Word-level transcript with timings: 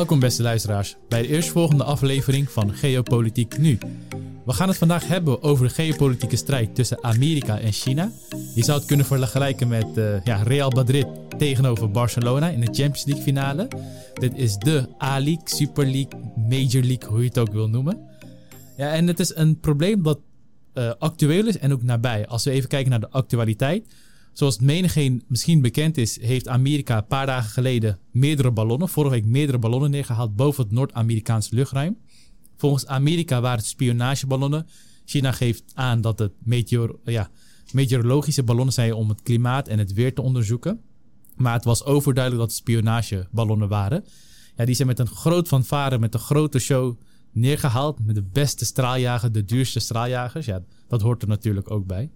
Welkom 0.00 0.20
beste 0.20 0.42
luisteraars 0.42 0.96
bij 1.08 1.22
de 1.22 1.28
eerstvolgende 1.28 1.84
aflevering 1.84 2.50
van 2.50 2.74
Geopolitiek 2.74 3.58
Nu. 3.58 3.78
We 4.44 4.52
gaan 4.52 4.68
het 4.68 4.76
vandaag 4.78 5.08
hebben 5.08 5.42
over 5.42 5.68
de 5.68 5.74
geopolitieke 5.74 6.36
strijd 6.36 6.74
tussen 6.74 7.04
Amerika 7.04 7.58
en 7.58 7.72
China. 7.72 8.10
Je 8.54 8.64
zou 8.64 8.78
het 8.78 8.86
kunnen 8.86 9.06
vergelijken 9.06 9.68
met 9.68 9.86
uh, 9.94 10.24
ja, 10.24 10.42
Real 10.42 10.70
Madrid 10.70 11.06
tegenover 11.38 11.90
Barcelona 11.90 12.48
in 12.48 12.60
de 12.60 12.66
Champions 12.66 13.04
League 13.04 13.24
finale. 13.24 13.68
Dit 14.14 14.32
is 14.34 14.56
de 14.56 14.88
A-League, 15.02 15.42
Super 15.44 15.84
League, 15.84 16.20
Major 16.36 16.82
League, 16.82 17.08
hoe 17.08 17.20
je 17.20 17.28
het 17.28 17.38
ook 17.38 17.52
wil 17.52 17.68
noemen. 17.68 17.98
Ja, 18.76 18.92
en 18.92 19.06
het 19.06 19.20
is 19.20 19.34
een 19.34 19.60
probleem 19.60 20.02
dat 20.02 20.18
uh, 20.74 20.92
actueel 20.98 21.46
is 21.46 21.58
en 21.58 21.72
ook 21.72 21.82
nabij. 21.82 22.26
Als 22.26 22.44
we 22.44 22.50
even 22.50 22.68
kijken 22.68 22.90
naar 22.90 23.00
de 23.00 23.10
actualiteit. 23.10 23.86
Zoals 24.32 24.58
menigeen 24.58 25.22
misschien 25.28 25.60
bekend 25.60 25.96
is, 25.96 26.20
heeft 26.20 26.48
Amerika 26.48 26.96
een 26.96 27.06
paar 27.06 27.26
dagen 27.26 27.50
geleden 27.50 27.98
meerdere 28.10 28.50
ballonnen, 28.50 28.88
vorige 28.88 29.14
week 29.14 29.24
meerdere 29.24 29.58
ballonnen 29.58 29.90
neergehaald 29.90 30.36
boven 30.36 30.62
het 30.64 30.72
Noord-Amerikaanse 30.72 31.54
luchtruim. 31.54 31.96
Volgens 32.56 32.86
Amerika 32.86 33.40
waren 33.40 33.58
het 33.58 33.66
spionageballonnen. 33.66 34.66
China 35.04 35.32
geeft 35.32 35.62
aan 35.74 36.00
dat 36.00 36.18
het 36.18 36.32
meteor, 36.38 36.98
ja, 37.04 37.30
meteorologische 37.72 38.42
ballonnen 38.42 38.74
zijn 38.74 38.94
om 38.94 39.08
het 39.08 39.22
klimaat 39.22 39.68
en 39.68 39.78
het 39.78 39.92
weer 39.92 40.14
te 40.14 40.22
onderzoeken. 40.22 40.80
Maar 41.36 41.52
het 41.52 41.64
was 41.64 41.84
overduidelijk 41.84 42.42
dat 42.42 42.50
het 42.50 42.60
spionageballonnen 42.60 43.68
waren. 43.68 44.04
Ja, 44.56 44.64
die 44.64 44.74
zijn 44.74 44.88
met 44.88 44.98
een 44.98 45.06
groot 45.06 45.48
fanfare, 45.48 45.98
met 45.98 46.14
een 46.14 46.20
grote 46.20 46.58
show 46.58 46.96
neergehaald. 47.32 48.06
Met 48.06 48.14
de 48.14 48.24
beste 48.32 48.64
straaljager, 48.64 49.32
de 49.32 49.44
duurste 49.44 49.80
straaljagers. 49.80 50.46
Ja, 50.46 50.62
dat 50.88 51.00
hoort 51.00 51.22
er 51.22 51.28
natuurlijk 51.28 51.70
ook 51.70 51.86
bij. 51.86 52.10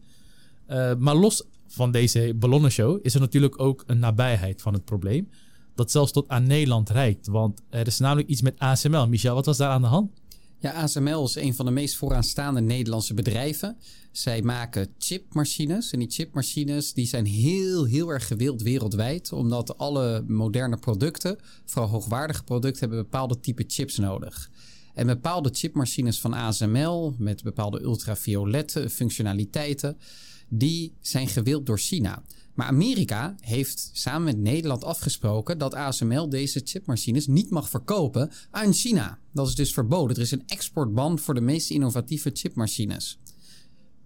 Uh, 0.71 0.95
maar 0.95 1.15
los 1.15 1.45
van 1.75 1.91
deze 1.91 2.33
ballonnenshow 2.37 2.99
is 3.03 3.15
er 3.15 3.21
natuurlijk 3.21 3.61
ook 3.61 3.85
een 3.87 3.99
nabijheid 3.99 4.63
van 4.63 4.73
het 4.73 4.85
probleem. 4.85 5.29
Dat 5.75 5.91
zelfs 5.91 6.13
tot 6.13 6.29
aan 6.29 6.47
Nederland 6.47 6.91
reikt. 6.91 7.27
Want 7.27 7.61
er 7.71 7.87
is 7.87 7.99
namelijk 7.99 8.29
iets 8.29 8.43
met 8.43 8.59
ASML. 8.59 9.09
Michel, 9.09 9.35
wat 9.35 9.47
was 9.47 9.57
daar 9.57 9.71
aan 9.71 9.83
de 9.83 9.89
hand? 9.89 10.11
Ja, 10.59 10.73
ASML 10.73 11.25
is 11.25 11.35
een 11.35 11.55
van 11.55 11.65
de 11.65 11.71
meest 11.71 11.97
vooraanstaande 11.97 12.61
Nederlandse 12.61 13.15
bedrijven. 13.15 13.77
Zij 14.13 14.43
maken 14.43 14.89
chipmachines. 14.99 15.91
En 15.91 15.99
die 15.99 16.11
chipmachines 16.11 16.93
die 16.93 17.07
zijn 17.07 17.27
heel, 17.27 17.85
heel 17.85 18.09
erg 18.09 18.27
gewild 18.27 18.63
wereldwijd. 18.63 19.33
Omdat 19.33 19.79
alle 19.79 20.25
moderne 20.27 20.77
producten, 20.77 21.39
vooral 21.65 21.91
hoogwaardige 21.91 22.45
producten, 22.45 22.81
hebben 22.81 22.99
bepaalde 22.99 23.41
type 23.41 23.65
chips 23.67 23.97
nodig. 23.97 24.51
En 24.95 25.07
bepaalde 25.07 25.51
chipmachines 25.53 26.21
van 26.21 26.35
ASML 26.35 27.15
met 27.19 27.43
bepaalde 27.43 27.83
ultraviolette 27.83 28.91
functionaliteiten 28.91 29.97
die 30.49 30.93
zijn 31.01 31.29
gewild 31.29 31.67
door 31.67 31.79
China. 31.79 32.23
Maar 32.55 32.67
Amerika 32.67 33.35
heeft 33.41 33.91
samen 33.93 34.25
met 34.25 34.39
Nederland 34.39 34.85
afgesproken 34.85 35.59
dat 35.59 35.75
ASML 35.75 36.29
deze 36.29 36.61
chipmachines 36.65 37.27
niet 37.27 37.51
mag 37.51 37.69
verkopen 37.69 38.31
aan 38.51 38.73
China. 38.73 39.19
Dat 39.33 39.49
is 39.49 39.55
dus 39.55 39.73
verboden. 39.73 40.17
Er 40.17 40.23
is 40.23 40.31
een 40.31 40.47
exportban 40.47 41.19
voor 41.19 41.35
de 41.35 41.41
meest 41.41 41.71
innovatieve 41.71 42.31
chipmachines. 42.33 43.19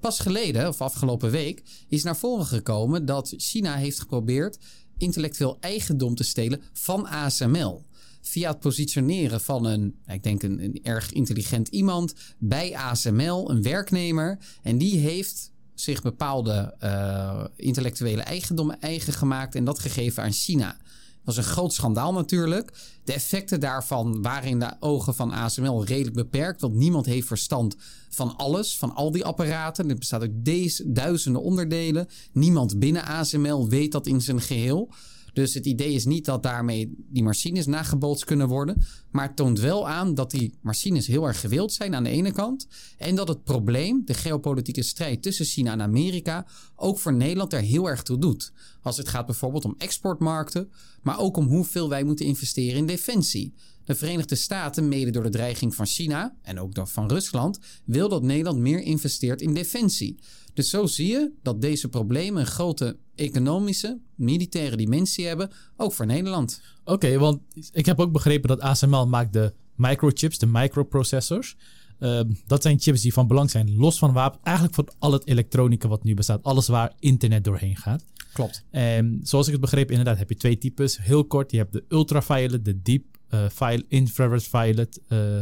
Pas 0.00 0.20
geleden, 0.20 0.68
of 0.68 0.80
afgelopen 0.80 1.30
week, 1.30 1.62
is 1.88 2.02
naar 2.02 2.16
voren 2.16 2.46
gekomen 2.46 3.06
dat 3.06 3.34
China 3.36 3.76
heeft 3.76 4.00
geprobeerd 4.00 4.58
intellectueel 4.96 5.56
eigendom 5.60 6.14
te 6.14 6.24
stelen 6.24 6.60
van 6.72 7.06
ASML. 7.06 7.86
Via 8.20 8.50
het 8.50 8.60
positioneren 8.60 9.40
van 9.40 9.64
een, 9.64 9.94
ik 10.06 10.22
denk 10.22 10.42
een, 10.42 10.64
een 10.64 10.78
erg 10.82 11.12
intelligent 11.12 11.68
iemand 11.68 12.14
bij 12.38 12.76
ASML, 12.76 13.50
een 13.50 13.62
werknemer. 13.62 14.38
En 14.62 14.78
die 14.78 14.98
heeft 14.98 15.52
zich 15.80 16.02
bepaalde 16.02 16.74
uh, 16.82 17.44
intellectuele 17.56 18.22
eigendommen 18.22 18.80
eigen 18.80 19.12
gemaakt 19.12 19.54
en 19.54 19.64
dat 19.64 19.78
gegeven 19.78 20.22
aan 20.22 20.32
China. 20.32 20.66
Dat 20.66 21.36
was 21.36 21.36
een 21.36 21.52
groot 21.52 21.72
schandaal 21.72 22.12
natuurlijk. 22.12 22.72
De 23.04 23.12
effecten 23.12 23.60
daarvan 23.60 24.22
waren 24.22 24.48
in 24.48 24.58
de 24.58 24.76
ogen 24.80 25.14
van 25.14 25.32
ASML 25.32 25.84
redelijk 25.84 26.16
beperkt, 26.16 26.60
want 26.60 26.74
niemand 26.74 27.06
heeft 27.06 27.26
verstand 27.26 27.76
van 28.10 28.36
alles, 28.36 28.78
van 28.78 28.94
al 28.94 29.10
die 29.10 29.24
apparaten. 29.24 29.88
Er 29.88 29.98
bestaat 29.98 30.20
uit 30.20 30.44
deze 30.44 30.92
duizenden 30.92 31.42
onderdelen. 31.42 32.08
Niemand 32.32 32.78
binnen 32.78 33.04
ASML 33.04 33.68
weet 33.68 33.92
dat 33.92 34.06
in 34.06 34.20
zijn 34.20 34.40
geheel. 34.40 34.90
Dus 35.38 35.54
het 35.54 35.66
idee 35.66 35.92
is 35.92 36.04
niet 36.04 36.24
dat 36.24 36.42
daarmee 36.42 36.94
die 37.08 37.22
machines 37.22 37.66
nagebootst 37.66 38.24
kunnen 38.24 38.48
worden. 38.48 38.82
Maar 39.10 39.26
het 39.26 39.36
toont 39.36 39.60
wel 39.60 39.88
aan 39.88 40.14
dat 40.14 40.30
die 40.30 40.54
machines 40.60 41.06
heel 41.06 41.26
erg 41.26 41.40
gewild 41.40 41.72
zijn 41.72 41.94
aan 41.94 42.04
de 42.04 42.10
ene 42.10 42.32
kant. 42.32 42.66
En 42.96 43.14
dat 43.14 43.28
het 43.28 43.44
probleem, 43.44 44.02
de 44.04 44.14
geopolitieke 44.14 44.82
strijd 44.82 45.22
tussen 45.22 45.44
China 45.44 45.72
en 45.72 45.82
Amerika, 45.82 46.46
ook 46.76 46.98
voor 46.98 47.12
Nederland 47.12 47.52
er 47.52 47.60
heel 47.60 47.88
erg 47.88 48.02
toe 48.02 48.18
doet. 48.18 48.52
Als 48.82 48.96
het 48.96 49.08
gaat 49.08 49.26
bijvoorbeeld 49.26 49.64
om 49.64 49.74
exportmarkten, 49.78 50.70
maar 51.02 51.18
ook 51.18 51.36
om 51.36 51.46
hoeveel 51.46 51.88
wij 51.88 52.04
moeten 52.04 52.26
investeren 52.26 52.78
in 52.78 52.86
defensie. 52.86 53.54
De 53.84 53.94
Verenigde 53.94 54.34
Staten, 54.34 54.88
mede 54.88 55.10
door 55.10 55.22
de 55.22 55.28
dreiging 55.28 55.74
van 55.74 55.86
China 55.86 56.34
en 56.42 56.60
ook 56.60 56.74
door 56.74 56.88
van 56.88 57.08
Rusland, 57.08 57.58
wil 57.84 58.08
dat 58.08 58.22
Nederland 58.22 58.58
meer 58.58 58.80
investeert 58.80 59.40
in 59.40 59.54
defensie. 59.54 60.18
Dus 60.58 60.70
zo 60.70 60.86
zie 60.86 61.08
je 61.08 61.32
dat 61.42 61.60
deze 61.60 61.88
problemen 61.88 62.40
een 62.40 62.46
grote 62.46 62.96
economische, 63.14 63.98
militaire 64.14 64.76
dimensie 64.76 65.26
hebben, 65.26 65.50
ook 65.76 65.92
voor 65.92 66.06
Nederland. 66.06 66.60
Oké, 66.84 67.18
want 67.18 67.40
ik 67.72 67.86
heb 67.86 68.00
ook 68.00 68.12
begrepen 68.12 68.48
dat 68.48 68.60
ASML 68.60 69.06
maakt 69.06 69.32
de 69.32 69.52
microchips, 69.74 70.38
de 70.38 70.46
microprocessors. 70.46 71.56
Uh, 72.00 72.20
dat 72.46 72.62
zijn 72.62 72.80
chips 72.80 73.00
die 73.00 73.12
van 73.12 73.26
belang 73.26 73.50
zijn, 73.50 73.76
los 73.76 73.98
van 73.98 74.12
wapen. 74.12 74.40
Eigenlijk 74.42 74.76
voor 74.76 74.88
al 74.98 75.12
het 75.12 75.26
elektronica 75.26 75.88
wat 75.88 76.04
nu 76.04 76.14
bestaat. 76.14 76.42
Alles 76.42 76.68
waar 76.68 76.92
internet 76.98 77.44
doorheen 77.44 77.76
gaat. 77.76 78.04
Klopt. 78.32 78.64
En 78.70 79.20
zoals 79.22 79.46
ik 79.46 79.52
het 79.52 79.60
begreep, 79.60 79.90
inderdaad 79.90 80.18
heb 80.18 80.28
je 80.28 80.36
twee 80.36 80.58
types. 80.58 80.98
Heel 80.98 81.24
kort, 81.24 81.50
je 81.50 81.56
hebt 81.56 81.72
de 81.72 81.84
ultraviolet, 81.88 82.64
de 82.64 82.82
deep 82.82 83.04
uh, 83.30 83.78
infrared 83.88 84.42
violet 84.42 85.00
uh, 85.08 85.40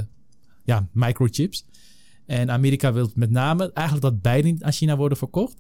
ja, 0.65 0.89
microchips. 0.93 1.65
En 2.27 2.51
Amerika 2.51 2.93
wil 2.93 3.11
met 3.15 3.31
name 3.31 3.71
eigenlijk 3.73 4.07
dat 4.07 4.23
beide 4.23 4.49
niet 4.49 4.63
aan 4.63 4.73
China 4.73 4.97
worden 4.97 5.19
verkocht. 5.19 5.57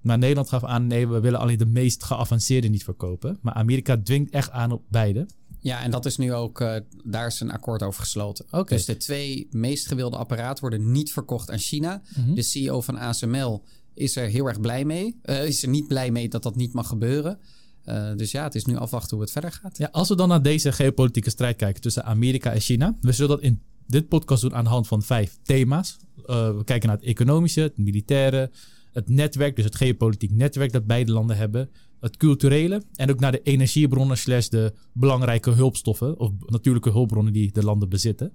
Maar 0.00 0.18
Nederland 0.18 0.48
gaf 0.48 0.64
aan, 0.64 0.86
nee, 0.86 1.08
we 1.08 1.20
willen 1.20 1.40
alleen 1.40 1.58
de 1.58 1.66
meest 1.66 2.04
geavanceerde 2.04 2.68
niet 2.68 2.84
verkopen. 2.84 3.38
Maar 3.42 3.54
Amerika 3.54 3.96
dwingt 4.02 4.30
echt 4.30 4.50
aan 4.50 4.72
op 4.72 4.82
beide. 4.88 5.26
Ja, 5.58 5.82
en 5.82 5.90
dat 5.90 6.06
is 6.06 6.16
nu 6.16 6.32
ook, 6.32 6.60
uh, 6.60 6.76
daar 7.04 7.26
is 7.26 7.40
een 7.40 7.50
akkoord 7.50 7.82
over 7.82 8.02
gesloten. 8.02 8.44
Okay. 8.46 8.76
Dus 8.76 8.84
de 8.84 8.96
twee 8.96 9.48
meest 9.50 9.86
gewilde 9.86 10.16
apparaten 10.16 10.60
worden 10.60 10.92
niet 10.92 11.12
verkocht 11.12 11.50
aan 11.50 11.58
China. 11.58 12.02
Mhm. 12.16 12.34
De 12.34 12.42
CEO 12.42 12.80
van 12.80 12.98
ASML 12.98 13.62
is 13.94 14.16
er 14.16 14.28
heel 14.28 14.46
erg 14.46 14.60
blij 14.60 14.84
mee. 14.84 15.20
Uh, 15.24 15.46
is 15.46 15.62
er 15.62 15.68
niet 15.68 15.88
blij 15.88 16.10
mee 16.10 16.28
dat 16.28 16.42
dat 16.42 16.56
niet 16.56 16.72
mag 16.72 16.88
gebeuren. 16.88 17.38
Uh, 17.84 18.16
dus 18.16 18.30
ja, 18.30 18.42
het 18.42 18.54
is 18.54 18.64
nu 18.64 18.76
afwachten 18.76 19.10
hoe 19.10 19.20
het 19.20 19.32
verder 19.32 19.52
gaat. 19.52 19.78
Ja, 19.78 19.88
als 19.92 20.08
we 20.08 20.16
dan 20.16 20.28
naar 20.28 20.42
deze 20.42 20.72
geopolitieke 20.72 21.30
strijd 21.30 21.56
kijken 21.56 21.82
tussen 21.82 22.04
Amerika 22.04 22.52
en 22.52 22.60
China. 22.60 22.96
We 23.00 23.12
zullen 23.12 23.36
dat 23.36 23.40
in 23.40 23.62
dit 23.86 24.08
podcast 24.08 24.42
doen 24.42 24.54
aan 24.54 24.64
de 24.64 24.70
hand 24.70 24.86
van 24.86 25.02
vijf 25.02 25.38
thema's. 25.42 25.96
Uh, 26.26 26.56
we 26.56 26.64
kijken 26.64 26.88
naar 26.88 26.96
het 26.96 27.06
economische, 27.06 27.60
het 27.60 27.78
militaire, 27.78 28.50
het 28.92 29.08
netwerk, 29.08 29.56
dus 29.56 29.64
het 29.64 29.76
geopolitiek 29.76 30.30
netwerk 30.30 30.72
dat 30.72 30.86
beide 30.86 31.12
landen 31.12 31.36
hebben, 31.36 31.70
het 32.00 32.16
culturele 32.16 32.82
en 32.94 33.10
ook 33.10 33.20
naar 33.20 33.32
de 33.32 33.42
energiebronnen 33.42 34.18
slash 34.18 34.48
de 34.48 34.72
belangrijke 34.92 35.50
hulpstoffen 35.50 36.18
of 36.18 36.32
natuurlijke 36.46 36.90
hulpbronnen 36.90 37.32
die 37.32 37.52
de 37.52 37.64
landen 37.64 37.88
bezitten. 37.88 38.32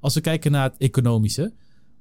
Als 0.00 0.14
we 0.14 0.20
kijken 0.20 0.52
naar 0.52 0.70
het 0.70 0.78
economische, 0.78 1.52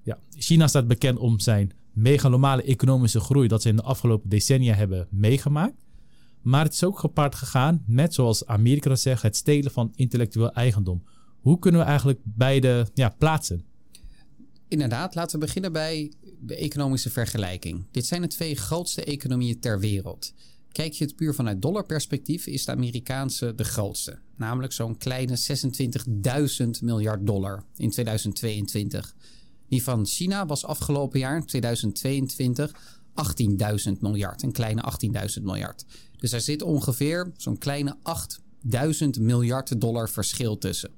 ja, 0.04 0.20
China 0.38 0.68
staat 0.68 0.88
bekend 0.88 1.18
om 1.18 1.40
zijn 1.40 1.72
megalomale 1.94 2.64
economische 2.64 3.20
groei 3.20 3.48
dat 3.48 3.62
ze 3.62 3.70
in 3.70 3.76
de 3.76 3.82
afgelopen 3.82 4.30
decennia 4.30 4.74
hebben 4.74 5.08
meegemaakt. 5.10 5.76
Maar 6.42 6.64
het 6.64 6.74
is 6.74 6.84
ook 6.84 7.00
gepaard 7.00 7.36
gegaan 7.36 7.84
met, 7.88 8.14
zoals 8.14 8.46
Amerika 8.46 8.96
zegt, 8.96 9.22
het 9.22 9.36
stelen 9.36 9.72
van 9.72 9.92
intellectueel 9.96 10.52
eigendom. 10.52 11.04
Hoe 11.46 11.60
kunnen 11.60 11.82
we 11.82 11.88
eigenlijk 11.88 12.20
beide 12.24 12.88
ja, 12.94 13.10
plaatsen? 13.10 13.66
Inderdaad, 14.68 15.16
laten 15.16 15.40
we 15.40 15.46
beginnen 15.46 15.72
bij 15.72 16.12
de 16.40 16.56
economische 16.56 17.10
vergelijking. 17.10 17.86
Dit 17.92 18.06
zijn 18.06 18.22
de 18.22 18.28
twee 18.28 18.56
grootste 18.56 19.04
economieën 19.04 19.60
ter 19.60 19.80
wereld. 19.80 20.34
Kijk 20.72 20.94
je 20.94 21.04
het 21.04 21.16
puur 21.16 21.34
vanuit 21.36 21.62
dollarperspectief, 21.62 22.46
is 22.46 22.66
de 22.66 22.72
Amerikaanse 22.72 23.56
de 23.56 23.64
grootste. 23.64 24.20
Namelijk 24.36 24.74
zo'n 24.74 24.98
kleine 24.98 25.38
26.000 26.58 26.68
miljard 26.82 27.28
dollar 27.28 27.64
in 27.76 27.90
2022. 27.90 29.16
Die 29.68 29.84
van 29.84 30.06
China 30.06 30.46
was 30.46 30.66
afgelopen 30.66 31.20
jaar, 31.20 31.46
2022, 31.46 32.72
18.000 33.88 33.92
miljard. 34.00 34.44
Een 34.44 34.52
kleine 34.52 34.84
18.000 35.38 35.44
miljard. 35.44 35.86
Dus 36.18 36.32
er 36.32 36.42
zit 36.42 36.62
ongeveer 36.62 37.32
zo'n 37.38 37.58
kleine 37.58 37.98
8.000 39.16 39.22
miljard 39.22 39.82
dollar 39.82 40.10
verschil 40.10 40.58
tussen. 40.58 40.95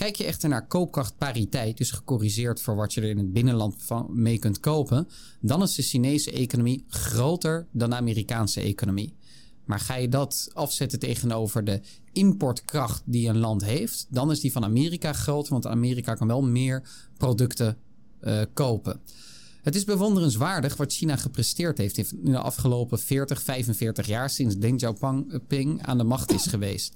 Kijk 0.00 0.16
je 0.16 0.24
echter 0.24 0.48
naar 0.48 0.66
koopkrachtpariteit, 0.66 1.76
dus 1.76 1.90
gecorrigeerd 1.90 2.60
voor 2.60 2.76
wat 2.76 2.94
je 2.94 3.00
er 3.00 3.08
in 3.08 3.18
het 3.18 3.32
binnenland 3.32 3.74
van 3.78 4.08
mee 4.12 4.38
kunt 4.38 4.60
kopen, 4.60 5.08
dan 5.40 5.62
is 5.62 5.74
de 5.74 5.82
Chinese 5.82 6.32
economie 6.32 6.84
groter 6.88 7.66
dan 7.72 7.90
de 7.90 7.96
Amerikaanse 7.96 8.60
economie. 8.60 9.16
Maar 9.64 9.80
ga 9.80 9.94
je 9.94 10.08
dat 10.08 10.50
afzetten 10.52 10.98
tegenover 10.98 11.64
de 11.64 11.80
importkracht 12.12 13.02
die 13.04 13.28
een 13.28 13.38
land 13.38 13.64
heeft, 13.64 14.06
dan 14.10 14.30
is 14.30 14.40
die 14.40 14.52
van 14.52 14.64
Amerika 14.64 15.12
groter, 15.12 15.52
want 15.52 15.66
Amerika 15.66 16.14
kan 16.14 16.26
wel 16.26 16.42
meer 16.42 16.88
producten 17.16 17.76
uh, 18.20 18.42
kopen. 18.54 19.00
Het 19.62 19.74
is 19.74 19.84
bewonderenswaardig 19.84 20.76
wat 20.76 20.92
China 20.92 21.16
gepresteerd 21.16 21.78
heeft 21.78 21.98
in 21.98 22.32
de 22.32 22.38
afgelopen 22.38 22.98
40, 22.98 23.42
45 23.42 24.06
jaar 24.06 24.30
sinds 24.30 24.56
Deng 24.56 24.76
Xiaoping 24.76 25.82
aan 25.82 25.98
de 25.98 26.04
macht 26.04 26.32
is 26.32 26.46
geweest. 26.46 26.94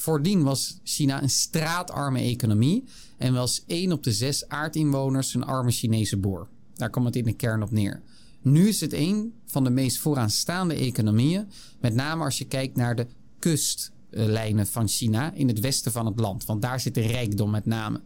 Voordien 0.00 0.42
was 0.42 0.80
China 0.84 1.22
een 1.22 1.30
straatarme 1.30 2.18
economie 2.18 2.84
en 3.18 3.32
was 3.34 3.64
1 3.66 3.92
op 3.92 4.02
de 4.02 4.12
6 4.12 4.48
aardinwoners 4.48 5.34
een 5.34 5.44
arme 5.44 5.70
Chinese 5.70 6.16
boer. 6.16 6.48
Daar 6.74 6.90
komt 6.90 7.06
het 7.06 7.16
in 7.16 7.24
de 7.24 7.32
kern 7.32 7.62
op 7.62 7.70
neer. 7.70 8.02
Nu 8.42 8.68
is 8.68 8.80
het 8.80 8.92
een 8.92 9.32
van 9.46 9.64
de 9.64 9.70
meest 9.70 9.98
vooraanstaande 9.98 10.74
economieën, 10.74 11.48
met 11.80 11.94
name 11.94 12.24
als 12.24 12.38
je 12.38 12.44
kijkt 12.44 12.76
naar 12.76 12.96
de 12.96 13.06
kustlijnen 13.38 14.66
van 14.66 14.88
China 14.88 15.32
in 15.32 15.48
het 15.48 15.60
westen 15.60 15.92
van 15.92 16.06
het 16.06 16.20
land, 16.20 16.44
want 16.44 16.62
daar 16.62 16.80
zit 16.80 16.94
de 16.94 17.06
rijkdom 17.06 17.50
met 17.50 17.66
name. 17.66 18.00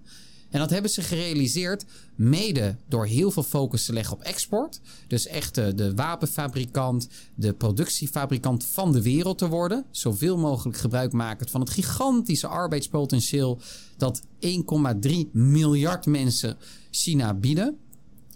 En 0.54 0.60
dat 0.60 0.70
hebben 0.70 0.90
ze 0.90 1.02
gerealiseerd 1.02 1.84
mede 2.14 2.76
door 2.88 3.06
heel 3.06 3.30
veel 3.30 3.42
focus 3.42 3.84
te 3.84 3.92
leggen 3.92 4.14
op 4.14 4.22
export. 4.22 4.80
Dus 5.06 5.26
echt 5.26 5.54
de, 5.54 5.74
de 5.74 5.94
wapenfabrikant, 5.94 7.08
de 7.34 7.52
productiefabrikant 7.52 8.64
van 8.64 8.92
de 8.92 9.02
wereld 9.02 9.38
te 9.38 9.48
worden. 9.48 9.84
Zoveel 9.90 10.38
mogelijk 10.38 10.78
gebruik 10.78 11.12
maken 11.12 11.48
van 11.48 11.60
het 11.60 11.70
gigantische 11.70 12.46
arbeidspotentieel 12.46 13.60
dat 13.96 14.22
1,3 14.22 15.10
miljard 15.32 16.06
mensen 16.06 16.56
China 16.90 17.34
bieden. 17.34 17.78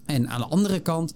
En 0.05 0.29
aan 0.29 0.41
de 0.41 0.47
andere 0.47 0.79
kant 0.79 1.13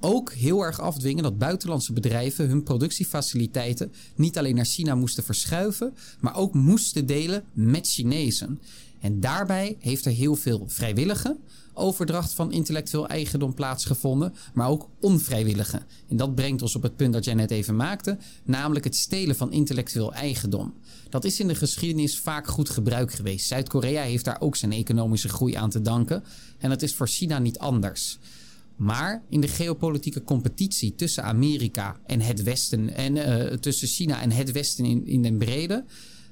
ook 0.00 0.32
heel 0.32 0.62
erg 0.62 0.80
afdwingen 0.80 1.22
dat 1.22 1.38
buitenlandse 1.38 1.92
bedrijven 1.92 2.48
hun 2.48 2.62
productiefaciliteiten 2.62 3.92
niet 4.16 4.38
alleen 4.38 4.54
naar 4.54 4.64
China 4.64 4.94
moesten 4.94 5.24
verschuiven, 5.24 5.94
maar 6.20 6.36
ook 6.36 6.54
moesten 6.54 7.06
delen 7.06 7.44
met 7.52 7.88
Chinezen. 7.88 8.60
En 9.04 9.20
daarbij 9.20 9.76
heeft 9.78 10.04
er 10.04 10.12
heel 10.12 10.34
veel 10.34 10.64
vrijwillige 10.66 11.36
overdracht 11.74 12.32
van 12.32 12.52
intellectueel 12.52 13.08
eigendom 13.08 13.54
plaatsgevonden, 13.54 14.34
maar 14.54 14.68
ook 14.68 14.88
onvrijwillige. 15.00 15.82
En 16.08 16.16
dat 16.16 16.34
brengt 16.34 16.62
ons 16.62 16.74
op 16.74 16.82
het 16.82 16.96
punt 16.96 17.12
dat 17.12 17.24
jij 17.24 17.34
net 17.34 17.50
even 17.50 17.76
maakte, 17.76 18.18
namelijk 18.44 18.84
het 18.84 18.96
stelen 18.96 19.36
van 19.36 19.52
intellectueel 19.52 20.12
eigendom. 20.12 20.74
Dat 21.08 21.24
is 21.24 21.40
in 21.40 21.48
de 21.48 21.54
geschiedenis 21.54 22.18
vaak 22.18 22.46
goed 22.46 22.70
gebruik 22.70 23.12
geweest. 23.12 23.46
Zuid-Korea 23.46 24.02
heeft 24.02 24.24
daar 24.24 24.40
ook 24.40 24.56
zijn 24.56 24.72
economische 24.72 25.28
groei 25.28 25.54
aan 25.54 25.70
te 25.70 25.82
danken 25.82 26.24
en 26.58 26.68
dat 26.68 26.82
is 26.82 26.94
voor 26.94 27.08
China 27.08 27.38
niet 27.38 27.58
anders. 27.58 28.18
Maar 28.76 29.22
in 29.28 29.40
de 29.40 29.48
geopolitieke 29.48 30.22
competitie 30.22 30.94
tussen 30.94 31.24
Amerika 31.24 31.96
en 32.06 32.20
het 32.20 32.42
Westen 32.42 32.94
en 32.94 33.16
uh, 33.16 33.44
tussen 33.44 33.88
China 33.88 34.20
en 34.20 34.30
het 34.30 34.52
Westen 34.52 34.84
in, 34.84 35.06
in 35.06 35.22
den 35.22 35.38
brede 35.38 35.84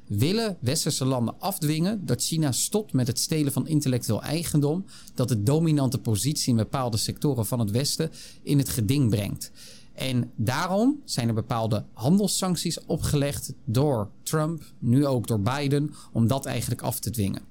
willen 0.06 0.56
westerse 0.60 1.04
landen 1.04 1.34
afdwingen 1.38 2.06
dat 2.06 2.22
China 2.22 2.52
stopt 2.52 2.93
met 2.93 3.06
het 3.06 3.19
stelen 3.19 3.52
van 3.52 3.66
intellectueel 3.66 4.22
eigendom, 4.22 4.84
dat 5.14 5.28
de 5.28 5.43
dominante 5.43 5.99
positie 5.99 6.50
in 6.50 6.56
bepaalde 6.56 6.96
sectoren 6.96 7.46
van 7.46 7.58
het 7.58 7.70
Westen 7.70 8.10
in 8.43 8.58
het 8.58 8.69
geding 8.69 9.10
brengt. 9.10 9.50
En 9.94 10.31
daarom 10.37 11.00
zijn 11.04 11.28
er 11.28 11.34
bepaalde 11.34 11.84
handelssancties 11.93 12.84
opgelegd 12.84 13.52
door 13.64 14.10
Trump, 14.22 14.62
nu 14.78 15.06
ook 15.06 15.26
door 15.26 15.40
Biden, 15.40 15.94
om 16.12 16.26
dat 16.26 16.46
eigenlijk 16.46 16.82
af 16.82 17.00
te 17.00 17.10
dwingen. 17.10 17.43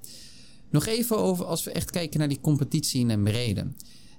Nog 0.70 0.86
even 0.86 1.18
over 1.18 1.46
als 1.46 1.64
we 1.64 1.72
echt 1.72 1.92
kijken 1.92 2.20
naar 2.20 2.28
die 2.28 2.42
competitie 2.42 3.00
in 3.00 3.10
een 3.10 3.24
brede. 3.24 3.68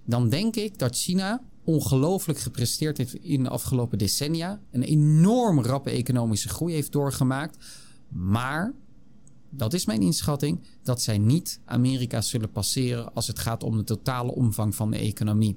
Dan 0.04 0.28
denk 0.28 0.56
ik 0.56 0.78
dat 0.78 0.96
China 0.96 1.42
ongelooflijk 1.64 2.38
gepresteerd 2.38 2.98
heeft 2.98 3.14
in 3.14 3.42
de 3.42 3.48
afgelopen 3.48 3.98
decennia. 3.98 4.60
Een 4.70 4.82
enorm 4.82 5.62
rappe 5.62 5.90
economische 5.90 6.48
groei 6.48 6.74
heeft 6.74 6.92
doorgemaakt. 6.92 7.56
Maar, 8.12 8.74
dat 9.50 9.72
is 9.72 9.86
mijn 9.86 10.02
inschatting, 10.02 10.60
dat 10.82 11.02
zij 11.02 11.18
niet 11.18 11.60
Amerika 11.64 12.20
zullen 12.20 12.50
passeren 12.50 13.14
als 13.14 13.26
het 13.26 13.38
gaat 13.38 13.62
om 13.62 13.76
de 13.76 13.84
totale 13.84 14.34
omvang 14.34 14.74
van 14.74 14.90
de 14.90 14.98
economie. 14.98 15.56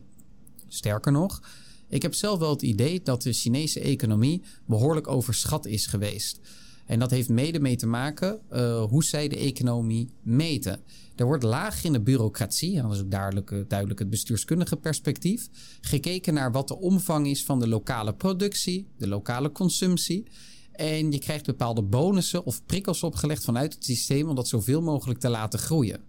Sterker 0.68 1.12
nog, 1.12 1.42
ik 1.88 2.02
heb 2.02 2.14
zelf 2.14 2.40
wel 2.40 2.50
het 2.50 2.62
idee 2.62 3.02
dat 3.02 3.22
de 3.22 3.34
Chinese 3.34 3.80
economie 3.80 4.42
behoorlijk 4.66 5.08
overschat 5.08 5.66
is 5.66 5.86
geweest. 5.86 6.40
En 6.86 7.00
dat 7.00 7.12
heeft 7.12 7.30
mede 7.30 7.60
mee 7.60 7.76
te 7.76 7.88
maken 7.88 8.40
uh, 8.52 8.84
hoe 8.84 9.04
zij 9.04 9.28
de 9.28 9.38
economie 9.38 10.10
meten. 10.22 10.80
Er 11.16 11.26
wordt 11.26 11.44
laag 11.44 11.84
in 11.84 11.94
de 11.94 12.02
bureaucratie, 12.02 12.78
en 12.78 12.84
dat 12.84 12.92
is 12.92 13.02
ook 13.02 13.12
duidelijk, 13.12 13.52
eh, 13.52 13.60
duidelijk 13.68 14.00
het 14.00 14.10
bestuurskundige 14.10 14.76
perspectief, 14.76 15.50
gekeken 15.82 16.34
naar 16.34 16.52
wat 16.52 16.68
de 16.68 16.80
omvang 16.80 17.28
is 17.28 17.44
van 17.44 17.60
de 17.60 17.68
lokale 17.68 18.14
productie, 18.14 18.88
de 18.98 19.08
lokale 19.08 19.52
consumptie. 19.52 20.24
En 20.76 21.12
je 21.12 21.20
krijgt 21.20 21.46
bepaalde 21.46 21.82
bonussen 21.82 22.46
of 22.46 22.66
prikkels 22.66 23.04
opgelegd 23.04 23.44
vanuit 23.44 23.74
het 23.74 23.86
systeem 23.86 24.30
om 24.30 24.36
dat 24.36 24.48
zoveel 24.48 24.82
mogelijk 24.82 25.20
te 25.20 25.30
laten 25.30 25.60
groeien. 25.60 26.00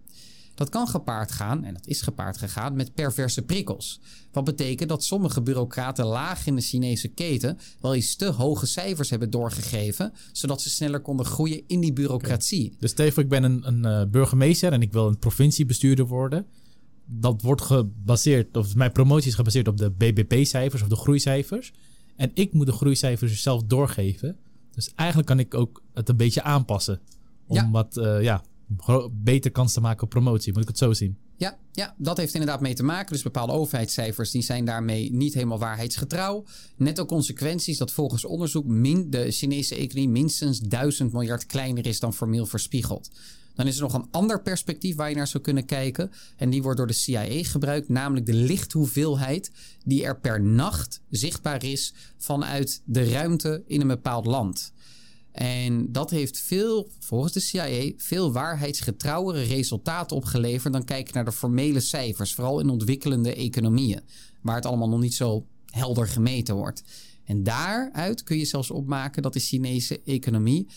Dat 0.57 0.69
kan 0.69 0.87
gepaard 0.87 1.31
gaan, 1.31 1.63
en 1.63 1.73
dat 1.73 1.87
is 1.87 2.01
gepaard 2.01 2.37
gegaan, 2.37 2.75
met 2.75 2.93
perverse 2.93 3.41
prikkels. 3.41 3.99
Wat 4.31 4.43
betekent 4.43 4.89
dat 4.89 5.03
sommige 5.03 5.41
bureaucraten 5.41 6.05
laag 6.05 6.47
in 6.47 6.55
de 6.55 6.61
Chinese 6.61 7.07
keten 7.07 7.57
wel 7.81 7.95
eens 7.95 8.15
te 8.15 8.25
hoge 8.25 8.65
cijfers 8.65 9.09
hebben 9.09 9.29
doorgegeven, 9.29 10.13
zodat 10.31 10.61
ze 10.61 10.69
sneller 10.69 10.99
konden 10.99 11.25
groeien 11.25 11.63
in 11.67 11.79
die 11.79 11.93
bureaucratie. 11.93 12.75
Dus 12.79 12.91
stel 12.91 13.05
ik 13.05 13.29
ben 13.29 13.43
een, 13.43 13.67
een 13.67 14.01
uh, 14.01 14.11
burgemeester 14.11 14.71
en 14.71 14.81
ik 14.81 14.91
wil 14.91 15.07
een 15.07 15.19
provinciebestuurder 15.19 16.07
worden. 16.07 16.45
Dat 17.05 17.41
wordt 17.41 17.61
gebaseerd, 17.61 18.57
of 18.57 18.75
mijn 18.75 18.91
promotie 18.91 19.29
is 19.29 19.35
gebaseerd 19.35 19.67
op 19.67 19.77
de 19.77 19.91
BBP-cijfers 19.91 20.81
of 20.81 20.87
de 20.87 20.95
groeicijfers. 20.95 21.73
En 22.15 22.31
ik 22.33 22.53
moet 22.53 22.65
de 22.65 22.71
groeicijfers 22.71 23.41
zelf 23.41 23.63
doorgeven. 23.63 24.37
Dus 24.77 24.93
eigenlijk 24.95 25.27
kan 25.27 25.39
ik 25.39 25.53
ook 25.53 25.83
het 25.93 26.09
een 26.09 26.17
beetje 26.17 26.43
aanpassen. 26.43 26.99
Om 27.47 27.55
ja. 27.55 27.69
wat 27.71 27.97
uh, 27.97 28.21
ja, 28.21 28.43
beter 29.11 29.51
kans 29.51 29.73
te 29.73 29.81
maken 29.81 30.03
op 30.03 30.09
promotie. 30.09 30.53
Moet 30.53 30.61
ik 30.61 30.67
het 30.67 30.77
zo 30.77 30.93
zien? 30.93 31.17
Ja, 31.37 31.57
ja, 31.71 31.95
dat 31.97 32.17
heeft 32.17 32.33
inderdaad 32.33 32.61
mee 32.61 32.73
te 32.73 32.83
maken. 32.83 33.13
Dus 33.13 33.23
bepaalde 33.23 33.53
overheidscijfers 33.53 34.31
die 34.31 34.41
zijn 34.41 34.65
daarmee 34.65 35.11
niet 35.11 35.33
helemaal 35.33 35.59
waarheidsgetrouw. 35.59 36.43
Net 36.75 36.99
ook 36.99 37.07
consequenties 37.07 37.77
dat 37.77 37.91
volgens 37.91 38.25
onderzoek 38.25 38.65
min, 38.65 39.09
de 39.09 39.31
Chinese 39.31 39.75
economie 39.75 40.09
minstens 40.09 40.59
1000 40.59 41.11
miljard 41.11 41.45
kleiner 41.45 41.85
is 41.85 41.99
dan 41.99 42.13
formeel 42.13 42.45
verspiegeld. 42.45 43.11
Dan 43.57 43.67
is 43.67 43.75
er 43.75 43.81
nog 43.81 43.93
een 43.93 44.07
ander 44.11 44.41
perspectief 44.41 44.95
waar 44.95 45.09
je 45.09 45.15
naar 45.15 45.27
zou 45.27 45.43
kunnen 45.43 45.65
kijken. 45.65 46.11
En 46.35 46.49
die 46.49 46.61
wordt 46.61 46.77
door 46.77 46.87
de 46.87 46.93
CIA 46.93 47.43
gebruikt, 47.43 47.89
namelijk 47.89 48.25
de 48.25 48.33
lichthoeveelheid 48.33 49.51
die 49.85 50.03
er 50.03 50.19
per 50.19 50.41
nacht 50.41 51.01
zichtbaar 51.09 51.63
is 51.63 51.93
vanuit 52.17 52.81
de 52.85 53.09
ruimte 53.09 53.63
in 53.67 53.81
een 53.81 53.87
bepaald 53.87 54.25
land. 54.25 54.71
En 55.31 55.91
dat 55.91 56.09
heeft 56.09 56.39
veel, 56.39 56.89
volgens 56.99 57.33
de 57.33 57.39
CIA, 57.39 57.91
veel 57.97 58.31
waarheidsgetrouwere 58.31 59.43
resultaten 59.43 60.15
opgeleverd 60.15 60.73
dan 60.73 60.83
kijken 60.83 61.13
naar 61.13 61.25
de 61.25 61.31
formele 61.31 61.79
cijfers, 61.79 62.33
vooral 62.33 62.59
in 62.59 62.69
ontwikkelende 62.69 63.35
economieën, 63.35 64.01
waar 64.41 64.55
het 64.55 64.65
allemaal 64.65 64.89
nog 64.89 64.99
niet 64.99 65.13
zo 65.13 65.45
helder 65.65 66.07
gemeten 66.07 66.55
wordt. 66.55 66.83
En 67.25 67.43
daaruit 67.43 68.23
kun 68.23 68.37
je 68.37 68.45
zelfs 68.45 68.71
opmaken 68.71 69.21
dat 69.21 69.33
de 69.33 69.39
Chinese 69.39 70.01
economie 70.05 70.67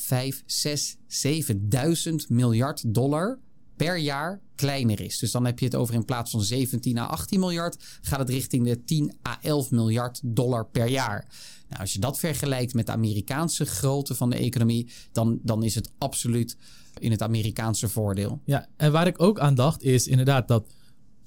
5, 0.00 0.42
6, 0.46 0.96
7000 1.06 2.28
miljard 2.28 2.94
dollar 2.94 3.38
per 3.76 3.98
jaar 3.98 4.40
kleiner 4.54 5.00
is. 5.00 5.18
Dus 5.18 5.30
dan 5.30 5.44
heb 5.44 5.58
je 5.58 5.64
het 5.64 5.74
over 5.74 5.94
in 5.94 6.04
plaats 6.04 6.30
van 6.30 6.42
17 6.42 6.98
à 6.98 7.06
18 7.06 7.40
miljard, 7.40 7.76
gaat 8.02 8.18
het 8.18 8.28
richting 8.28 8.64
de 8.64 8.84
10 8.84 9.12
à 9.28 9.38
11 9.42 9.70
miljard 9.70 10.20
dollar 10.24 10.66
per 10.66 10.88
jaar. 10.88 11.26
Nou, 11.68 11.80
als 11.80 11.92
je 11.92 11.98
dat 11.98 12.18
vergelijkt 12.18 12.74
met 12.74 12.86
de 12.86 12.92
Amerikaanse 12.92 13.64
grootte 13.64 14.14
van 14.14 14.30
de 14.30 14.36
economie, 14.36 14.90
dan, 15.12 15.40
dan 15.42 15.62
is 15.62 15.74
het 15.74 15.90
absoluut 15.98 16.56
in 16.98 17.10
het 17.10 17.22
Amerikaanse 17.22 17.88
voordeel. 17.88 18.40
Ja, 18.44 18.68
en 18.76 18.92
waar 18.92 19.06
ik 19.06 19.22
ook 19.22 19.38
aan 19.38 19.54
dacht 19.54 19.82
is 19.82 20.06
inderdaad 20.06 20.48
dat 20.48 20.72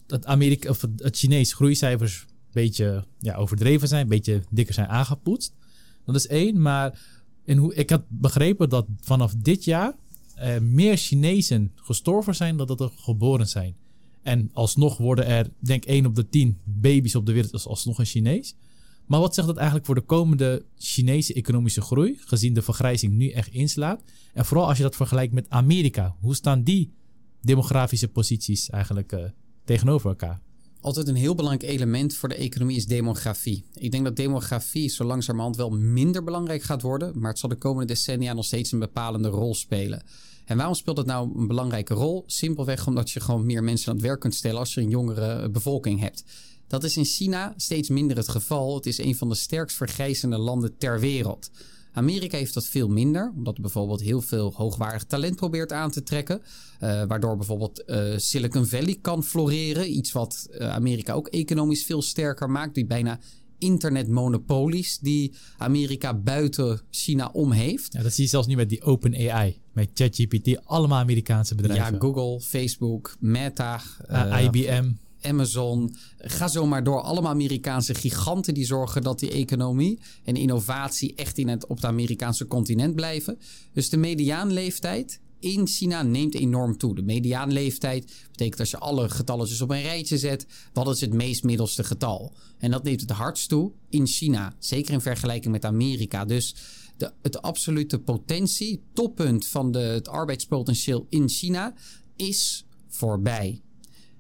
het, 0.08 0.26
Amerika, 0.26 0.70
of 0.70 0.82
het 0.82 1.18
Chinees 1.18 1.54
groeicijfers 1.54 2.26
een 2.28 2.36
beetje 2.52 3.06
ja, 3.20 3.36
overdreven 3.36 3.88
zijn, 3.88 4.02
een 4.02 4.08
beetje 4.08 4.42
dikker 4.50 4.74
zijn 4.74 4.88
aangepoetst. 4.88 5.54
Dat 6.06 6.16
is 6.16 6.28
één, 6.28 6.62
maar 6.62 7.00
in 7.46 7.58
hoe, 7.58 7.76
ik 7.76 7.90
had 7.90 8.04
begrepen 8.08 8.70
dat 8.70 8.86
vanaf 9.02 9.34
dit 9.38 9.64
jaar 9.64 9.96
uh, 10.40 10.58
meer 10.60 10.98
Chinezen 10.98 11.72
gestorven 11.76 12.36
zijn 12.36 12.58
dan 12.58 12.68
dat 12.68 12.80
er 12.80 12.92
geboren 12.96 13.48
zijn. 13.48 13.76
En 14.22 14.50
alsnog 14.54 14.98
worden 14.98 15.26
er, 15.26 15.50
denk 15.60 15.84
ik, 15.84 15.90
1 15.90 16.06
op 16.06 16.16
de 16.16 16.30
10 16.30 16.58
baby's 16.64 17.16
op 17.16 17.26
de 17.26 17.34
wereld 17.34 17.54
als 17.54 17.68
alsnog 17.68 18.00
een 18.00 18.06
Chinees. 18.06 18.56
Maar 19.06 19.20
wat 19.20 19.34
zegt 19.34 19.48
dat 19.48 19.56
eigenlijk 19.56 19.86
voor 19.86 19.96
de 19.96 20.02
komende 20.02 20.66
Chinese 20.78 21.34
economische 21.34 21.82
groei, 21.82 22.18
gezien 22.20 22.54
de 22.54 22.62
vergrijzing 22.62 23.14
nu 23.14 23.30
echt 23.30 23.54
inslaat? 23.54 24.04
En 24.34 24.46
vooral 24.46 24.68
als 24.68 24.78
je 24.78 24.84
dat 24.84 24.96
vergelijkt 24.96 25.34
met 25.34 25.50
Amerika, 25.50 26.16
hoe 26.20 26.36
staan 26.36 26.64
die 26.64 26.92
demografische 27.42 28.08
posities 28.08 28.70
eigenlijk 28.70 29.12
uh, 29.12 29.24
tegenover 29.64 30.10
elkaar? 30.10 30.42
Altijd 30.84 31.08
een 31.08 31.16
heel 31.16 31.36
belangrijk 31.36 31.72
element 31.72 32.16
voor 32.16 32.30
de 32.30 32.36
economie 32.36 32.76
is 32.76 32.86
demografie. 32.86 33.64
Ik 33.74 33.92
denk 33.92 34.04
dat 34.04 34.16
demografie 34.16 34.90
zo 34.90 35.04
langzamerhand 35.04 35.56
wel 35.56 35.70
minder 35.70 36.24
belangrijk 36.24 36.64
gaat 36.64 36.82
worden, 36.82 37.20
maar 37.20 37.30
het 37.30 37.40
zal 37.40 37.50
de 37.50 37.56
komende 37.56 37.94
decennia 37.94 38.34
nog 38.34 38.46
steeds 38.46 38.72
een 38.72 38.80
bepalende 38.80 39.28
rol 39.28 39.56
spelen. 39.56 40.04
En 40.46 40.58
waarom 40.58 40.76
speelt 40.76 40.98
het 40.98 41.06
nou 41.06 41.40
een 41.40 41.48
belangrijke 41.48 41.94
rol? 41.94 42.24
Simpelweg 42.26 42.88
omdat 42.88 43.12
je 43.12 43.20
gewoon 43.20 43.46
meer 43.46 43.64
mensen 43.64 43.90
aan 43.90 43.96
het 43.96 44.06
werk 44.06 44.20
kunt 44.20 44.36
stellen 44.36 44.60
als 44.60 44.74
je 44.74 44.82
een 44.82 44.90
jongere 44.90 45.50
bevolking 45.50 46.00
hebt. 46.00 46.24
Dat 46.68 46.84
is 46.84 46.98
in 46.98 47.06
China 47.06 47.54
steeds 47.58 47.90
minder 47.90 48.18
het 48.18 48.30
geval. 48.30 48.76
Het 48.76 48.86
is 48.86 48.98
een 48.98 49.16
van 49.16 49.30
de 49.30 49.36
sterkst 49.36 49.78
vergrijzende 49.78 50.38
landen 50.38 50.78
ter 50.78 51.00
wereld. 51.00 51.50
Amerika 51.94 52.38
heeft 52.38 52.54
dat 52.54 52.66
veel 52.66 52.88
minder, 52.88 53.34
omdat 53.36 53.62
bijvoorbeeld 53.62 54.02
heel 54.02 54.22
veel 54.22 54.54
hoogwaardig 54.56 55.04
talent 55.04 55.36
probeert 55.36 55.72
aan 55.72 55.92
te 55.92 56.04
trekken. 56.04 56.42
Uh, 56.84 57.04
waardoor 57.08 57.38
bijvoorbeeld 57.38 57.84
uh, 57.86 58.18
Silicon 58.18 58.66
Valley 58.66 58.98
kan 59.02 59.24
floreren. 59.24 59.96
Iets 59.96 60.12
wat 60.12 60.48
uh, 60.52 60.70
Amerika 60.70 61.14
ook 61.14 61.28
economisch 61.28 61.86
veel 61.86 62.02
sterker 62.02 62.50
maakt, 62.50 62.76
die 62.76 62.86
bijna 62.86 63.20
internetmonopolies 63.58 65.00
die 65.00 65.34
Amerika 65.58 66.14
buiten 66.14 66.82
China 66.90 67.30
om 67.34 67.52
heeft. 67.52 67.94
Ja, 67.94 68.04
dat 68.04 68.14
zie 68.14 68.24
je 68.24 68.30
zelfs 68.30 68.48
nu 68.48 68.56
met 68.56 68.70
die 68.70 68.82
Open 68.82 69.32
AI, 69.32 69.62
met 69.72 69.90
ChatGPT, 69.94 70.66
allemaal 70.66 71.00
Amerikaanse 71.00 71.56
bedrijven. 71.56 71.94
Ja, 71.94 72.00
Google, 72.00 72.42
Facebook, 72.42 73.16
Meta, 73.20 73.82
uh, 74.12 74.44
IBM. 74.44 74.92
Amazon. 75.26 75.96
Ga 76.18 76.48
zo 76.48 76.66
maar 76.66 76.84
door. 76.84 77.02
Allemaal 77.02 77.32
Amerikaanse 77.32 77.94
giganten 77.94 78.54
die 78.54 78.66
zorgen 78.66 79.02
dat 79.02 79.20
die 79.20 79.32
economie 79.32 80.00
en 80.24 80.36
innovatie 80.36 81.16
echt 81.16 81.38
in 81.38 81.48
het, 81.48 81.68
op 81.68 81.76
het 81.76 81.86
Amerikaanse 81.86 82.48
continent 82.48 82.96
blijven. 82.96 83.40
Dus 83.74 83.90
de 83.90 83.98
mediaanleeftijd 83.98 85.20
in 85.44 85.68
China 85.68 86.02
neemt 86.02 86.36
enorm 86.36 86.78
toe. 86.78 86.96
De 86.96 87.02
mediaanleeftijd 87.02 88.12
betekent 88.32 88.60
als 88.60 88.70
je 88.70 88.78
alle 88.78 89.10
getalletjes 89.10 89.62
op 89.62 89.70
een 89.70 89.82
rijtje 89.82 90.18
zet, 90.18 90.46
wat 90.74 90.96
is 90.96 91.02
het 91.02 91.14
meest 91.14 91.44
middelste 91.44 91.84
getal? 91.84 92.34
En 92.58 92.72
dat 92.72 92.84
neemt 92.84 93.02
het 93.02 93.10
hardst 93.10 93.50
toe 93.50 93.72
in 93.90 94.08
China, 94.08 94.54
zeker 94.60 94.94
in 94.94 95.02
vergelijking 95.02 95.54
met 95.54 95.66
Amerika. 95.66 96.26
Dus 96.26 96.56
de, 96.98 97.12
het 97.22 97.42
absolute 97.42 98.00
potentie, 98.00 98.82
toppunt 98.94 99.48
van 99.48 99.72
de, 99.72 99.80
het 99.80 100.08
arbeidspotentieel 100.08 101.06
in 101.10 101.30
China 101.30 101.74
is 102.16 102.66
voorbij. 102.88 103.62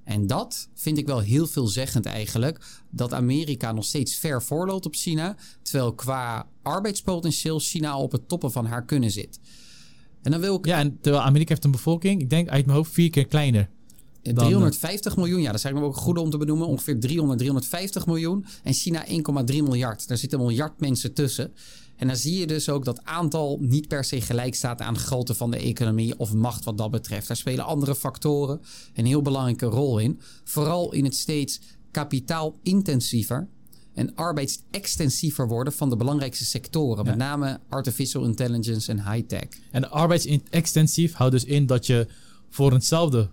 En 0.03 0.27
dat 0.27 0.69
vind 0.73 0.97
ik 0.97 1.05
wel 1.05 1.19
heel 1.19 1.47
veelzeggend 1.47 2.05
eigenlijk. 2.05 2.65
Dat 2.89 3.13
Amerika 3.13 3.71
nog 3.71 3.85
steeds 3.85 4.15
ver 4.15 4.43
voorloopt 4.43 4.85
op 4.85 4.95
China. 4.95 5.35
Terwijl 5.61 5.93
qua 5.93 6.47
arbeidspotentieel 6.61 7.59
China 7.59 7.97
op 7.97 8.11
het 8.11 8.27
toppen 8.27 8.51
van 8.51 8.65
haar 8.65 8.85
kunnen 8.85 9.11
zit. 9.11 9.39
En 10.21 10.31
dan 10.31 10.39
wil 10.39 10.55
ik... 10.55 10.65
Ja, 10.65 10.79
en 10.79 10.97
terwijl 11.01 11.23
Amerika 11.23 11.49
heeft 11.49 11.63
een 11.63 11.71
bevolking, 11.71 12.21
ik 12.21 12.29
denk 12.29 12.49
uit 12.49 12.65
mijn 12.65 12.77
hoofd 12.77 12.91
vier 12.91 13.09
keer 13.09 13.27
kleiner. 13.27 13.69
350 14.21 15.15
miljoen, 15.17 15.41
ja, 15.41 15.51
dat 15.51 15.61
zijn 15.61 15.77
ook 15.77 15.95
goed 15.95 16.17
om 16.17 16.29
te 16.29 16.37
benoemen. 16.37 16.67
Ongeveer 16.67 16.99
300, 16.99 17.39
350 17.39 18.05
miljoen. 18.05 18.45
En 18.63 18.73
China 18.73 19.05
1,3 19.05 19.13
miljard. 19.45 20.07
Daar 20.07 20.17
zitten 20.17 20.39
een 20.39 20.45
miljard 20.45 20.79
mensen 20.79 21.13
tussen. 21.13 21.53
En 22.03 22.09
dan 22.09 22.17
zie 22.17 22.39
je 22.39 22.47
dus 22.47 22.69
ook 22.69 22.85
dat 22.85 23.03
aantal 23.03 23.57
niet 23.61 23.87
per 23.87 24.03
se 24.03 24.21
gelijk 24.21 24.55
staat 24.55 24.81
aan 24.81 24.97
grootte 24.97 25.35
van 25.35 25.51
de 25.51 25.57
economie 25.57 26.19
of 26.19 26.33
macht 26.33 26.63
wat 26.63 26.77
dat 26.77 26.91
betreft. 26.91 27.27
Daar 27.27 27.37
spelen 27.37 27.65
andere 27.65 27.95
factoren 27.95 28.61
een 28.93 29.05
heel 29.05 29.21
belangrijke 29.21 29.65
rol 29.65 29.99
in. 29.99 30.19
Vooral 30.43 30.93
in 30.93 31.03
het 31.03 31.15
steeds 31.15 31.59
kapitaalintensiever 31.91 33.47
en 33.93 34.15
arbeidsextensiever 34.15 35.47
worden 35.47 35.73
van 35.73 35.89
de 35.89 35.95
belangrijkste 35.95 36.45
sectoren. 36.45 37.05
Met 37.05 37.15
name 37.15 37.59
artificial 37.69 38.23
intelligence 38.25 38.91
en 38.91 39.11
high-tech. 39.11 39.47
En 39.71 39.91
arbeidsextensief 39.91 41.13
houdt 41.13 41.33
dus 41.33 41.45
in 41.45 41.65
dat 41.65 41.85
je 41.85 42.07
voor 42.49 42.73
eenzelfde 42.73 43.29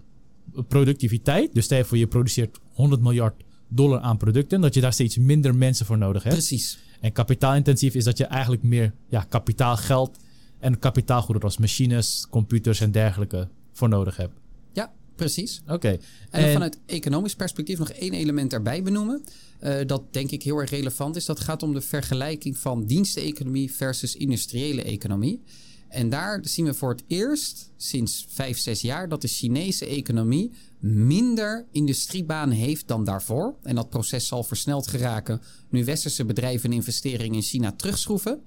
productiviteit, 0.69 1.55
dus 1.55 1.65
stel 1.65 1.85
voor 1.85 1.99
je 1.99 2.07
produceert 2.07 2.59
100 2.73 3.03
miljard 3.03 3.43
dollar 3.69 4.01
aan 4.01 4.17
producten, 4.17 4.61
dat 4.61 4.75
je 4.75 4.81
daar 4.81 4.93
steeds 4.93 5.17
minder 5.17 5.55
mensen 5.55 5.87
voor 5.87 5.99
nodig 5.99 6.23
hebt. 6.23 6.35
Precies. 6.35 6.79
En 7.01 7.13
kapitaalintensief 7.13 7.95
is 7.95 8.05
dat 8.05 8.19
je 8.19 8.25
eigenlijk 8.25 8.63
meer 8.63 8.93
ja, 9.09 9.27
kapitaalgeld 9.29 10.19
en 10.59 10.79
kapitaalgoederen 10.79 11.49
als 11.49 11.59
machines, 11.59 12.27
computers 12.31 12.81
en 12.81 12.91
dergelijke 12.91 13.49
voor 13.73 13.89
nodig 13.89 14.17
hebt. 14.17 14.33
Ja, 14.73 14.93
precies. 15.15 15.63
Oké. 15.69 15.99
En, 16.31 16.53
vanuit 16.53 16.79
economisch 16.87 17.35
perspectief 17.35 17.79
nog 17.79 17.91
één 17.91 18.13
element 18.13 18.53
erbij 18.53 18.83
benoemen. 18.83 19.25
Uh, 19.63 19.79
dat 19.87 20.13
denk 20.13 20.31
ik 20.31 20.43
heel 20.43 20.59
erg 20.59 20.71
relevant 20.71 21.17
is. 21.17 21.25
Dat 21.25 21.41
gaat 21.41 21.63
om 21.63 21.73
de 21.73 21.81
vergelijking 21.81 22.59
van 22.59 22.85
diensteconomie 22.85 23.73
versus 23.73 24.17
industriële 24.17 24.83
economie. 24.83 25.43
En 25.91 26.09
daar 26.09 26.39
zien 26.43 26.65
we 26.65 26.75
voor 26.75 26.91
het 26.91 27.05
eerst 27.07 27.71
sinds 27.77 28.27
vijf, 28.29 28.59
zes 28.59 28.81
jaar 28.81 29.09
dat 29.09 29.21
de 29.21 29.29
Chinese 29.29 29.87
economie 29.87 30.51
minder 30.79 31.67
industriebanen 31.71 32.57
heeft 32.57 32.89
dan 32.89 33.05
daarvoor. 33.05 33.55
En 33.63 33.75
dat 33.75 33.91
proces 33.91 34.27
zal 34.27 34.43
versneld 34.43 34.87
geraken 34.87 35.41
nu 35.69 35.85
westerse 35.85 36.25
bedrijven 36.25 36.73
investeringen 36.73 37.35
in 37.35 37.43
China 37.43 37.73
terugschroeven. 37.73 38.43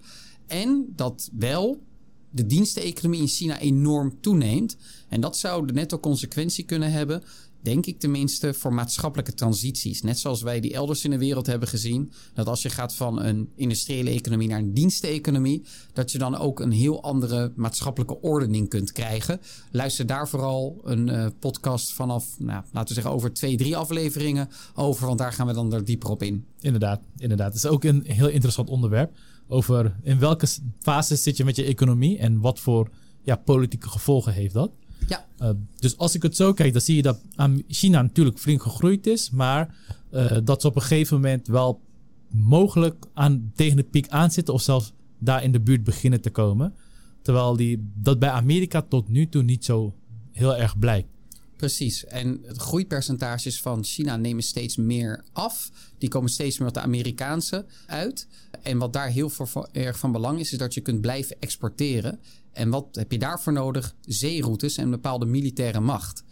En 0.47 0.85
dat 0.95 1.29
wel 1.33 1.83
de 2.29 2.45
diensteconomie 2.45 3.21
in 3.21 3.27
China 3.27 3.59
enorm 3.59 4.21
toeneemt. 4.21 4.77
En 5.09 5.21
dat 5.21 5.37
zou 5.37 5.67
de 5.67 5.73
netto 5.73 5.99
consequentie 5.99 6.63
kunnen 6.63 6.91
hebben 6.91 7.23
denk 7.63 7.85
ik 7.85 7.99
tenminste, 7.99 8.53
voor 8.53 8.73
maatschappelijke 8.73 9.33
transities. 9.33 10.01
Net 10.01 10.19
zoals 10.19 10.41
wij 10.41 10.59
die 10.59 10.73
elders 10.73 11.03
in 11.03 11.11
de 11.11 11.17
wereld 11.17 11.45
hebben 11.45 11.67
gezien. 11.67 12.11
Dat 12.33 12.47
als 12.47 12.61
je 12.61 12.69
gaat 12.69 12.95
van 12.95 13.21
een 13.21 13.49
industriële 13.55 14.09
economie 14.09 14.47
naar 14.47 14.59
een 14.59 14.73
diensteconomie, 14.73 15.63
dat 15.93 16.11
je 16.11 16.17
dan 16.17 16.37
ook 16.37 16.59
een 16.59 16.71
heel 16.71 17.03
andere 17.03 17.53
maatschappelijke 17.55 18.21
ordening 18.21 18.69
kunt 18.69 18.91
krijgen. 18.91 19.39
Luister 19.71 20.05
daar 20.05 20.29
vooral 20.29 20.81
een 20.83 21.07
uh, 21.07 21.27
podcast 21.39 21.93
vanaf, 21.93 22.39
nou, 22.39 22.63
laten 22.71 22.87
we 22.87 22.93
zeggen, 22.93 23.13
over 23.13 23.33
twee, 23.33 23.57
drie 23.57 23.77
afleveringen 23.77 24.49
over. 24.73 25.07
Want 25.07 25.19
daar 25.19 25.33
gaan 25.33 25.47
we 25.47 25.53
dan 25.53 25.73
er 25.73 25.85
dieper 25.85 26.09
op 26.09 26.23
in. 26.23 26.45
Inderdaad, 26.59 27.01
inderdaad. 27.17 27.53
Het 27.53 27.63
is 27.63 27.69
ook 27.69 27.83
een 27.83 28.03
heel 28.05 28.29
interessant 28.29 28.69
onderwerp. 28.69 29.17
Over 29.47 29.95
in 30.03 30.19
welke 30.19 30.47
fase 30.79 31.15
zit 31.15 31.37
je 31.37 31.45
met 31.45 31.55
je 31.55 31.63
economie 31.63 32.17
en 32.17 32.39
wat 32.39 32.59
voor 32.59 32.89
ja, 33.23 33.35
politieke 33.35 33.89
gevolgen 33.89 34.33
heeft 34.33 34.53
dat. 34.53 34.71
Ja. 35.07 35.25
Uh, 35.39 35.49
dus 35.75 35.97
als 35.97 36.15
ik 36.15 36.21
het 36.21 36.35
zo 36.35 36.53
kijk, 36.53 36.73
dan 36.73 36.81
zie 36.81 36.95
je 36.95 37.01
dat 37.01 37.19
China 37.67 38.01
natuurlijk 38.01 38.39
flink 38.39 38.61
gegroeid 38.61 39.07
is, 39.07 39.29
maar 39.29 39.75
uh, 40.11 40.37
dat 40.43 40.61
ze 40.61 40.67
op 40.67 40.75
een 40.75 40.81
gegeven 40.81 41.15
moment 41.15 41.47
wel 41.47 41.81
mogelijk 42.27 43.05
aan, 43.13 43.51
tegen 43.55 43.77
de 43.77 43.83
piek 43.83 44.07
aanzitten 44.07 44.53
of 44.53 44.61
zelfs 44.61 44.93
daar 45.17 45.43
in 45.43 45.51
de 45.51 45.59
buurt 45.59 45.83
beginnen 45.83 46.21
te 46.21 46.29
komen. 46.29 46.73
Terwijl 47.21 47.55
die, 47.55 47.91
dat 47.95 48.19
bij 48.19 48.29
Amerika 48.29 48.81
tot 48.81 49.09
nu 49.09 49.29
toe 49.29 49.43
niet 49.43 49.65
zo 49.65 49.93
heel 50.31 50.55
erg 50.55 50.79
blijkt. 50.79 51.07
Precies. 51.55 52.05
En 52.05 52.41
de 52.41 52.59
groeipercentages 52.59 53.61
van 53.61 53.83
China 53.83 54.17
nemen 54.17 54.43
steeds 54.43 54.75
meer 54.75 55.23
af. 55.31 55.71
Die 55.97 56.09
komen 56.09 56.29
steeds 56.29 56.57
meer 56.57 56.67
op 56.67 56.73
de 56.73 56.79
Amerikaanse 56.79 57.65
uit. 57.85 58.27
En 58.61 58.77
wat 58.77 58.93
daar 58.93 59.09
heel 59.09 59.31
erg 59.71 59.99
van 59.99 60.11
belang 60.11 60.39
is, 60.39 60.51
is 60.51 60.57
dat 60.57 60.73
je 60.73 60.81
kunt 60.81 61.01
blijven 61.01 61.35
exporteren. 61.39 62.19
En 62.51 62.69
wat 62.69 62.87
heb 62.91 63.11
je 63.11 63.19
daarvoor 63.19 63.53
nodig? 63.53 63.95
Zeeroutes 64.05 64.77
en 64.77 64.83
een 64.83 64.89
bepaalde 64.89 65.25
militaire 65.25 65.79
macht. 65.79 66.23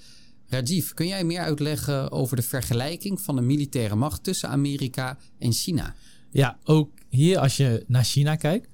Rajiv, 0.48 0.92
kun 0.92 1.08
jij 1.08 1.24
meer 1.24 1.40
uitleggen 1.40 2.12
over 2.12 2.36
de 2.36 2.42
vergelijking 2.42 3.22
van 3.22 3.36
de 3.36 3.42
militaire 3.42 3.96
macht 3.96 4.24
tussen 4.24 4.50
Amerika 4.50 5.18
en 5.38 5.52
China? 5.52 5.96
Ja, 6.32 6.58
ook 6.64 6.92
hier 7.10 7.40
als 7.40 7.58
je 7.58 7.84
naar 7.88 8.04
China 8.04 8.36
kijkt. 8.36 8.71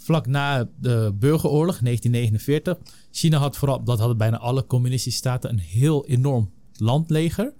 Vlak 0.00 0.26
na 0.26 0.68
de 0.80 1.14
burgeroorlog 1.18 1.78
1949. 1.78 2.78
China 3.10 3.38
had 3.38 3.56
vooral, 3.56 3.84
dat 3.84 3.98
hadden 3.98 4.16
bijna 4.16 4.38
alle 4.38 4.66
communistische 4.66 5.18
staten, 5.18 5.50
een 5.50 5.58
heel 5.58 6.06
enorm 6.06 6.50
landleger. 6.72 7.52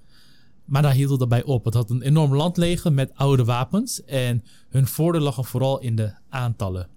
Maar 0.64 0.83
daar 0.83 0.92
hield 0.92 1.11
het 1.11 1.21
erbij 1.21 1.42
op. 1.42 1.64
Het 1.64 1.75
had 1.75 1.90
een 1.90 2.02
enorm 2.02 2.35
landleger 2.35 2.92
met 2.92 3.14
oude 3.14 3.45
wapens. 3.45 4.04
En 4.04 4.45
hun 4.68 4.87
voordeel 4.87 5.21
lag 5.21 5.49
vooral 5.49 5.80
in 5.80 5.97
de 5.97 6.12
aantallen. 6.28 6.88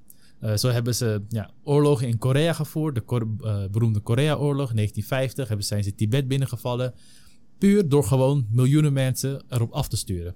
Uh, 0.44 0.56
zo 0.56 0.70
hebben 0.70 0.96
ze 0.96 1.22
ja, 1.30 1.50
oorlogen 1.64 2.08
in 2.08 2.18
Korea 2.18 2.54
gevoerd. 2.54 2.96
De 2.96 3.04
uh, 3.44 3.66
beroemde 3.72 4.00
Korea-oorlog, 4.00 4.74
1950, 4.74 5.48
hebben, 5.48 5.66
zijn 5.66 5.84
ze 5.84 5.96
Tibet 5.96 6.28
binnengevallen. 6.28 6.94
Puur 7.58 7.90
door 7.90 8.04
gewoon 8.04 8.48
miljoenen 8.50 8.94
mensen 8.94 9.44
erop 9.50 9.72
af 9.72 9.88
te 9.88 9.98
sturen. 9.98 10.36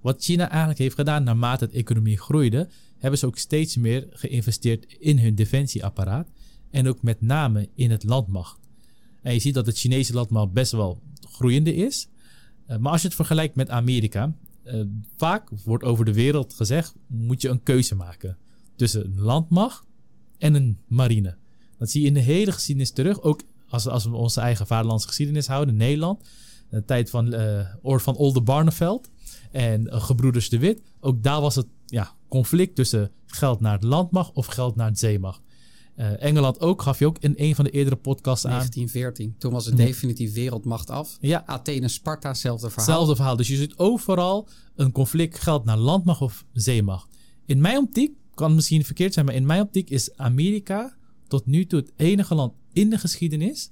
Wat 0.00 0.22
China 0.22 0.48
eigenlijk 0.48 0.78
heeft 0.78 0.94
gedaan 0.94 1.22
naarmate 1.22 1.66
de 1.66 1.72
economie 1.72 2.18
groeide, 2.18 2.68
hebben 3.00 3.18
ze 3.18 3.26
ook 3.26 3.38
steeds 3.38 3.76
meer 3.76 4.06
geïnvesteerd 4.10 4.96
in 4.98 5.18
hun 5.18 5.34
defensieapparaat. 5.34 6.28
En 6.70 6.88
ook 6.88 7.02
met 7.02 7.20
name 7.20 7.68
in 7.74 7.90
het 7.90 8.04
landmacht. 8.04 8.58
En 9.22 9.32
je 9.32 9.40
ziet 9.40 9.54
dat 9.54 9.66
het 9.66 9.78
Chinese 9.78 10.12
landmacht 10.12 10.52
best 10.52 10.72
wel 10.72 11.02
groeiende 11.20 11.74
is. 11.74 12.08
Uh, 12.68 12.76
maar 12.76 12.92
als 12.92 13.00
je 13.00 13.06
het 13.06 13.16
vergelijkt 13.16 13.54
met 13.54 13.70
Amerika, 13.70 14.34
vaak 15.16 15.50
wordt 15.64 15.84
over 15.84 16.04
de 16.04 16.12
wereld 16.12 16.54
gezegd: 16.54 16.94
moet 17.06 17.42
je 17.42 17.48
een 17.48 17.62
keuze 17.62 17.94
maken 17.94 18.38
tussen 18.76 19.04
een 19.04 19.20
landmacht 19.20 19.84
en 20.38 20.54
een 20.54 20.78
marine. 20.86 21.36
Dat 21.78 21.90
zie 21.90 22.00
je 22.00 22.06
in 22.06 22.14
de 22.14 22.20
hele 22.20 22.52
geschiedenis 22.52 22.90
terug. 22.90 23.22
Ook 23.22 23.42
als, 23.68 23.86
als 23.86 24.04
we 24.04 24.16
onze 24.16 24.40
eigen 24.40 24.66
vaderlandse 24.66 25.08
geschiedenis 25.08 25.46
houden, 25.46 25.76
Nederland. 25.76 26.28
De 26.70 26.84
tijd 26.84 27.10
van 27.10 27.34
uh, 27.34 27.74
Oor 27.82 28.00
van 28.00 28.16
Oldenbarneveld 28.16 29.10
en 29.50 30.00
Gebroeders 30.02 30.48
de 30.48 30.58
Wit. 30.58 30.82
Ook 31.00 31.22
daar 31.22 31.40
was 31.40 31.54
het 31.54 31.66
ja, 31.86 32.14
conflict 32.30 32.74
tussen 32.74 33.10
geld 33.26 33.60
naar 33.60 33.72
het 33.72 33.82
landmacht 33.82 34.32
of 34.32 34.46
geld 34.46 34.76
naar 34.76 34.88
het 34.88 34.98
zeemacht. 34.98 35.40
Uh, 35.96 36.22
Engeland 36.22 36.60
ook, 36.60 36.82
gaf 36.82 36.98
je 36.98 37.06
ook 37.06 37.18
in 37.18 37.34
een 37.36 37.54
van 37.54 37.64
de 37.64 37.70
eerdere 37.70 37.96
podcasts 37.96 38.44
aan. 38.44 38.50
1914. 38.50 39.34
Toen 39.38 39.52
was 39.52 39.66
het 39.66 39.76
definitief 39.76 40.34
wereldmacht 40.34 40.90
af. 40.90 41.16
Ja. 41.20 41.42
Athene, 41.46 41.88
Sparta, 41.88 42.28
hetzelfde 42.28 42.70
verhaal. 42.70 42.86
Hetzelfde 42.86 43.16
verhaal. 43.16 43.36
Dus 43.36 43.48
je 43.48 43.56
ziet 43.56 43.76
overal 43.76 44.48
een 44.74 44.92
conflict 44.92 45.38
geld 45.38 45.64
naar 45.64 45.76
landmacht 45.76 46.20
of 46.20 46.44
zeemacht. 46.52 47.08
In 47.46 47.60
mijn 47.60 47.78
optiek 47.78 48.16
kan 48.34 48.54
misschien 48.54 48.84
verkeerd 48.84 49.14
zijn, 49.14 49.26
maar 49.26 49.34
in 49.34 49.46
mijn 49.46 49.62
optiek 49.62 49.90
is 49.90 50.16
Amerika 50.16 50.96
tot 51.28 51.46
nu 51.46 51.66
toe 51.66 51.80
het 51.80 51.92
enige 51.96 52.34
land 52.34 52.52
in 52.72 52.90
de 52.90 52.98
geschiedenis 52.98 53.70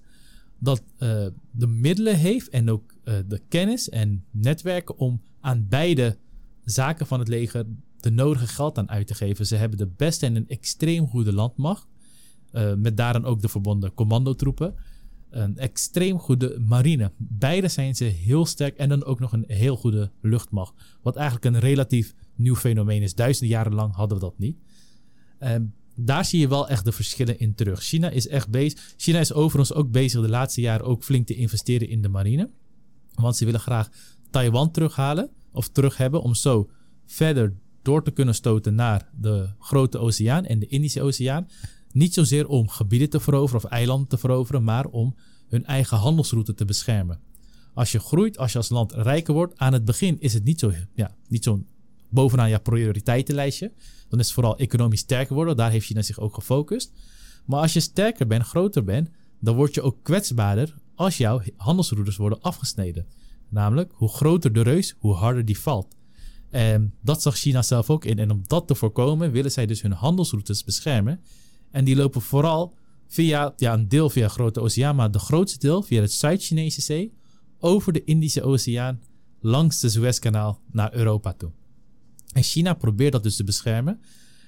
dat 0.58 0.82
uh, 0.98 1.26
de 1.50 1.66
middelen 1.66 2.16
heeft 2.16 2.48
en 2.48 2.70
ook 2.70 2.94
uh, 3.04 3.14
de 3.26 3.40
kennis 3.48 3.88
en 3.88 4.24
netwerken 4.30 4.98
om 4.98 5.22
aan 5.40 5.66
beide 5.68 6.18
zaken 6.64 7.06
van 7.06 7.18
het 7.18 7.28
leger 7.28 7.66
de 8.00 8.10
nodige 8.10 8.46
geld 8.46 8.78
aan 8.78 8.90
uit 8.90 9.06
te 9.06 9.14
geven. 9.14 9.46
Ze 9.46 9.56
hebben 9.56 9.78
de 9.78 9.86
beste 9.96 10.26
en 10.26 10.36
een 10.36 10.48
extreem 10.48 11.06
goede 11.06 11.32
landmacht, 11.32 11.86
uh, 12.52 12.74
met 12.74 12.96
daarin 12.96 13.24
ook 13.24 13.40
de 13.40 13.48
verbonden 13.48 13.94
commandotroepen. 13.94 14.74
een 15.30 15.56
extreem 15.56 16.18
goede 16.18 16.58
marine. 16.66 17.12
Beide 17.16 17.68
zijn 17.68 17.96
ze 17.96 18.04
heel 18.04 18.46
sterk 18.46 18.76
en 18.76 18.88
dan 18.88 19.04
ook 19.04 19.20
nog 19.20 19.32
een 19.32 19.44
heel 19.46 19.76
goede 19.76 20.10
luchtmacht. 20.20 20.74
Wat 21.02 21.16
eigenlijk 21.16 21.46
een 21.46 21.60
relatief 21.60 22.14
nieuw 22.34 22.56
fenomeen 22.56 23.02
is. 23.02 23.14
Duizenden 23.14 23.56
jaren 23.56 23.74
lang 23.74 23.94
hadden 23.94 24.18
we 24.18 24.24
dat 24.24 24.38
niet. 24.38 24.58
Ehm, 25.38 25.64
daar 25.94 26.24
zie 26.24 26.40
je 26.40 26.48
wel 26.48 26.68
echt 26.68 26.84
de 26.84 26.92
verschillen 26.92 27.38
in 27.38 27.54
terug. 27.54 27.82
China 27.82 28.10
is 28.10 28.28
echt 28.28 28.48
bezig. 28.50 28.94
China 28.96 29.18
is 29.18 29.32
overigens 29.32 29.78
ook 29.78 29.90
bezig 29.90 30.20
de 30.20 30.28
laatste 30.28 30.60
jaren 30.60 30.86
ook 30.86 31.04
flink 31.04 31.26
te 31.26 31.34
investeren 31.34 31.88
in 31.88 32.02
de 32.02 32.08
marine. 32.08 32.50
Want 33.14 33.36
ze 33.36 33.44
willen 33.44 33.60
graag 33.60 33.88
Taiwan 34.30 34.70
terughalen 34.70 35.30
of 35.52 35.68
terug 35.68 35.96
hebben 35.96 36.22
om 36.22 36.34
zo 36.34 36.70
verder 37.06 37.54
door 37.88 38.02
te 38.02 38.10
kunnen 38.10 38.34
stoten 38.34 38.74
naar 38.74 39.08
de 39.20 39.48
grote 39.58 39.98
oceaan 39.98 40.44
en 40.44 40.58
de 40.58 40.66
Indische 40.66 41.02
Oceaan. 41.02 41.48
Niet 41.92 42.14
zozeer 42.14 42.48
om 42.48 42.68
gebieden 42.68 43.10
te 43.10 43.20
veroveren 43.20 43.64
of 43.64 43.70
eilanden 43.70 44.08
te 44.08 44.18
veroveren, 44.18 44.64
maar 44.64 44.86
om 44.86 45.14
hun 45.48 45.64
eigen 45.64 45.96
handelsroute 45.96 46.54
te 46.54 46.64
beschermen. 46.64 47.20
Als 47.74 47.92
je 47.92 47.98
groeit, 47.98 48.38
als 48.38 48.52
je 48.52 48.58
als 48.58 48.68
land 48.68 48.92
rijker 48.92 49.34
wordt, 49.34 49.58
aan 49.58 49.72
het 49.72 49.84
begin 49.84 50.20
is 50.20 50.34
het 50.34 50.44
niet 50.44 50.60
zo, 50.60 50.72
ja, 50.94 51.14
niet 51.28 51.44
zo 51.44 51.64
bovenaan 52.08 52.50
je 52.50 52.58
prioriteitenlijstje. 52.58 53.72
Dan 54.08 54.18
is 54.18 54.24
het 54.24 54.34
vooral 54.34 54.58
economisch 54.58 55.00
sterker 55.00 55.34
worden. 55.34 55.56
Daar 55.56 55.70
heeft 55.70 55.86
China 55.86 56.02
zich 56.02 56.18
ook 56.18 56.34
gefocust. 56.34 56.92
Maar 57.44 57.60
als 57.60 57.72
je 57.72 57.80
sterker 57.80 58.26
bent, 58.26 58.42
groter 58.42 58.84
bent, 58.84 59.08
dan 59.40 59.56
word 59.56 59.74
je 59.74 59.82
ook 59.82 60.02
kwetsbaarder 60.02 60.74
als 60.94 61.16
jouw 61.16 61.40
handelsroutes 61.56 62.16
worden 62.16 62.40
afgesneden. 62.40 63.06
Namelijk, 63.48 63.92
hoe 63.94 64.08
groter 64.08 64.52
de 64.52 64.62
reus, 64.62 64.94
hoe 64.98 65.14
harder 65.14 65.44
die 65.44 65.58
valt. 65.58 65.96
En 66.50 66.94
dat 67.02 67.22
zag 67.22 67.36
China 67.36 67.62
zelf 67.62 67.90
ook 67.90 68.04
in. 68.04 68.18
En 68.18 68.30
om 68.30 68.42
dat 68.46 68.66
te 68.66 68.74
voorkomen, 68.74 69.32
willen 69.32 69.50
zij 69.50 69.66
dus 69.66 69.82
hun 69.82 69.92
handelsroutes 69.92 70.64
beschermen. 70.64 71.20
En 71.70 71.84
die 71.84 71.96
lopen 71.96 72.22
vooral 72.22 72.74
via, 73.06 73.52
ja, 73.56 73.72
een 73.72 73.88
deel 73.88 74.10
via 74.10 74.28
Grote 74.28 74.60
Oceaan, 74.60 74.96
maar 74.96 75.10
de 75.10 75.18
grootste 75.18 75.58
deel 75.58 75.82
via 75.82 76.00
het 76.00 76.12
Zuid-Chinese 76.12 76.80
Zee, 76.80 77.12
over 77.58 77.92
de 77.92 78.04
Indische 78.04 78.42
Oceaan, 78.42 79.00
langs 79.40 79.80
de 79.80 79.88
Suezkanaal 79.88 80.60
naar 80.70 80.94
Europa 80.94 81.32
toe. 81.32 81.50
En 82.32 82.42
China 82.42 82.74
probeert 82.74 83.12
dat 83.12 83.22
dus 83.22 83.36
te 83.36 83.44
beschermen. 83.44 84.00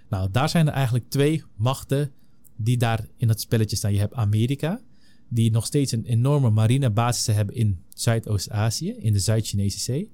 Nou, 0.09 0.31
daar 0.31 0.49
zijn 0.49 0.67
er 0.67 0.73
eigenlijk 0.73 1.09
twee 1.09 1.43
machten 1.57 2.13
die 2.57 2.77
daar 2.77 3.07
in 3.17 3.29
het 3.29 3.41
spelletje 3.41 3.77
staan. 3.77 3.93
Je 3.93 3.99
hebt 3.99 4.15
Amerika, 4.15 4.81
die 5.29 5.51
nog 5.51 5.67
steeds 5.67 5.93
een 5.93 6.05
enorme 6.05 6.51
marinebasis 6.51 7.35
hebben 7.35 7.55
in 7.55 7.83
Zuidoost-Azië, 7.89 8.91
in 8.91 9.13
de 9.13 9.19
Zuid-Chinese 9.19 9.79
Zee. 9.79 10.11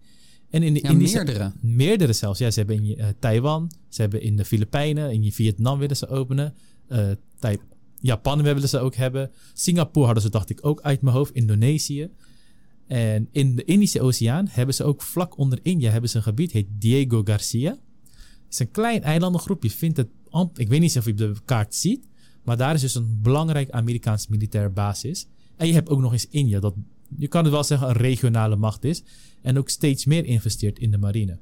En 0.56 0.62
in 0.62 0.75
de 0.75 0.80
Ja, 0.82 0.90
Indische, 0.90 1.16
meerdere. 1.16 1.52
Meerdere 1.60 2.12
zelfs. 2.12 2.38
Ja, 2.38 2.50
ze 2.50 2.58
hebben 2.58 2.82
in 2.82 2.98
eh, 2.98 3.06
Taiwan, 3.18 3.70
ze 3.88 4.00
hebben 4.00 4.22
in 4.22 4.36
de 4.36 4.44
Filipijnen, 4.44 5.12
in 5.12 5.32
Vietnam 5.32 5.78
willen 5.78 5.96
ze 5.96 6.08
openen. 6.08 6.54
Tai- 7.38 7.58
Japan 8.00 8.42
willen 8.42 8.68
ze 8.68 8.78
ook 8.78 8.94
hebben. 8.94 9.30
Singapore 9.54 10.04
hadden 10.04 10.22
ze, 10.22 10.30
dacht 10.30 10.50
ik, 10.50 10.66
ook 10.66 10.80
uit 10.80 11.00
mijn 11.02 11.16
hoofd. 11.16 11.34
Indonesië. 11.34 12.10
En 12.86 13.28
in 13.30 13.56
de 13.56 13.64
Indische 13.64 14.00
Oceaan 14.00 14.46
hebben 14.50 14.75
ze 14.75 14.84
ook 14.84 15.02
vlak 15.02 15.38
onder 15.38 15.58
India 15.62 15.90
hebben 15.90 16.10
ze 16.10 16.16
een 16.16 16.22
gebied, 16.22 16.52
heet 16.52 16.66
Diego 16.78 17.20
Garcia. 17.25 17.70
Het 17.70 18.52
is 18.54 18.58
een 18.58 18.70
klein 18.70 19.02
eilandengroep. 19.02 19.62
Je 19.62 19.70
vindt 19.70 19.96
het, 19.96 20.08
ik 20.54 20.68
weet 20.68 20.80
niet 20.80 20.96
of 20.96 21.04
je 21.04 21.10
op 21.10 21.16
de 21.16 21.34
kaart 21.44 21.75
ziet, 21.75 22.06
maar 22.44 22.56
daar 22.56 22.75
is 22.75 22.80
dus 22.80 22.94
een 22.94 23.18
belangrijk 23.22 23.70
Amerikaans 23.70 24.28
militair 24.28 24.72
basis. 24.72 25.26
En 25.56 25.66
je 25.66 25.72
hebt 25.72 25.88
ook 25.88 26.00
nog 26.00 26.12
eens 26.12 26.26
India, 26.30 26.60
dat 26.60 26.75
je 27.18 27.28
kan 27.28 27.44
het 27.44 27.52
wel 27.52 27.64
zeggen 27.64 27.88
een 27.88 27.96
regionale 27.96 28.56
macht 28.56 28.84
is 28.84 29.02
en 29.42 29.58
ook 29.58 29.68
steeds 29.68 30.04
meer 30.04 30.25
investeert 30.25 30.78
in 30.78 30.90
de 30.90 30.98
marine. 30.98 31.38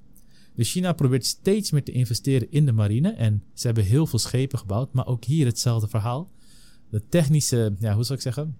Dus 0.54 0.70
China 0.70 0.92
probeert 0.92 1.26
steeds 1.26 1.70
meer 1.70 1.84
te 1.84 1.92
investeren 1.92 2.50
in 2.50 2.66
de 2.66 2.72
marine 2.72 3.12
en 3.12 3.42
ze 3.54 3.66
hebben 3.66 3.84
heel 3.84 4.06
veel 4.06 4.18
schepen 4.18 4.58
gebouwd, 4.58 4.92
maar 4.92 5.06
ook 5.06 5.24
hier 5.24 5.46
hetzelfde 5.46 5.88
verhaal. 5.88 6.30
De 6.90 7.02
technische, 7.08 7.74
ja, 7.78 7.94
hoe 7.94 8.04
zou 8.04 8.18
ik 8.18 8.24
zeggen? 8.24 8.56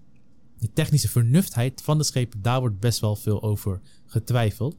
De 0.58 0.72
technische 0.72 1.08
vernuftheid 1.08 1.82
van 1.82 1.98
de 1.98 2.04
schepen, 2.04 2.42
daar 2.42 2.60
wordt 2.60 2.80
best 2.80 3.00
wel 3.00 3.16
veel 3.16 3.42
over 3.42 3.80
getwijfeld. 4.06 4.76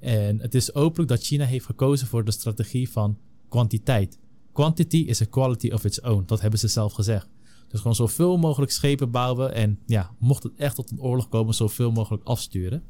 En 0.00 0.40
het 0.40 0.54
is 0.54 0.74
openlijk 0.74 1.08
dat 1.08 1.22
China 1.22 1.44
heeft 1.44 1.64
gekozen 1.64 2.06
voor 2.06 2.24
de 2.24 2.30
strategie 2.30 2.90
van 2.90 3.18
kwantiteit. 3.48 4.18
Quantity 4.52 4.96
is 4.96 5.22
a 5.22 5.24
quality 5.24 5.70
of 5.70 5.84
its 5.84 6.00
own. 6.00 6.22
Dat 6.26 6.40
hebben 6.40 6.58
ze 6.58 6.68
zelf 6.68 6.92
gezegd. 6.92 7.28
Dus 7.68 7.80
gewoon 7.80 7.94
zoveel 7.96 8.36
mogelijk 8.36 8.72
schepen 8.72 9.10
bouwen. 9.10 9.54
En 9.54 9.78
ja, 9.86 10.10
mocht 10.18 10.42
het 10.42 10.52
echt 10.56 10.74
tot 10.74 10.90
een 10.90 11.00
oorlog 11.00 11.28
komen, 11.28 11.54
zoveel 11.54 11.92
mogelijk 11.92 12.24
afsturen. 12.24 12.82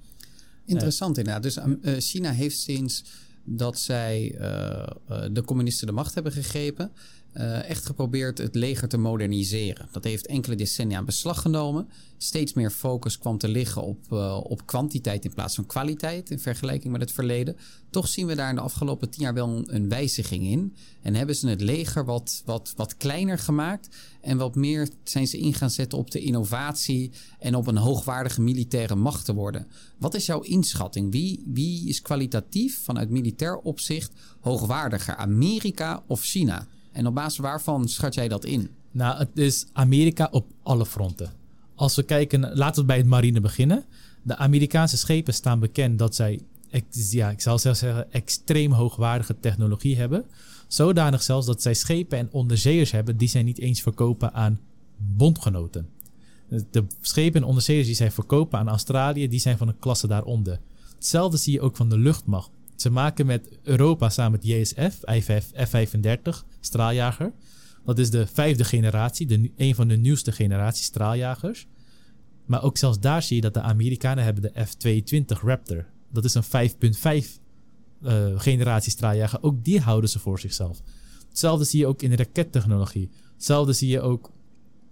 Interessant 0.65 1.19
inderdaad. 1.19 1.43
Dus 1.43 1.57
um, 1.57 1.79
eh, 1.83 1.95
China 1.99 2.31
heeft 2.31 2.59
sinds 2.59 3.05
dat 3.45 3.79
zij 3.79 4.35
eh, 4.39 4.87
eh, 5.07 5.25
de 5.33 5.43
communisten 5.43 5.87
de 5.87 5.93
macht 5.93 6.15
hebben 6.15 6.33
gegrepen, 6.33 6.93
eh, 7.37 7.69
echt 7.69 7.87
geprobeerd 7.87 8.39
het 8.39 8.55
leger 8.55 8.89
te 8.89 8.97
moderniseren. 8.97 9.89
Dat 9.93 10.05
heeft 10.05 10.27
enkele 10.27 10.55
decennia 10.55 10.99
in 10.99 11.05
beslag 11.05 11.41
genomen. 11.41 11.89
Steeds 12.17 12.53
meer 12.53 12.71
focus 12.71 13.19
kwam 13.19 13.39
te 13.39 13.49
liggen 13.49 13.83
op, 13.83 14.13
eh, 14.13 14.41
op 14.43 14.67
kwantiteit 14.67 15.25
in 15.25 15.35
plaats 15.35 15.55
van 15.55 15.67
kwaliteit 15.67 16.31
in 16.31 16.39
vergelijking 16.39 16.93
met 16.93 17.01
het 17.01 17.13
verleden. 17.13 17.57
Toch 17.91 18.09
zien 18.09 18.27
we 18.27 18.35
daar 18.35 18.49
in 18.49 18.55
de 18.55 18.61
afgelopen 18.61 19.11
tien 19.11 19.23
jaar 19.23 19.35
wel 19.35 19.49
een, 19.49 19.75
een 19.75 19.89
wijziging 19.89 20.45
in. 20.45 20.75
En 21.03 21.15
hebben 21.15 21.37
ze 21.37 21.49
het 21.49 21.61
leger 21.61 22.05
wat, 22.05 22.43
wat, 22.45 22.73
wat 22.77 22.97
kleiner 22.97 23.39
gemaakt. 23.39 23.97
En 24.21 24.37
wat 24.37 24.55
meer 24.55 24.89
zijn 25.05 25.27
ze 25.27 25.39
in 25.39 25.55
gaan 25.55 25.71
zetten 25.71 25.99
op 25.99 26.11
de 26.11 26.21
innovatie 26.21 27.11
en 27.39 27.55
op 27.55 27.67
een 27.67 27.77
hoogwaardige 27.77 28.41
militaire 28.41 28.95
macht 28.95 29.25
te 29.25 29.35
worden. 29.35 29.67
Wat 29.99 30.15
is 30.15 30.27
jouw 30.27 30.41
inschatting? 30.41 31.13
Wie, 31.13 31.43
wie 31.47 31.89
is 31.89 32.03
kwalitatief 32.03 32.83
vanuit 32.83 33.11
militair 33.11 33.57
opzicht 33.57 34.13
hoogwaardiger? 34.41 35.17
Amerika 35.17 36.03
of 36.07 36.23
China? 36.23 36.67
En 36.97 37.07
op 37.07 37.15
basis 37.15 37.39
waarvan 37.39 37.89
schat 37.89 38.15
jij 38.15 38.29
dat 38.29 38.45
in? 38.45 38.71
Nou, 38.91 39.19
het 39.19 39.39
is 39.39 39.67
Amerika 39.73 40.29
op 40.31 40.47
alle 40.63 40.87
fronten. 40.87 41.33
Als 41.75 41.97
we 41.97 42.03
kijken, 42.03 42.57
laten 42.57 42.81
we 42.81 42.87
bij 42.87 42.97
het 42.97 43.07
marine 43.07 43.41
beginnen. 43.41 43.85
De 44.23 44.37
Amerikaanse 44.37 44.97
schepen 44.97 45.35
staan 45.35 45.61
bekend 45.61 45.99
dat 45.99 46.15
zij, 46.15 46.41
ja, 46.91 47.31
ik 47.31 47.41
zal 47.41 47.59
zeggen, 47.59 48.13
extreem 48.13 48.73
hoogwaardige 48.73 49.37
technologie 49.41 49.97
hebben. 49.97 50.25
Zodanig 50.69 51.23
zelfs 51.23 51.47
dat 51.47 51.63
zij 51.63 51.75
schepen 51.75 52.19
en 52.19 52.29
onderzeeërs 52.31 52.91
hebben 52.91 53.17
die 53.17 53.29
zij 53.29 53.43
niet 53.43 53.59
eens 53.59 53.83
verkopen 53.83 54.33
aan 54.33 54.61
bondgenoten. 54.97 55.89
De 56.71 56.85
schepen 57.01 57.41
en 57.41 57.47
onderzeeërs 57.47 57.87
die 57.87 57.95
zij 57.95 58.11
verkopen 58.11 58.59
aan 58.59 58.69
Australië, 58.69 59.29
die 59.29 59.41
zijn 59.41 59.59
van 59.59 59.69
een 59.69 59.79
klasse 59.79 60.07
daaronder. 60.07 60.61
Hetzelfde 60.95 61.37
zie 61.37 61.53
je 61.53 61.61
ook 61.61 61.77
van 61.77 61.89
de 61.89 61.99
luchtmacht. 61.99 62.51
Ze 62.77 62.91
maken 62.91 63.27
met 63.27 63.59
Europa 63.63 64.09
samen 64.09 64.39
het 64.39 64.49
JSF, 64.49 64.99
F-35 65.05 66.47
straaljager. 66.61 67.33
Dat 67.85 67.99
is 67.99 68.11
de 68.11 68.27
vijfde 68.27 68.65
generatie, 68.65 69.27
de, 69.27 69.51
een 69.57 69.75
van 69.75 69.89
de 69.89 69.97
nieuwste 69.97 70.33
generatie 70.33 70.85
straaljagers. 70.85 71.67
Maar 72.47 72.63
ook 72.63 72.79
zelfs 72.79 73.01
daar 73.01 73.23
zie 73.23 73.37
je 73.37 73.43
dat 73.43 73.55
de 73.55 73.61
Amerikanen 73.61 74.25
hebben 74.25 74.43
de 74.43 74.65
F-22 74.65 75.41
Raptor. 75.43 75.87
Dat 76.13 76.25
is 76.25 76.35
een 76.35 76.45
5.5 77.25 77.29
eh, 78.03 78.25
generatie 78.37 78.91
straaljager. 78.91 79.43
Ook 79.43 79.65
die 79.65 79.81
houden 79.81 80.11
ze 80.11 80.19
voor 80.19 80.41
zichzelf. 80.41 80.83
Hetzelfde 81.29 81.65
zie 81.65 81.81
je 81.81 81.87
ook 81.87 82.03
in 82.03 82.15
rakettechnologie. 82.15 83.11
Hetzelfde 83.35 83.73
zie 83.73 83.89
je 83.89 84.01
ook 84.01 84.31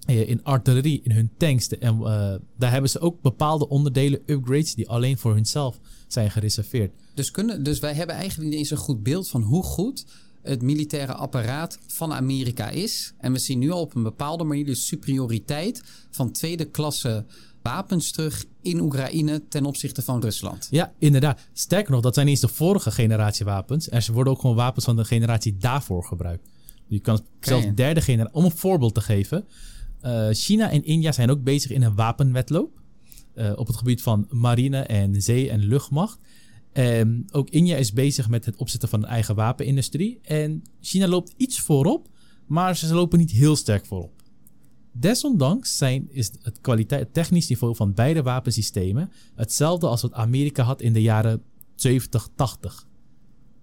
in 0.06 0.42
artillerie, 0.44 1.00
in 1.04 1.10
hun 1.10 1.30
tanks. 1.36 1.68
De- 1.68 1.78
En 1.78 1.94
eh, 1.94 2.34
daar 2.58 2.70
hebben 2.70 2.90
ze 2.90 3.00
ook 3.00 3.22
bepaalde 3.22 3.68
onderdelen, 3.68 4.20
upgrades, 4.26 4.74
die 4.74 4.88
alleen 4.88 5.18
voor 5.18 5.34
hunzelf 5.34 5.78
zijn 6.08 6.30
gereserveerd. 6.30 6.92
Dus, 7.14 7.30
kunnen, 7.30 7.62
dus 7.62 7.78
wij 7.78 7.94
hebben 7.94 8.16
eigenlijk 8.16 8.50
niet 8.50 8.58
eens 8.58 8.70
een 8.70 8.76
goed 8.76 9.02
beeld 9.02 9.28
van 9.28 9.42
hoe 9.42 9.62
goed 9.62 10.04
het 10.42 10.62
militaire 10.62 11.12
apparaat 11.14 11.78
van 11.86 12.12
Amerika 12.12 12.68
is. 12.70 13.12
En 13.18 13.32
we 13.32 13.38
zien 13.38 13.58
nu 13.58 13.70
al 13.70 13.80
op 13.80 13.94
een 13.94 14.02
bepaalde 14.02 14.44
manier 14.44 14.64
de 14.66 14.74
superioriteit 14.74 15.82
van 16.10 16.30
tweede 16.32 16.64
klasse 16.64 17.24
wapens 17.62 18.10
terug 18.10 18.44
in 18.62 18.80
Oekraïne 18.80 19.42
ten 19.48 19.64
opzichte 19.64 20.02
van 20.02 20.20
Rusland. 20.20 20.68
Ja, 20.70 20.92
inderdaad. 20.98 21.40
Sterker 21.52 21.92
nog, 21.92 22.00
dat 22.02 22.14
zijn 22.14 22.26
niet 22.26 22.34
eens 22.42 22.50
de 22.50 22.56
vorige 22.56 22.90
generatie 22.90 23.44
wapens. 23.44 23.90
Er 23.90 24.06
worden 24.12 24.32
ook 24.32 24.40
gewoon 24.40 24.56
wapens 24.56 24.84
van 24.84 24.96
de 24.96 25.04
generatie 25.04 25.56
daarvoor 25.56 26.04
gebruikt. 26.04 26.48
Je 26.86 26.98
kan 27.00 27.20
zelfs 27.40 27.66
derde 27.74 28.00
generatie. 28.00 28.34
Om 28.34 28.44
een 28.44 28.50
voorbeeld 28.56 28.94
te 28.94 29.00
geven. 29.00 29.44
Eh, 30.04 30.28
China 30.30 30.70
en 30.70 30.84
India 30.84 31.12
zijn 31.12 31.30
ook 31.30 31.42
bezig 31.42 31.70
in 31.70 31.82
een 31.82 31.94
wapenwetloop. 31.94 32.82
eh, 33.34 33.52
op 33.56 33.66
het 33.66 33.76
gebied 33.76 34.02
van 34.02 34.26
marine 34.30 34.78
en 34.80 35.22
zee- 35.22 35.48
en 35.48 35.60
luchtmacht. 35.60 36.18
En 36.72 37.24
ook 37.32 37.50
India 37.50 37.76
is 37.76 37.92
bezig 37.92 38.28
met 38.28 38.44
het 38.44 38.56
opzetten 38.56 38.88
van 38.88 39.02
een 39.02 39.08
eigen 39.08 39.34
wapenindustrie. 39.34 40.18
En 40.22 40.62
China 40.80 41.08
loopt 41.08 41.34
iets 41.36 41.60
voorop, 41.60 42.08
maar 42.46 42.76
ze 42.76 42.94
lopen 42.94 43.18
niet 43.18 43.30
heel 43.30 43.56
sterk 43.56 43.86
voorop. 43.86 44.22
Desondanks 44.92 45.76
zijn, 45.76 46.08
is 46.10 46.30
het, 46.42 46.60
kwaliteit, 46.60 47.00
het 47.00 47.14
technisch 47.14 47.48
niveau 47.48 47.76
van 47.76 47.94
beide 47.94 48.22
wapensystemen 48.22 49.10
hetzelfde 49.34 49.86
als 49.86 50.02
wat 50.02 50.12
Amerika 50.12 50.62
had 50.62 50.80
in 50.80 50.92
de 50.92 51.02
jaren 51.02 51.42
70, 51.74 52.28
80. 52.34 52.86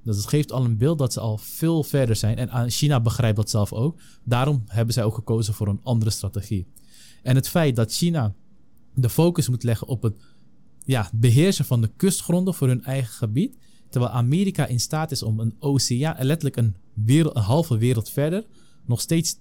Dus 0.04 0.18
het 0.18 0.28
geeft 0.28 0.52
al 0.52 0.66
een 0.66 0.78
beeld 0.78 0.98
dat 0.98 1.14
ze 1.14 1.20
al 1.20 1.38
veel 1.38 1.84
verder 1.84 2.16
zijn. 2.16 2.38
En 2.38 2.52
aan- 2.52 2.70
China 2.70 3.00
begrijpt 3.02 3.36
dat 3.36 3.50
zelf 3.50 3.74
ook. 3.74 4.00
Daarom 4.24 4.64
hebben 4.68 4.94
zij 4.94 5.04
ook 5.04 5.16
gekozen 5.16 5.54
voor 5.54 5.68
een 5.68 5.80
andere 5.84 6.12
strategie. 6.12 6.68
En 7.24 7.36
het 7.36 7.48
feit 7.48 7.76
dat 7.76 7.94
China 7.94 8.34
de 8.96 9.10
focus 9.10 9.50
moet 9.50 9.64
leggen 9.64 9.88
op 9.88 10.04
het 10.04 10.14
ja, 10.86 11.10
beheersen 11.14 11.66
van 11.66 11.82
de 11.82 11.92
kustgronden 11.98 12.54
voor 12.54 12.68
hun 12.68 12.84
eigen 12.84 13.14
gebied. 13.14 13.58
Terwijl 13.90 14.12
Amerika 14.12 14.66
in 14.66 14.80
staat 14.80 15.12
is 15.12 15.24
om 15.24 15.40
een 15.40 15.56
oceaan, 15.60 16.26
letterlijk 16.26 16.58
een, 16.58 16.76
halve 17.34 17.78
wereld 17.78 18.10
verder, 18.10 18.46
nog 18.86 19.02
steeds 19.02 19.38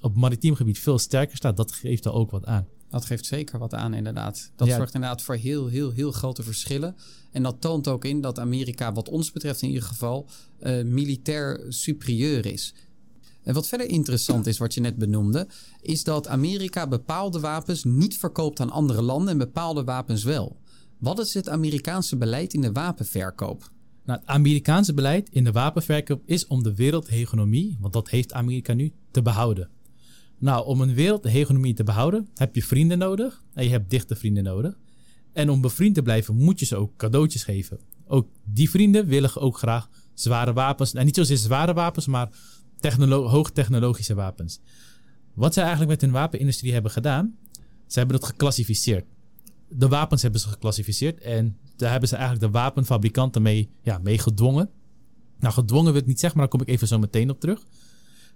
op 0.00 0.16
maritiem 0.16 0.54
gebied 0.54 0.78
veel 0.78 0.98
sterker 0.98 1.36
staat. 1.36 1.56
Dat 1.56 1.72
geeft 1.72 2.04
er 2.04 2.12
ook 2.12 2.30
wat 2.30 2.46
aan. 2.46 2.66
Dat 2.94 3.04
geeft 3.04 3.26
zeker 3.26 3.58
wat 3.58 3.74
aan, 3.74 3.94
inderdaad. 3.94 4.50
Dat 4.56 4.68
Ja. 4.68 4.76
zorgt 4.76 4.94
inderdaad 4.94 5.22
voor 5.22 5.34
heel, 5.34 5.66
heel, 5.66 5.90
heel 5.90 6.12
grote 6.12 6.42
verschillen. 6.42 6.96
En 7.30 7.42
dat 7.42 7.60
toont 7.60 7.88
ook 7.88 8.04
in 8.04 8.20
dat 8.20 8.38
Amerika, 8.38 8.92
wat 8.92 9.08
ons 9.08 9.32
betreft 9.32 9.62
in 9.62 9.68
ieder 9.68 9.82
geval, 9.82 10.26
eh, 10.58 10.84
militair 10.84 11.64
superieur 11.68 12.46
is. 12.46 12.74
En 13.42 13.54
wat 13.54 13.66
verder 13.68 13.88
interessant 13.88 14.46
is, 14.46 14.58
wat 14.58 14.74
je 14.74 14.80
net 14.80 14.96
benoemde, 14.96 15.46
is 15.80 16.04
dat 16.04 16.28
Amerika 16.28 16.86
bepaalde 16.88 17.40
wapens 17.40 17.84
niet 17.84 18.18
verkoopt 18.18 18.60
aan 18.60 18.70
andere 18.70 19.02
landen 19.02 19.28
en 19.28 19.38
bepaalde 19.38 19.84
wapens 19.84 20.24
wel. 20.24 20.56
Wat 20.98 21.18
is 21.18 21.34
het 21.34 21.48
Amerikaanse 21.48 22.16
beleid 22.16 22.54
in 22.54 22.60
de 22.60 22.72
wapenverkoop? 22.72 23.70
Nou, 24.04 24.18
het 24.20 24.28
Amerikaanse 24.28 24.94
beleid 24.94 25.28
in 25.30 25.44
de 25.44 25.52
wapenverkoop 25.52 26.22
is 26.26 26.46
om 26.46 26.62
de 26.62 26.74
wereldhegemonie, 26.74 27.76
want 27.80 27.92
dat 27.92 28.08
heeft 28.08 28.32
Amerika 28.32 28.72
nu, 28.72 28.92
te 29.10 29.22
behouden. 29.22 29.68
Nou, 30.44 30.66
om 30.66 30.80
een 30.80 30.94
wereldhegemonie 30.94 31.74
te 31.74 31.84
behouden 31.84 32.28
heb 32.34 32.54
je 32.54 32.62
vrienden 32.62 32.98
nodig 32.98 33.42
en 33.54 33.64
je 33.64 33.70
hebt 33.70 33.90
dichte 33.90 34.16
vrienden 34.16 34.44
nodig. 34.44 34.78
En 35.32 35.50
om 35.50 35.60
bevriend 35.60 35.94
te 35.94 36.02
blijven 36.02 36.36
moet 36.36 36.60
je 36.60 36.66
ze 36.66 36.76
ook 36.76 36.96
cadeautjes 36.96 37.44
geven. 37.44 37.78
Ook 38.06 38.28
die 38.44 38.70
vrienden 38.70 39.06
willen 39.06 39.36
ook 39.36 39.58
graag 39.58 39.88
zware 40.14 40.52
wapens. 40.52 40.92
Nou, 40.92 41.04
niet 41.04 41.14
zozeer 41.14 41.36
zware 41.36 41.72
wapens, 41.72 42.06
maar 42.06 42.28
technolo- 42.80 43.26
hoogtechnologische 43.26 44.14
wapens. 44.14 44.60
Wat 45.34 45.54
zij 45.54 45.62
eigenlijk 45.62 45.92
met 45.92 46.00
hun 46.00 46.20
wapenindustrie 46.20 46.72
hebben 46.72 46.90
gedaan, 46.90 47.36
ze 47.86 47.98
hebben 47.98 48.16
het 48.16 48.26
geclassificeerd. 48.26 49.04
De 49.68 49.88
wapens 49.88 50.22
hebben 50.22 50.40
ze 50.40 50.48
geclassificeerd 50.48 51.20
en 51.20 51.56
daar 51.76 51.90
hebben 51.90 52.08
ze 52.08 52.16
eigenlijk 52.16 52.52
de 52.52 52.58
wapenfabrikanten 52.58 53.42
mee, 53.42 53.70
ja, 53.82 53.98
mee 53.98 54.18
gedwongen. 54.18 54.70
Nou, 55.38 55.54
gedwongen 55.54 55.92
wil 55.92 56.00
ik 56.00 56.06
niet 56.06 56.20
zeggen, 56.20 56.38
maar 56.38 56.48
daar 56.48 56.58
kom 56.58 56.66
ik 56.66 56.74
even 56.74 56.88
zo 56.88 56.98
meteen 56.98 57.30
op 57.30 57.40
terug. 57.40 57.66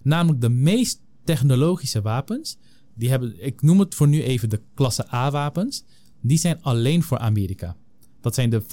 Namelijk 0.01 0.41
de 0.41 0.49
meest 0.49 1.01
technologische 1.33 2.01
wapens, 2.01 2.57
die 2.95 3.09
hebben, 3.09 3.45
ik 3.45 3.61
noem 3.61 3.79
het 3.79 3.95
voor 3.95 4.07
nu 4.07 4.23
even 4.23 4.49
de 4.49 4.61
klasse 4.73 5.13
A-wapens, 5.13 5.83
die 6.21 6.37
zijn 6.37 6.61
alleen 6.61 7.03
voor 7.03 7.17
Amerika. 7.17 7.75
Dat 8.21 8.35
zijn 8.35 8.49
de 8.49 8.61
5.5 8.61 8.67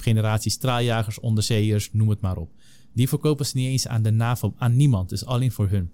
generatie 0.00 0.50
straaljagers, 0.50 1.20
onderzeeërs, 1.20 1.88
noem 1.92 2.08
het 2.08 2.20
maar 2.20 2.36
op. 2.36 2.50
Die 2.92 3.08
verkopen 3.08 3.46
ze 3.46 3.56
niet 3.56 3.66
eens 3.68 3.86
aan 3.88 4.02
de 4.02 4.10
NAVO, 4.10 4.54
aan 4.58 4.76
niemand, 4.76 5.08
dus 5.08 5.24
alleen 5.24 5.52
voor 5.52 5.68
hun. 5.68 5.90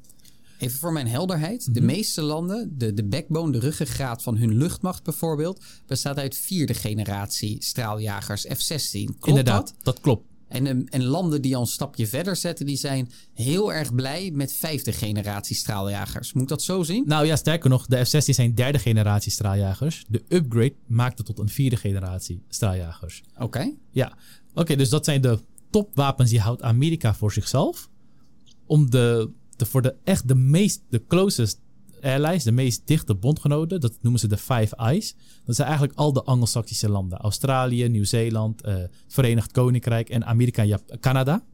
Even 0.58 0.78
voor 0.78 0.92
mijn 0.92 1.06
helderheid. 1.06 1.74
De 1.74 1.80
Mhm. 1.80 1.88
meeste 1.90 2.22
landen, 2.22 2.74
de, 2.78 2.94
de 2.94 3.04
backbone, 3.04 3.52
de 3.52 3.58
ruggengraat 3.58 4.22
van 4.22 4.36
hun 4.36 4.56
luchtmacht 4.56 5.04
bijvoorbeeld, 5.04 5.64
bestaat 5.86 6.16
uit 6.18 6.36
vierde 6.36 6.74
generatie 6.74 7.56
straaljagers 7.62 8.42
F-16. 8.42 9.04
Klopt 9.04 9.26
Inderdaad, 9.26 9.66
dat? 9.66 9.84
dat 9.84 10.00
klopt. 10.00 10.26
En, 10.52 10.66
em, 10.66 10.84
en 10.88 11.04
landen 11.04 11.42
die 11.42 11.56
al 11.56 11.60
een 11.60 11.66
stapje 11.66 12.06
verder 12.06 12.36
zetten, 12.36 12.66
die 12.66 12.76
zijn 12.76 13.10
heel 13.34 13.72
erg 13.72 13.94
blij 13.94 14.30
met 14.30 14.52
vijfde 14.52 14.92
generatie 14.92 15.56
straaljagers. 15.56 16.32
Moet 16.32 16.42
ik 16.42 16.48
dat 16.48 16.62
zo 16.62 16.82
zien? 16.82 17.04
Nou 17.06 17.26
ja, 17.26 17.36
sterker 17.36 17.70
nog, 17.70 17.86
de 17.86 18.04
F-16 18.04 18.34
zijn 18.34 18.54
derde 18.54 18.78
generatie 18.78 19.32
straaljagers. 19.32 20.04
De 20.08 20.22
upgrade 20.28 20.74
maakte 20.86 21.22
tot 21.22 21.38
een 21.38 21.48
vierde 21.48 21.76
generatie 21.76 22.42
straaljagers. 22.48 23.22
Oké. 23.38 23.72
Ja, 23.90 24.16
oké, 24.54 24.76
dus 24.76 24.88
dat 24.88 25.04
zijn 25.04 25.20
de 25.20 25.38
topwapens 25.70 26.30
die 26.30 26.40
houdt 26.40 26.62
Amerika 26.62 27.14
voor 27.14 27.32
zichzelf. 27.32 27.88
Om 28.66 28.90
de, 28.90 29.30
de 29.56 29.66
voor 29.66 29.82
de 29.82 29.94
echt 30.04 30.28
de 30.28 30.34
meest, 30.34 30.82
de 30.88 31.02
closest 31.06 31.60
allies, 32.02 32.42
de 32.42 32.52
meest 32.52 32.82
dichte 32.84 33.14
bondgenoten, 33.14 33.80
dat 33.80 33.98
noemen 34.00 34.20
ze 34.20 34.28
de 34.28 34.36
Five 34.36 34.76
Eyes. 34.76 35.14
Dat 35.44 35.54
zijn 35.54 35.68
eigenlijk 35.68 35.98
al 35.98 36.12
de 36.12 36.22
Anglo-Saxische 36.22 36.88
landen. 36.88 37.18
Australië, 37.18 37.88
Nieuw-Zeeland, 37.88 38.62
het 38.66 38.90
Verenigd 39.08 39.52
Koninkrijk 39.52 40.08
en 40.08 40.24
Amerika 40.24 40.62
en 40.62 41.00
Canada. 41.00 41.44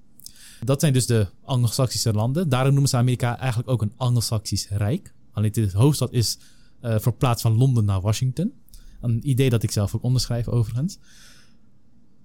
Dat 0.65 0.81
zijn 0.81 0.93
dus 0.93 1.07
de 1.07 1.27
Anglo-Saxische 1.45 2.13
landen. 2.13 2.49
Daarom 2.49 2.71
noemen 2.73 2.91
ze 2.91 2.97
Amerika 2.97 3.39
eigenlijk 3.39 3.71
ook 3.71 3.83
een 3.83 3.93
Anglo-Saxisch 3.97 4.69
rijk. 4.69 5.13
Alleen 5.33 5.53
de 5.53 5.71
hoofdstad 5.73 6.13
is 6.13 6.39
eh 6.81 6.99
verplaatst 6.99 7.43
van 7.43 7.57
Londen 7.57 7.85
naar 7.85 8.01
Washington. 8.01 8.53
Een 9.01 9.29
idee 9.29 9.51
dat 9.51 9.63
ik 9.63 9.71
zelf 9.71 9.95
ook 9.95 10.03
onderschrijf 10.03 10.49
overigens. 10.49 10.99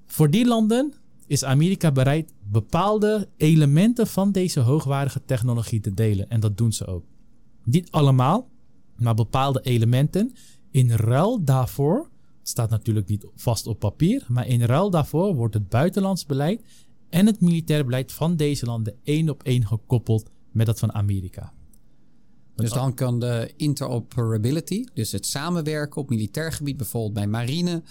Voor 0.05 0.29
die 0.29 0.45
landen 0.45 0.93
is 1.27 1.43
Amerika 1.43 1.91
bereid 1.91 2.33
bepaalde 2.43 3.27
elementen 3.37 4.07
van 4.07 4.31
deze 4.31 4.59
hoogwaardige 4.59 5.21
technologie 5.25 5.79
te 5.79 5.93
delen. 5.93 6.29
En 6.29 6.39
dat 6.39 6.57
doen 6.57 6.73
ze 6.73 6.85
ook. 6.85 7.03
Niet 7.63 7.91
allemaal, 7.91 8.49
maar 8.95 9.15
bepaalde 9.15 9.61
elementen. 9.61 10.33
In 10.71 10.91
ruil 10.91 11.43
daarvoor, 11.43 12.09
staat 12.41 12.69
natuurlijk 12.69 13.07
niet 13.07 13.27
vast 13.35 13.67
op 13.67 13.79
papier, 13.79 14.25
maar 14.27 14.47
in 14.47 14.61
ruil 14.61 14.89
daarvoor 14.89 15.35
wordt 15.35 15.53
het 15.53 15.69
buitenlands 15.69 16.25
beleid 16.25 16.61
en 17.09 17.25
het 17.25 17.41
militair 17.41 17.85
beleid 17.85 18.11
van 18.11 18.35
deze 18.35 18.65
landen 18.65 18.95
één 19.03 19.29
op 19.29 19.43
één 19.43 19.67
gekoppeld 19.67 20.29
met 20.51 20.65
dat 20.65 20.79
van 20.79 20.93
Amerika. 20.93 21.53
Dus 22.55 22.71
dan 22.71 22.93
kan 22.93 23.19
de 23.19 23.53
interoperability, 23.57 24.83
dus 24.93 25.11
het 25.11 25.25
samenwerken 25.25 26.01
op 26.01 26.09
militair 26.09 26.51
gebied, 26.51 26.77
bijvoorbeeld 26.77 27.13
bij 27.13 27.27
marine 27.27 27.83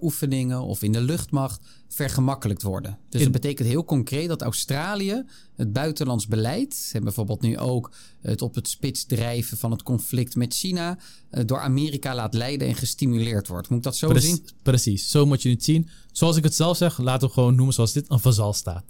oefeningen 0.00 0.62
of 0.62 0.82
in 0.82 0.92
de 0.92 1.00
luchtmacht, 1.00 1.60
vergemakkelijkt 1.88 2.62
worden. 2.62 2.98
Dus 3.08 3.20
In- 3.20 3.32
dat 3.32 3.40
betekent 3.40 3.68
heel 3.68 3.84
concreet 3.84 4.28
dat 4.28 4.42
Australië 4.42 5.24
het 5.56 5.72
buitenlands 5.72 6.26
beleid, 6.26 6.90
en 6.92 7.02
bijvoorbeeld 7.04 7.40
nu 7.40 7.58
ook 7.58 7.90
het 8.20 8.42
op 8.42 8.54
het 8.54 8.68
spits 8.68 9.04
drijven 9.04 9.56
van 9.56 9.70
het 9.70 9.82
conflict 9.82 10.36
met 10.36 10.54
China, 10.54 10.98
eh, 11.30 11.42
door 11.46 11.58
Amerika 11.60 12.14
laat 12.14 12.34
leiden 12.34 12.68
en 12.68 12.74
gestimuleerd 12.74 13.48
wordt. 13.48 13.68
Moet 13.68 13.78
ik 13.78 13.84
dat 13.84 13.96
zo 13.96 14.14
zien? 14.18 14.44
Precies, 14.62 15.10
zo 15.10 15.26
moet 15.26 15.42
je 15.42 15.50
het 15.50 15.64
zien. 15.64 15.88
Zoals 16.12 16.36
ik 16.36 16.44
het 16.44 16.54
zelf 16.54 16.76
zeg, 16.76 16.98
laten 16.98 17.28
we 17.28 17.34
gewoon 17.34 17.54
noemen 17.54 17.74
zoals 17.74 17.92
dit 17.92 18.04
een 18.10 18.20
vazalstaat. 18.20 18.84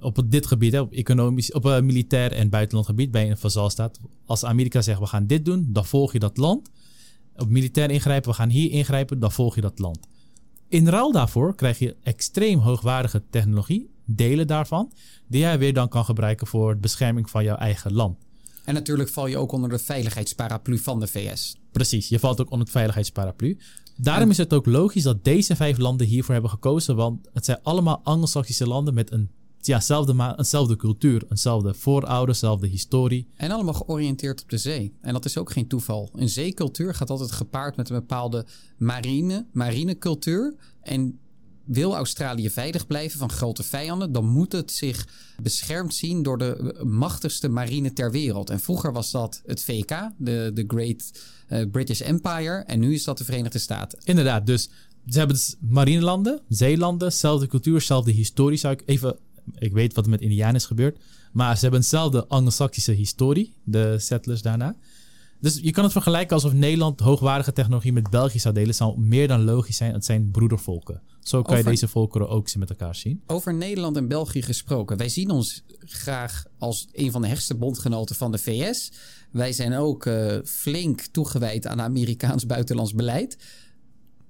Op 0.00 0.22
dit 0.26 0.46
gebied, 0.46 0.72
hè, 0.72 0.80
op 0.80 0.92
economisch, 0.92 1.52
op 1.52 1.66
eh, 1.66 1.80
militair 1.80 2.32
en 2.32 2.48
buitenland 2.48 2.86
gebied 2.86 3.12
je 3.12 3.18
een 3.18 3.38
vazalstaat. 3.38 3.98
Als 4.26 4.44
Amerika 4.44 4.82
zegt 4.82 5.00
we 5.00 5.06
gaan 5.06 5.26
dit 5.26 5.44
doen, 5.44 5.66
dan 5.68 5.84
volg 5.84 6.12
je 6.12 6.18
dat 6.18 6.36
land. 6.36 6.70
Op 7.36 7.48
militair 7.48 7.90
ingrijpen, 7.90 8.30
we 8.30 8.36
gaan 8.36 8.48
hier 8.48 8.70
ingrijpen, 8.70 9.18
dan 9.18 9.32
volg 9.32 9.54
je 9.54 9.60
dat 9.60 9.78
land. 9.78 9.98
In 10.68 10.88
ruil 10.88 11.12
daarvoor 11.12 11.54
krijg 11.54 11.78
je 11.78 11.96
extreem 12.02 12.58
hoogwaardige 12.58 13.22
technologie, 13.30 13.90
delen 14.04 14.46
daarvan, 14.46 14.92
die 15.26 15.40
jij 15.40 15.58
weer 15.58 15.72
dan 15.72 15.88
kan 15.88 16.04
gebruiken 16.04 16.46
voor 16.46 16.74
de 16.74 16.80
bescherming 16.80 17.30
van 17.30 17.44
jouw 17.44 17.56
eigen 17.56 17.92
land. 17.92 18.16
En 18.64 18.74
natuurlijk 18.74 19.08
val 19.08 19.26
je 19.26 19.38
ook 19.38 19.52
onder 19.52 19.70
de 19.70 19.78
veiligheidsparaplu 19.78 20.78
van 20.78 21.00
de 21.00 21.06
VS. 21.06 21.56
Precies, 21.72 22.08
je 22.08 22.18
valt 22.18 22.40
ook 22.40 22.50
onder 22.50 22.66
het 22.66 22.70
veiligheidsparaplu. 22.70 23.58
Daarom 23.96 24.30
is 24.30 24.36
het 24.36 24.54
ook 24.54 24.66
logisch 24.66 25.02
dat 25.02 25.24
deze 25.24 25.56
vijf 25.56 25.78
landen 25.78 26.06
hiervoor 26.06 26.32
hebben 26.32 26.50
gekozen, 26.50 26.96
want 26.96 27.28
het 27.32 27.44
zijn 27.44 27.58
allemaal 27.62 28.00
Anglo-Saxische 28.04 28.66
landen 28.66 28.94
met 28.94 29.12
een, 29.12 29.30
ja, 29.66 29.80
zelfde 29.80 30.34
eenzelfde 30.36 30.76
cultuur, 30.76 31.24
eenzelfde 31.30 31.74
voorouders, 31.74 32.42
eenzelfde 32.42 32.66
historie. 32.66 33.28
En 33.36 33.50
allemaal 33.50 33.74
georiënteerd 33.74 34.42
op 34.42 34.50
de 34.50 34.58
zee. 34.58 34.94
En 35.00 35.12
dat 35.12 35.24
is 35.24 35.38
ook 35.38 35.52
geen 35.52 35.66
toeval. 35.66 36.10
Een 36.14 36.28
zeecultuur 36.28 36.94
gaat 36.94 37.10
altijd 37.10 37.32
gepaard 37.32 37.76
met 37.76 37.88
een 37.90 37.96
bepaalde 37.96 38.46
marine, 38.76 39.46
marinecultuur. 39.52 40.54
En 40.82 41.18
wil 41.64 41.94
Australië 41.94 42.50
veilig 42.50 42.86
blijven 42.86 43.18
van 43.18 43.30
grote 43.30 43.62
vijanden, 43.62 44.12
dan 44.12 44.24
moet 44.24 44.52
het 44.52 44.72
zich 44.72 45.08
beschermd 45.42 45.94
zien 45.94 46.22
door 46.22 46.38
de 46.38 46.80
machtigste 46.84 47.48
marine 47.48 47.92
ter 47.92 48.10
wereld. 48.10 48.50
En 48.50 48.60
vroeger 48.60 48.92
was 48.92 49.10
dat 49.10 49.42
het 49.46 49.62
VK, 49.62 50.10
de, 50.18 50.50
de 50.54 50.64
Great 50.66 51.12
eh, 51.46 51.70
British 51.70 52.00
Empire. 52.00 52.56
En 52.66 52.80
nu 52.80 52.94
is 52.94 53.04
dat 53.04 53.18
de 53.18 53.24
Verenigde 53.24 53.58
Staten. 53.58 53.98
Inderdaad, 54.04 54.46
dus 54.46 54.70
ze 55.06 55.18
hebben 55.18 55.36
dus 55.36 55.56
marinelanden, 55.60 56.40
zeelanden, 56.48 57.12
zelfde 57.12 57.46
cultuur, 57.46 57.80
zelfde 57.80 58.10
historie. 58.10 58.58
Zou 58.58 58.74
ik 58.74 58.82
even, 58.86 59.18
ik 59.58 59.72
weet 59.72 59.94
wat 59.94 60.04
er 60.04 60.10
met 60.10 60.20
Indianen 60.20 60.54
is 60.54 60.66
gebeurd, 60.66 60.98
maar 61.32 61.54
ze 61.54 61.60
hebben 61.60 61.80
eenzelfde 61.80 62.26
Anglo-Saxische 62.26 62.92
historie, 62.92 63.54
de 63.64 63.98
settlers 63.98 64.42
daarna. 64.42 64.76
Dus 65.40 65.58
je 65.62 65.70
kan 65.70 65.84
het 65.84 65.92
vergelijken 65.92 66.34
alsof 66.34 66.52
Nederland 66.52 67.00
hoogwaardige 67.00 67.52
technologie 67.52 67.92
met 67.92 68.10
België 68.10 68.38
zou 68.38 68.54
delen. 68.54 68.68
Het 68.68 68.78
zou 68.78 68.98
meer 68.98 69.28
dan 69.28 69.44
logisch 69.44 69.76
zijn. 69.76 69.92
Het 69.92 70.04
zijn 70.04 70.30
broedervolken. 70.30 71.02
Zo 71.20 71.42
kan 71.42 71.56
je 71.56 71.64
deze 71.64 71.88
volkeren 71.88 72.28
ook 72.28 72.54
met 72.54 72.70
elkaar 72.70 72.94
zien. 72.94 73.22
Over 73.26 73.54
Nederland 73.54 73.96
en 73.96 74.08
België 74.08 74.42
gesproken. 74.42 74.96
Wij 74.96 75.08
zien 75.08 75.30
ons 75.30 75.62
graag 75.78 76.44
als 76.58 76.88
een 76.92 77.10
van 77.10 77.22
de 77.22 77.28
hechtste 77.28 77.54
bondgenoten 77.54 78.16
van 78.16 78.32
de 78.32 78.38
VS. 78.38 78.92
Wij 79.30 79.52
zijn 79.52 79.74
ook 79.74 80.06
eh, 80.06 80.36
flink 80.44 81.00
toegewijd 81.00 81.66
aan 81.66 81.80
Amerikaans 81.80 82.46
buitenlands 82.46 82.94
beleid. 82.94 83.36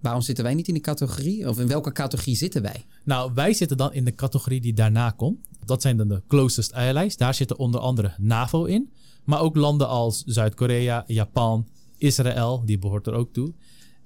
Waarom 0.07 0.25
zitten 0.25 0.45
wij 0.45 0.55
niet 0.55 0.69
in 0.69 0.75
die 0.75 0.83
categorie? 0.83 1.49
Of 1.49 1.59
in 1.59 1.67
welke 1.67 1.93
categorie 1.93 2.37
zitten 2.37 2.63
wij? 2.63 2.87
Nou, 3.05 3.31
wij 3.35 3.53
zitten 3.53 3.77
dan 3.77 3.93
in 3.93 4.05
de 4.05 4.15
categorie 4.15 4.61
die 4.61 4.75
daarna 4.75 5.11
komt. 5.11 5.39
Dat 5.65 5.83
zijn 5.83 5.97
dan 5.97 6.09
de 6.09 6.23
closest 6.29 6.73
allies. 6.73 7.17
Daar 7.17 7.35
zitten 7.35 7.59
onder 7.59 7.81
andere 7.81 8.15
NAVO 8.19 8.65
in. 8.65 8.93
Maar 9.25 9.41
ook 9.41 9.57
landen 9.57 9.89
als 9.89 10.23
Zuid-Korea, 10.27 11.05
Japan, 11.07 11.67
Israël, 11.99 12.63
die 12.65 12.79
behoort 12.79 13.07
er 13.07 13.13
ook 13.13 13.33
toe. 13.33 13.53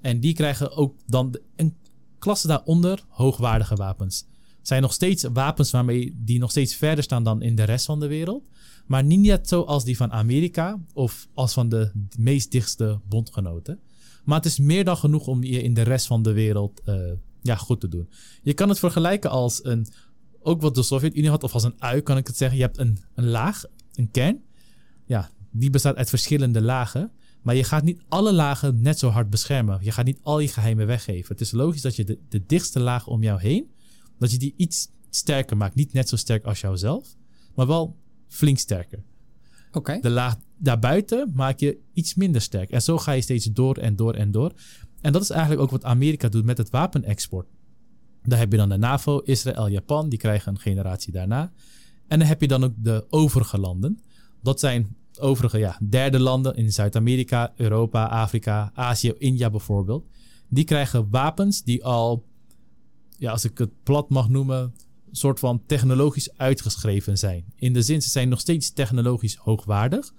En 0.01 0.19
die 0.19 0.33
krijgen 0.33 0.77
ook 0.77 0.95
dan 1.05 1.39
een 1.55 1.75
klasse 2.19 2.47
daaronder 2.47 3.03
hoogwaardige 3.07 3.75
wapens. 3.75 4.25
Zijn 4.61 4.81
nog 4.81 4.93
steeds 4.93 5.23
wapens 5.33 5.71
waarmee 5.71 6.15
die 6.17 6.39
nog 6.39 6.49
steeds 6.49 6.75
verder 6.75 7.03
staan 7.03 7.23
dan 7.23 7.41
in 7.41 7.55
de 7.55 7.63
rest 7.63 7.85
van 7.85 7.99
de 7.99 8.07
wereld. 8.07 8.43
Maar 8.85 9.03
niet 9.03 9.19
net 9.19 9.47
zoals 9.47 9.83
die 9.83 9.97
van 9.97 10.11
Amerika 10.11 10.79
of 10.93 11.27
als 11.33 11.53
van 11.53 11.69
de 11.69 11.91
meest 12.17 12.51
dichtste 12.51 12.99
bondgenoten. 13.07 13.79
Maar 14.31 14.39
het 14.39 14.49
is 14.49 14.59
meer 14.59 14.83
dan 14.83 14.97
genoeg 14.97 15.27
om 15.27 15.43
je 15.43 15.61
in 15.61 15.73
de 15.73 15.81
rest 15.81 16.07
van 16.07 16.21
de 16.23 16.31
wereld 16.31 16.81
eh, 16.85 16.95
ja, 17.41 17.55
goed 17.55 17.79
te 17.79 17.87
doen. 17.87 18.09
Je 18.43 18.53
kan 18.53 18.69
het 18.69 18.79
vergelijken 18.79 19.29
als 19.29 19.65
een, 19.65 19.87
ook 20.41 20.61
wat 20.61 20.75
de 20.75 20.83
Sovjet-Unie 20.83 21.29
had, 21.29 21.43
of 21.43 21.53
als 21.53 21.63
een 21.63 21.75
ui 21.77 22.01
kan 22.01 22.17
ik 22.17 22.27
het 22.27 22.37
zeggen. 22.37 22.57
Je 22.57 22.63
hebt 22.63 22.77
een, 22.77 22.97
een 23.15 23.27
laag, 23.27 23.63
een 23.93 24.11
kern. 24.11 24.43
Ja, 25.05 25.29
die 25.49 25.69
bestaat 25.69 25.95
uit 25.95 26.09
verschillende 26.09 26.61
lagen. 26.61 27.11
Maar 27.41 27.55
je 27.55 27.63
gaat 27.63 27.83
niet 27.83 28.01
alle 28.07 28.33
lagen 28.33 28.81
net 28.81 28.99
zo 28.99 29.09
hard 29.09 29.29
beschermen. 29.29 29.79
Je 29.81 29.91
gaat 29.91 30.05
niet 30.05 30.19
al 30.21 30.39
je 30.39 30.47
geheimen 30.47 30.87
weggeven. 30.87 31.31
Het 31.31 31.41
is 31.41 31.51
logisch 31.51 31.81
dat 31.81 31.95
je 31.95 32.03
de, 32.03 32.19
de 32.29 32.45
dichtste 32.45 32.79
laag 32.79 33.07
om 33.07 33.23
jou 33.23 33.39
heen, 33.39 33.71
dat 34.17 34.31
je 34.31 34.37
die 34.37 34.53
iets 34.57 34.89
sterker 35.09 35.57
maakt. 35.57 35.75
Niet 35.75 35.93
net 35.93 36.09
zo 36.09 36.15
sterk 36.15 36.45
als 36.45 36.61
jouzelf, 36.61 37.15
maar 37.55 37.67
wel 37.67 37.97
flink 38.27 38.57
sterker. 38.57 39.03
Oké. 39.71 39.99
De 40.01 40.09
laag 40.09 40.35
daarbuiten 40.61 41.31
maak 41.33 41.59
je 41.59 41.77
iets 41.93 42.15
minder 42.15 42.41
sterk. 42.41 42.69
En 42.69 42.81
zo 42.81 42.97
ga 42.97 43.11
je 43.11 43.21
steeds 43.21 43.45
door 43.45 43.77
en 43.77 43.95
door 43.95 44.13
en 44.13 44.31
door. 44.31 44.51
En 45.01 45.11
dat 45.11 45.21
is 45.21 45.29
eigenlijk 45.29 45.61
ook 45.61 45.71
wat 45.71 45.83
Amerika 45.83 46.29
doet 46.29 46.45
met 46.45 46.57
het 46.57 46.69
wapenexport. 46.69 47.47
Daar 48.23 48.39
heb 48.39 48.51
je 48.51 48.57
dan 48.57 48.69
de 48.69 48.77
NAVO, 48.77 49.19
Israël, 49.19 49.69
Japan, 49.69 50.09
die 50.09 50.19
krijgen 50.19 50.51
een 50.51 50.59
generatie 50.59 51.13
daarna. 51.13 51.51
En 52.07 52.19
dan 52.19 52.27
heb 52.27 52.41
je 52.41 52.47
dan 52.47 52.63
ook 52.63 52.73
de 52.77 53.05
overige 53.09 53.59
landen. 53.59 53.99
Dat 54.41 54.59
zijn 54.59 54.95
overige 55.19 55.57
ja, 55.57 55.77
derde 55.89 56.19
landen 56.19 56.55
in 56.55 56.71
Zuid-Amerika, 56.71 57.53
Europa, 57.55 58.05
Afrika, 58.05 58.71
Azië, 58.73 59.13
India 59.17 59.49
bijvoorbeeld. 59.49 60.05
Die 60.49 60.63
krijgen 60.63 61.09
wapens 61.09 61.63
die 61.63 61.85
al, 61.85 62.25
ja, 63.17 63.31
als 63.31 63.45
ik 63.45 63.57
het 63.57 63.83
plat 63.83 64.09
mag 64.09 64.29
noemen, 64.29 64.61
een 64.61 65.15
soort 65.15 65.39
van 65.39 65.61
technologisch 65.65 66.37
uitgeschreven 66.37 67.17
zijn. 67.17 67.45
In 67.55 67.73
de 67.73 67.81
zin, 67.81 68.01
ze 68.01 68.09
zijn 68.09 68.29
nog 68.29 68.39
steeds 68.39 68.73
technologisch 68.73 69.35
hoogwaardig. 69.35 70.13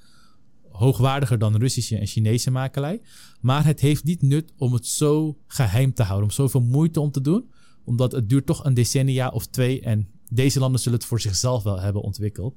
Hoogwaardiger 0.83 1.39
dan 1.39 1.57
Russische 1.57 1.99
en 1.99 2.07
Chinese 2.07 2.51
makelij. 2.51 3.01
Maar 3.41 3.65
het 3.65 3.81
heeft 3.81 4.05
niet 4.05 4.23
nut 4.23 4.53
om 4.57 4.73
het 4.73 4.87
zo 4.87 5.39
geheim 5.47 5.95
te 5.95 6.03
houden. 6.03 6.29
Om 6.29 6.35
zoveel 6.35 6.61
moeite 6.61 7.01
om 7.01 7.11
te 7.11 7.21
doen. 7.21 7.51
Omdat 7.85 8.13
het 8.13 8.29
duurt 8.29 8.47
toch 8.47 8.65
een 8.65 8.75
decennia 8.75 9.29
of 9.29 9.47
twee. 9.47 9.81
En 9.81 10.09
deze 10.29 10.59
landen 10.59 10.81
zullen 10.81 10.99
het 10.99 11.09
voor 11.09 11.21
zichzelf 11.21 11.63
wel 11.63 11.81
hebben 11.81 12.03
ontwikkeld. 12.03 12.55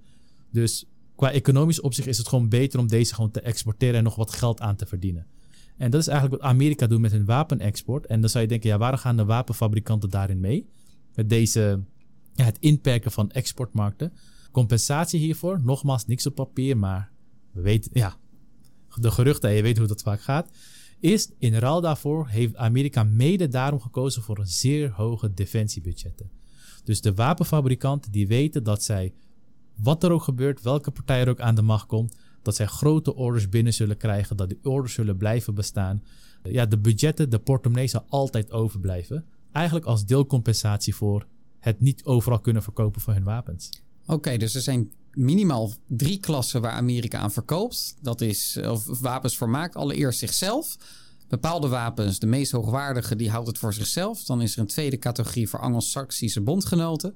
Dus 0.52 0.86
qua 1.16 1.32
economisch 1.32 1.82
opzicht 1.82 2.08
is 2.08 2.18
het 2.18 2.28
gewoon 2.28 2.50
beter 2.50 2.80
om 2.80 2.88
deze 2.88 3.14
gewoon 3.14 3.32
te 3.32 3.42
exporteren 3.42 3.96
en 3.96 4.04
nog 4.04 4.16
wat 4.16 4.34
geld 4.34 4.62
aan 4.62 4.76
te 4.76 4.86
verdienen. 4.86 5.28
En 5.78 5.92
dat 5.92 6.02
is 6.02 6.08
eigenlijk 6.08 6.42
wat 6.42 6.52
Amerika 6.52 6.88
doet 6.88 7.00
met 7.00 7.12
hun 7.12 7.26
wapenexport. 7.26 8.06
En 8.06 8.22
dan 8.22 8.30
zou 8.30 8.44
je 8.44 8.50
denken, 8.50 8.70
ja, 8.70 8.78
waar 8.78 8.98
gaan 8.98 9.18
de 9.18 9.26
wapenfabrikanten 9.26 10.10
daarin 10.10 10.40
mee? 10.40 10.70
Met 11.16 11.30
deze, 11.30 11.84
ja, 12.34 12.44
het 12.44 12.58
inperken 12.60 13.12
van 13.12 13.32
exportmarkten. 13.32 14.14
Compensatie 14.52 15.20
hiervoor, 15.20 15.62
nogmaals, 15.64 16.06
niks 16.06 16.26
op 16.26 16.36
papier, 16.36 16.78
maar 16.78 17.14
we 17.56 17.62
weten, 17.62 17.92
ja, 17.94 18.18
de 18.96 19.12
geruchten, 19.12 19.50
en 19.50 19.56
je 19.56 19.62
weet 19.62 19.78
hoe 19.78 19.88
dat 19.88 20.02
vaak 20.02 20.22
gaat. 20.22 20.50
Is 21.00 21.32
in 21.38 21.54
ruil 21.54 21.82
daarvoor 21.82 22.28
heeft 22.28 22.56
Amerika 22.56 23.04
mede 23.04 23.48
daarom 23.48 23.82
gekozen 23.82 24.22
voor 24.22 24.40
een 24.40 24.48
zeer 24.48 24.92
hoge 24.92 25.34
defensiebudgetten. 25.34 26.32
Dus 26.84 27.02
de 27.02 27.14
wapenfabrikanten 27.14 28.12
die 28.12 28.28
weten 28.28 28.64
dat 28.64 28.84
zij 28.84 29.14
wat 29.76 30.04
er 30.04 30.12
ook 30.12 30.24
gebeurt, 30.24 30.62
welke 30.62 30.92
partij 30.92 31.22
er 31.22 31.30
ook 31.30 31.40
aan 31.40 31.56
de 31.56 31.62
macht 31.62 31.86
komt, 31.86 32.16
dat 32.42 32.56
zij 32.56 32.66
grote 32.66 33.16
orders 33.16 33.50
binnen 33.50 33.74
zullen 33.74 33.98
krijgen, 33.98 34.38
dat 34.38 34.50
die 34.50 34.60
orders 34.64 34.94
zullen 34.94 35.18
blijven 35.18 35.56
bestaan. 35.56 36.04
Ja, 36.44 36.66
de 36.66 36.78
budgetten, 36.78 37.30
de 37.30 37.40
portemonnee 37.40 37.88
zal 37.88 38.06
altijd 38.10 38.52
overblijven. 38.52 39.26
Eigenlijk 39.52 39.86
als 39.86 40.06
deelcompensatie 40.06 40.96
voor 40.96 41.28
het 41.60 41.80
niet 41.80 42.04
overal 42.04 42.40
kunnen 42.40 42.64
verkopen 42.64 43.02
van 43.02 43.14
hun 43.14 43.24
wapens. 43.24 43.70
Oké, 44.06 44.38
dus 44.38 44.56
er 44.56 44.62
zijn 44.62 44.92
minimaal 45.16 45.72
drie 45.88 46.20
klassen 46.20 46.62
waar 46.62 46.72
Amerika 46.72 47.18
aan 47.18 47.32
verkoopt. 47.32 47.96
Dat 48.02 48.22
is 48.22 48.60
of 48.68 49.00
wapens 49.00 49.38
voor 49.38 49.50
maakt. 49.50 49.76
Allereerst 49.76 50.20
zichzelf. 50.20 50.78
Bepaalde 51.28 51.68
wapens, 51.68 52.20
de 52.20 52.28
meest 52.28 52.52
hoogwaardige, 52.52 53.16
die 53.16 53.30
houdt 53.30 53.48
het 53.48 53.58
voor 53.58 53.74
zichzelf. 53.74 54.24
Dan 54.24 54.42
is 54.42 54.54
er 54.54 54.60
een 54.60 54.68
tweede 54.68 54.98
categorie 54.98 55.50
voor 55.50 55.60
Anglo-Saxische 55.60 56.42
bondgenoten. 56.42 57.16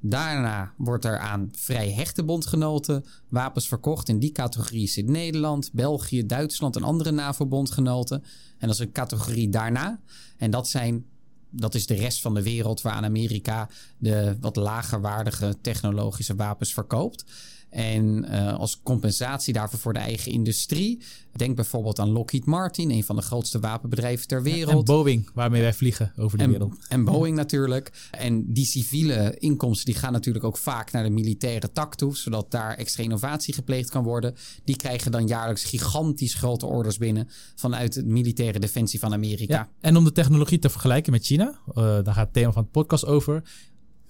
Daarna 0.00 0.74
wordt 0.76 1.04
er 1.04 1.18
aan 1.18 1.48
vrij 1.52 1.92
hechte 1.92 2.24
bondgenoten 2.24 3.04
wapens 3.28 3.68
verkocht. 3.68 4.08
In 4.08 4.18
die 4.18 4.32
categorie 4.32 4.88
zit 4.88 5.06
Nederland, 5.06 5.72
België, 5.72 6.26
Duitsland 6.26 6.76
en 6.76 6.82
andere 6.82 7.10
NAVO-bondgenoten. 7.10 8.22
En 8.58 8.66
dat 8.66 8.70
is 8.70 8.78
een 8.78 8.92
categorie 8.92 9.48
daarna. 9.48 10.00
En 10.36 10.50
dat 10.50 10.68
zijn 10.68 11.04
dat 11.50 11.74
is 11.74 11.86
de 11.86 11.94
rest 11.94 12.20
van 12.20 12.34
de 12.34 12.42
wereld 12.42 12.82
waar 12.82 12.92
Amerika 12.92 13.68
de 13.98 14.36
wat 14.40 14.56
lagerwaardige 14.56 15.56
technologische 15.60 16.34
wapens 16.34 16.72
verkoopt. 16.72 17.24
En 17.70 18.26
uh, 18.30 18.58
als 18.58 18.80
compensatie 18.82 19.52
daarvoor 19.52 19.78
voor 19.78 19.92
de 19.92 19.98
eigen 19.98 20.32
industrie. 20.32 21.02
Denk 21.36 21.56
bijvoorbeeld 21.56 21.98
aan 21.98 22.08
Lockheed 22.08 22.44
Martin, 22.44 22.90
een 22.90 23.04
van 23.04 23.16
de 23.16 23.22
grootste 23.22 23.60
wapenbedrijven 23.60 24.26
ter 24.26 24.42
wereld. 24.42 24.88
en 24.88 24.94
Boeing, 24.94 25.30
waarmee 25.34 25.62
wij 25.62 25.74
vliegen 25.74 26.12
over 26.16 26.38
de 26.38 26.44
en, 26.44 26.50
wereld. 26.50 26.76
En 26.88 27.04
Boeing 27.04 27.36
natuurlijk. 27.36 28.08
En 28.10 28.52
die 28.52 28.64
civiele 28.64 29.36
inkomsten 29.38 29.86
die 29.86 29.94
gaan 29.94 30.12
natuurlijk 30.12 30.44
ook 30.44 30.56
vaak 30.56 30.92
naar 30.92 31.02
de 31.02 31.10
militaire 31.10 31.72
tak 31.72 31.94
toe, 31.94 32.16
zodat 32.16 32.50
daar 32.50 32.74
extra 32.74 33.02
innovatie 33.02 33.54
gepleegd 33.54 33.90
kan 33.90 34.02
worden. 34.02 34.34
Die 34.64 34.76
krijgen 34.76 35.10
dan 35.10 35.26
jaarlijks 35.26 35.64
gigantisch 35.64 36.34
grote 36.34 36.66
orders 36.66 36.98
binnen 36.98 37.28
vanuit 37.54 37.92
de 37.92 38.04
militaire 38.04 38.58
defensie 38.58 38.98
van 38.98 39.12
Amerika. 39.12 39.54
Ja, 39.54 39.68
en 39.80 39.96
om 39.96 40.04
de 40.04 40.12
technologie 40.12 40.58
te 40.58 40.70
vergelijken 40.70 41.12
met 41.12 41.24
China, 41.24 41.58
uh, 41.68 41.74
daar 41.74 42.04
gaat 42.04 42.16
het 42.16 42.32
thema 42.32 42.52
van 42.52 42.62
het 42.62 42.72
podcast 42.72 43.06
over. 43.06 43.42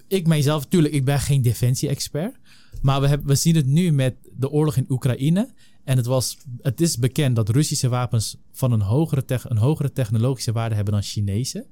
Ik 0.07 0.27
mijzelf, 0.27 0.63
natuurlijk, 0.63 0.93
ik 0.93 1.05
ben 1.05 1.19
geen 1.19 1.41
defensie-expert. 1.41 2.35
Maar 2.81 3.01
we, 3.01 3.07
hebben, 3.07 3.37
zien 3.37 3.55
het 3.55 3.65
nu 3.65 3.91
met 3.91 4.15
de 4.37 4.49
oorlog 4.49 4.75
in 4.75 4.85
Oekraïne. 4.89 5.53
En 5.83 5.97
het, 5.97 6.05
was, 6.05 6.37
het 6.61 6.81
is 6.81 6.97
bekend 6.97 7.35
dat 7.35 7.49
Russische 7.49 7.89
wapens 7.89 8.37
van 8.51 8.71
een 8.71 8.81
hogere, 8.81 9.23
een 9.43 9.57
hogere 9.57 9.91
technologische 9.91 10.51
waarde 10.51 10.75
hebben 10.75 10.93
dan 10.93 11.03
Chinese. 11.03 11.65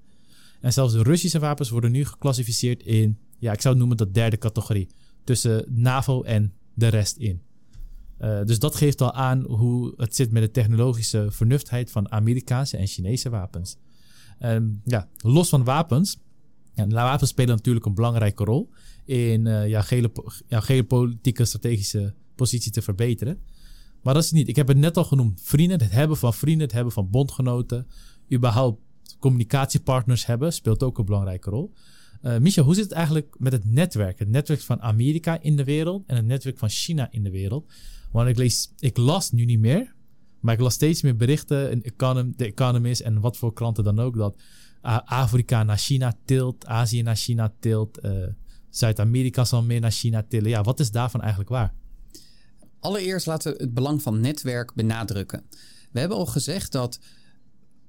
En 0.62 0.74
zelfs 0.74 0.94
de 0.94 1.04
Russische 1.04 1.40
wapens 1.40 1.70
worden 1.70 1.92
nu 1.92 2.06
geclassificeerd 2.06 2.84
in, 2.84 3.18
ja, 3.38 3.52
ik 3.52 3.62
zou 3.62 3.74
het 3.74 3.78
noemen 3.78 3.98
dat 3.98 4.14
derde 4.14 4.38
categorie. 4.38 4.88
Tussen 5.24 5.66
NAVO 5.68 6.22
en 6.22 6.54
de 6.74 6.88
rest 6.88 7.18
in. 7.18 7.42
Uh, 8.22 8.44
dus 8.44 8.60
dat 8.60 8.76
geeft 8.76 9.02
al 9.02 9.14
aan 9.14 9.42
hoe 9.44 9.94
het 9.98 10.16
zit 10.16 10.32
met 10.32 10.44
de 10.44 10.52
technologische 10.52 11.28
vernuftheid 11.30 11.92
van 11.92 12.12
Amerikaanse 12.12 12.78
en 12.78 12.88
Chinese 12.88 13.30
wapens. 13.30 13.78
Um, 14.42 14.82
ja, 14.84 15.08
los 15.18 15.50
van 15.50 15.64
wapens. 15.64 16.18
Ja, 16.74 16.88
wapens 16.88 17.30
spelen 17.30 17.56
natuurlijk 17.56 17.86
een 17.86 17.94
belangrijke 17.94 18.44
rol 18.44 18.70
in 19.10 19.46
uh, 19.46 19.68
jouw, 19.68 19.82
geopolitieke 20.48 21.46
strategische 21.46 22.14
positie 22.36 22.72
te 22.72 22.82
verbeteren. 22.82 23.40
Maar 24.02 24.14
dat 24.14 24.24
is 24.24 24.32
niet. 24.32 24.48
Ik 24.48 24.56
heb 24.56 24.68
het 24.68 24.78
net 24.78 24.98
al 24.98 25.04
genoemd. 25.04 25.42
Vrienden, 25.44 25.82
het 25.82 25.92
hebben 25.92 26.18
van 26.18 26.34
vrienden, 26.34 26.66
het 26.66 26.76
hebben 26.76 26.94
van 26.94 27.10
bondgenoten, 27.10 27.88
überhaupt 28.34 28.82
communicatiepartners 29.20 30.26
hebben, 30.26 30.54
speelt 30.54 30.84
ook 30.84 30.98
een 30.98 31.06
belangrijke 31.06 31.50
rol. 31.50 31.74
Uh, 32.24 32.38
Micha, 32.38 32.62
hoe 32.62 32.76
zit 32.76 32.84
het 32.84 32.94
eigenlijk 32.94 33.36
met 33.40 33.52
het 33.52 33.66
netwerk? 33.66 34.20
Het 34.20 34.30
netwerk 34.30 34.62
van 34.62 34.82
Amerika 34.82 35.42
in 35.42 35.56
de 35.56 35.64
wereld 35.64 36.04
en 36.08 36.16
het 36.16 36.26
netwerk 36.26 36.58
van 36.58 36.70
China 36.70 37.12
in 37.12 37.24
de 37.24 37.32
wereld. 37.32 37.72
Want 38.12 38.30
ik, 38.30 38.38
lees, 38.38 38.74
ik 38.80 38.98
las 38.98 39.32
nu 39.32 39.46
niet 39.46 39.60
meer, 39.60 39.94
maar 40.40 40.54
ik 40.54 40.60
las 40.60 40.74
steeds 40.74 41.02
meer 41.02 41.16
berichten 41.16 41.72
in 41.72 41.82
The 42.36 42.46
Economist 42.46 43.02
en 43.02 43.20
wat 43.20 43.38
voor 43.38 43.54
klanten 43.54 43.84
dan 43.84 44.00
ook, 44.00 44.16
dat 44.16 44.42
Afrika 45.06 45.64
naar 45.64 45.78
China 45.78 46.18
tilt, 46.26 46.66
Azië 46.66 47.02
naar 47.02 47.16
China 47.16 47.54
tilt, 47.60 48.06
uh, 48.06 48.12
Zuid-Amerika 48.70 49.46
zal 49.46 49.64
meer 49.64 49.80
naar 49.80 49.92
China 49.92 50.26
tillen. 50.28 50.50
Ja, 50.50 50.64
wat 50.64 50.80
is 50.80 50.92
daarvan 50.92 51.22
eigenlijk 51.22 51.50
waar? 51.50 51.74
Allereerst 52.80 53.26
laten 53.26 53.52
we 53.54 53.64
het 53.64 53.74
belang 53.74 54.02
van 54.02 54.20
netwerk 54.20 54.74
benadrukken. 54.74 55.44
We 55.92 56.00
hebben 56.00 56.18
al 56.18 56.26
gezegd 56.26 56.72
dat 56.72 57.00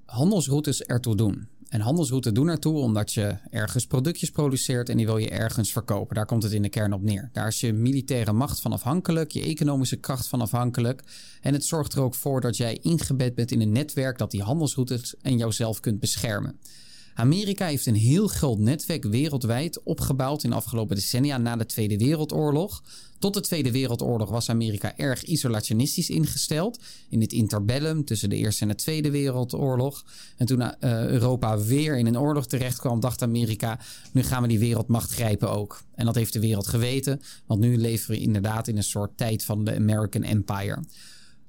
handelsroutes 0.05 0.83
ertoe 0.83 1.17
doen. 1.17 1.49
En 1.69 1.81
handelsroutes 1.81 2.33
doen 2.33 2.49
ertoe 2.49 2.79
omdat 2.79 3.13
je 3.13 3.37
ergens 3.51 3.87
productjes 3.87 4.31
produceert 4.31 4.89
en 4.89 4.97
die 4.97 5.07
wil 5.07 5.17
je 5.17 5.31
ergens 5.31 5.73
verkopen. 5.73 6.15
Daar 6.15 6.27
komt 6.27 6.43
het 6.43 6.53
in 6.53 6.63
de 6.63 6.69
kern 6.69 6.93
op 6.93 7.03
neer. 7.03 7.31
Daar 7.33 7.47
is 7.47 7.61
je 7.61 7.73
militaire 7.73 8.33
macht 8.33 8.61
van 8.61 8.73
afhankelijk, 8.73 9.31
je 9.31 9.43
economische 9.43 9.97
kracht 9.97 10.27
van 10.27 10.41
afhankelijk. 10.41 11.03
En 11.41 11.53
het 11.53 11.65
zorgt 11.65 11.93
er 11.93 12.01
ook 12.01 12.15
voor 12.15 12.41
dat 12.41 12.57
jij 12.57 12.79
ingebed 12.83 13.35
bent 13.35 13.51
in 13.51 13.61
een 13.61 13.73
netwerk 13.73 14.19
dat 14.19 14.31
die 14.31 14.43
handelsroutes 14.43 15.17
en 15.17 15.39
jouzelf 15.39 15.81
kunt 15.81 16.01
beschermen. 16.01 16.59
Amerika 17.15 17.67
heeft 17.67 17.87
een 17.87 17.95
heel 17.95 18.27
groot 18.27 18.59
netwerk 18.59 19.05
wereldwijd 19.05 19.83
opgebouwd 19.83 20.45
in 20.45 20.51
de 20.51 20.57
afgelopen 20.57 20.97
decennia 20.97 21.39
na 21.39 21.57
de 21.57 21.67
Tweede 21.67 21.97
Wereldoorlog. 21.99 22.83
Tot 23.19 23.35
de 23.35 23.41
Tweede 23.41 23.71
Wereldoorlog 23.71 24.31
was 24.31 24.49
Amerika 24.49 24.97
erg 24.97 25.23
isolationistisch 25.23 26.11
ingesteld. 26.11 26.81
In 27.09 27.21
het 27.21 27.33
interbellum 27.33 28.05
tussen 28.05 28.29
de 28.29 28.37
Eerste 28.37 28.63
en 28.63 28.69
de 28.69 28.75
Tweede 28.75 29.11
Wereldoorlog. 29.11 30.05
En 30.37 30.47
toen 30.47 30.61
uh, 30.61 30.73
Europa 31.07 31.59
weer 31.59 31.99
in 31.99 32.07
een 32.07 32.19
oorlog 32.19 32.47
terecht 32.47 32.79
kwam, 32.79 33.01
dacht 33.01 33.23
Amerika: 33.23 33.81
nu 34.13 34.23
gaan 34.23 34.43
we 34.43 34.49
die 34.49 34.59
wereldmacht 34.59 35.11
grijpen 35.11 35.51
ook. 35.51 35.83
En 35.95 36.05
dat 36.05 36.15
heeft 36.15 36.33
de 36.33 36.41
wereld 36.41 36.67
geweten, 36.67 37.21
want 37.47 37.61
nu 37.61 37.77
leven 37.77 38.11
we 38.11 38.21
inderdaad 38.21 38.69
in 38.69 38.77
een 38.77 38.83
soort 38.83 39.17
tijd 39.17 39.45
van 39.45 39.65
de 39.65 39.75
American 39.75 40.23
Empire. 40.23 40.79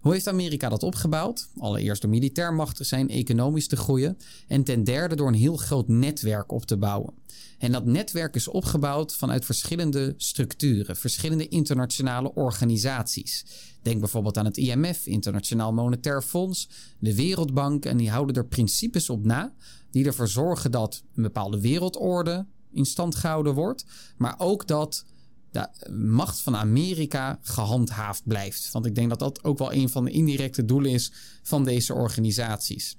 Hoe 0.02 0.14
heeft 0.14 0.28
Amerika 0.28 0.70
dat 0.70 0.84
opgebouwd? 0.84 1.50
Allereerst 1.58 2.02
door 2.02 2.12
militair 2.12 2.54
machtig 2.54 2.86
zijn, 2.86 3.10
economisch 3.10 3.68
te 3.68 3.76
groeien 3.76 4.18
en 4.48 4.64
ten 4.64 4.84
derde 4.84 5.16
door 5.16 5.28
een 5.28 5.34
heel 5.34 5.58
groot 5.58 5.88
netwerk 5.88 6.52
op 6.52 6.66
te 6.66 6.78
bouwen. 6.78 7.14
En 7.58 7.72
dat 7.72 7.86
netwerk 7.86 8.36
is 8.36 8.48
opgebouwd 8.48 9.16
vanuit 9.16 9.46
verschillende 9.46 10.14
structuren, 10.18 10.96
verschillende 10.96 11.48
internationale 11.48 12.34
organisaties. 12.34 13.46
Denk 13.82 14.00
bijvoorbeeld 14.00 14.38
aan 14.38 14.46
het 14.46 14.58
IMF, 14.58 15.06
Internationaal 15.06 15.74
Monetair 15.74 16.22
Fonds, 16.22 16.70
de 17.00 17.16
Wereldbank 17.16 17.86
en 17.86 17.98
die 17.98 18.10
houden 18.10 18.36
er 18.36 18.46
principes 18.46 19.10
op 19.10 19.26
na 19.26 19.54
die 19.92 20.06
ervoor 20.06 20.28
zorgen 20.28 20.72
dat 20.72 21.04
een 21.16 21.24
bepaalde 21.24 21.60
wereldorde 21.60 22.46
in 22.72 22.86
stand 22.86 23.16
gehouden 23.16 23.54
wordt, 23.54 23.86
maar 24.18 24.36
ook 24.38 24.68
dat 24.68 25.06
de 25.52 25.90
macht 25.92 26.42
van 26.42 26.56
Amerika 26.56 27.40
gehandhaafd 27.42 28.24
blijft. 28.28 28.72
Want 28.72 28.86
ik 28.86 28.96
denk 28.96 29.10
dat 29.10 29.20
dat 29.20 29.44
ook 29.44 29.58
wel 29.58 29.74
een 29.74 29.90
van 29.90 30.06
de 30.06 30.12
indirecte 30.12 30.66
doelen 30.66 30.92
is 30.92 31.12
van 31.44 31.64
deze 31.64 31.94
organisaties. 31.94 32.98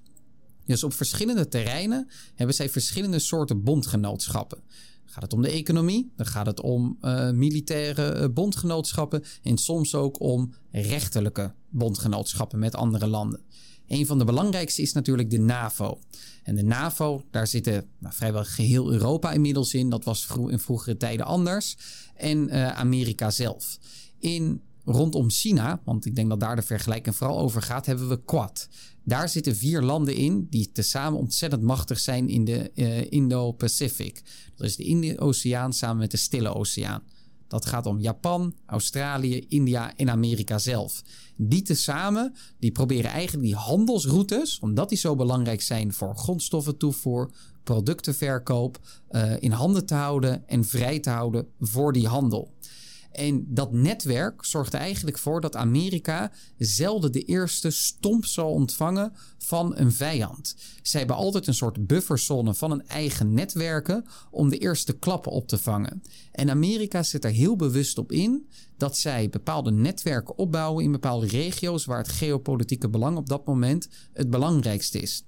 Dus 0.65 0.85
op 0.85 0.93
verschillende 0.93 1.49
terreinen 1.49 2.09
hebben 2.35 2.57
zij 2.57 2.69
verschillende 2.69 3.19
soorten 3.19 3.63
bondgenootschappen. 3.63 4.63
Gaat 5.05 5.23
het 5.23 5.33
om 5.33 5.43
de 5.43 5.51
economie, 5.51 6.13
dan 6.17 6.27
gaat 6.27 6.47
het 6.47 6.61
om 6.61 6.99
uh, 7.03 7.31
militaire 7.31 8.21
uh, 8.21 8.29
bondgenootschappen 8.33 9.23
en 9.43 9.59
soms 9.59 9.95
ook 9.95 10.21
om 10.21 10.55
rechterlijke 10.71 11.55
bondgenootschappen 11.69 12.59
met 12.59 12.75
andere 12.75 13.07
landen. 13.07 13.41
Een 13.89 14.07
van 14.07 14.19
de 14.19 14.25
belangrijkste 14.25 14.83
is 14.83 14.93
natuurlijk 14.93 15.31
de 15.31 15.39
NAVO. 15.39 15.99
En 16.43 16.55
de 16.55 16.63
NAVO, 16.63 17.25
daar 17.31 17.47
zitten 17.47 17.87
nou, 17.99 18.15
vrijwel 18.15 18.45
geheel 18.45 18.93
Europa 18.93 19.33
inmiddels 19.33 19.75
in. 19.75 19.91
Dat 19.91 20.05
was 20.05 20.29
in 20.49 20.59
vroegere 20.59 20.97
tijden 20.97 21.27
anders. 21.27 21.77
En 22.17 22.49
uh, 22.49 22.69
Amerika 22.69 23.31
zelf. 23.31 23.79
In 24.19 24.61
rondom 24.85 25.31
China, 25.31 25.81
want 25.85 26.07
ik 26.07 26.15
denk 26.15 26.29
dat 26.29 26.41
daar 26.41 26.57
de 26.57 26.63
vergelijking 26.63 27.17
vooral 27.17 27.39
over 27.39 27.63
gaat, 27.63 27.87
hebben 27.87 28.09
we 28.09 28.25
Quad. 28.25 28.69
Daar 29.05 29.29
zitten 29.29 29.57
vier 29.57 29.83
landen 29.83 30.15
in 30.15 30.47
die 30.51 30.71
tezamen 30.73 31.19
ontzettend 31.19 31.63
machtig 31.63 31.99
zijn 31.99 32.29
in 32.29 32.45
de 32.45 32.71
uh, 32.75 33.11
Indo-Pacific. 33.11 34.23
Dat 34.57 34.67
is 34.67 34.77
de 34.77 34.85
Indië-Oceaan 34.85 35.73
samen 35.73 35.97
met 35.97 36.11
de 36.11 36.17
Stille 36.17 36.55
Oceaan. 36.55 37.03
Dat 37.53 37.67
gaat 37.67 37.87
om 37.87 38.01
Japan, 38.01 38.55
Australië, 38.67 39.45
India 39.49 39.97
en 39.97 40.11
Amerika 40.11 40.59
zelf. 40.59 41.03
Die 41.37 41.63
tezamen 41.63 42.35
die 42.59 42.73
proberen 42.73 43.11
eigenlijk 43.11 43.45
die 43.47 43.57
handelsroutes, 43.57 44.59
omdat 44.59 44.89
die 44.89 44.99
zo 44.99 45.17
belangrijk 45.17 45.63
zijn 45.63 45.93
voor 45.93 46.17
grondstoffentoevoer, 46.17 47.31
productenverkoop, 47.65 48.79
uh, 49.11 49.33
in 49.43 49.51
handen 49.51 49.87
te 49.87 49.95
houden 49.95 50.49
en 50.49 50.65
vrij 50.65 51.01
te 51.01 51.11
houden 51.11 51.47
voor 51.61 51.93
die 51.93 52.07
handel. 52.07 52.53
En 53.13 53.47
dat 53.49 53.73
netwerk 53.73 54.45
zorgt 54.45 54.73
er 54.73 54.81
eigenlijk 54.81 55.19
voor 55.19 55.41
dat 55.41 55.57
Amerika 55.57 56.33
zelden 56.59 57.13
de 57.13 57.23
eerste 57.23 57.71
stomp 57.71 58.25
zal 58.25 58.51
ontvangen 58.51 59.13
van 59.39 59.77
een 59.77 59.93
vijand. 59.93 60.57
Zij 60.83 61.01
hebben 61.01 61.17
altijd 61.19 61.47
een 61.47 61.55
soort 61.55 61.87
bufferzone 61.87 62.55
van 62.55 62.71
een 62.71 62.87
eigen 62.87 63.35
netwerken 63.35 64.05
om 64.31 64.49
de 64.49 64.59
eerste 64.59 64.93
klappen 64.93 65.33
op 65.33 65.49
te 65.49 65.59
vangen. 65.59 66.03
En 66.33 66.51
Amerika 66.51 67.03
zet 67.03 67.25
er 67.25 67.31
heel 67.31 67.57
bewust 67.57 67.99
op 67.99 68.13
in 68.13 68.49
dat 68.77 68.99
zij 68.99 69.29
bepaalde 69.29 69.71
netwerken 69.71 70.39
opbouwen 70.39 70.85
in 70.85 70.93
bepaalde 70.93 71.27
regio's 71.27 71.85
waar 71.85 71.99
het 71.99 72.09
geopolitieke 72.09 72.89
belang 72.89 73.17
op 73.17 73.29
dat 73.29 73.47
moment 73.47 73.89
het 74.13 74.31
belangrijkste 74.31 75.01
is. 75.01 75.25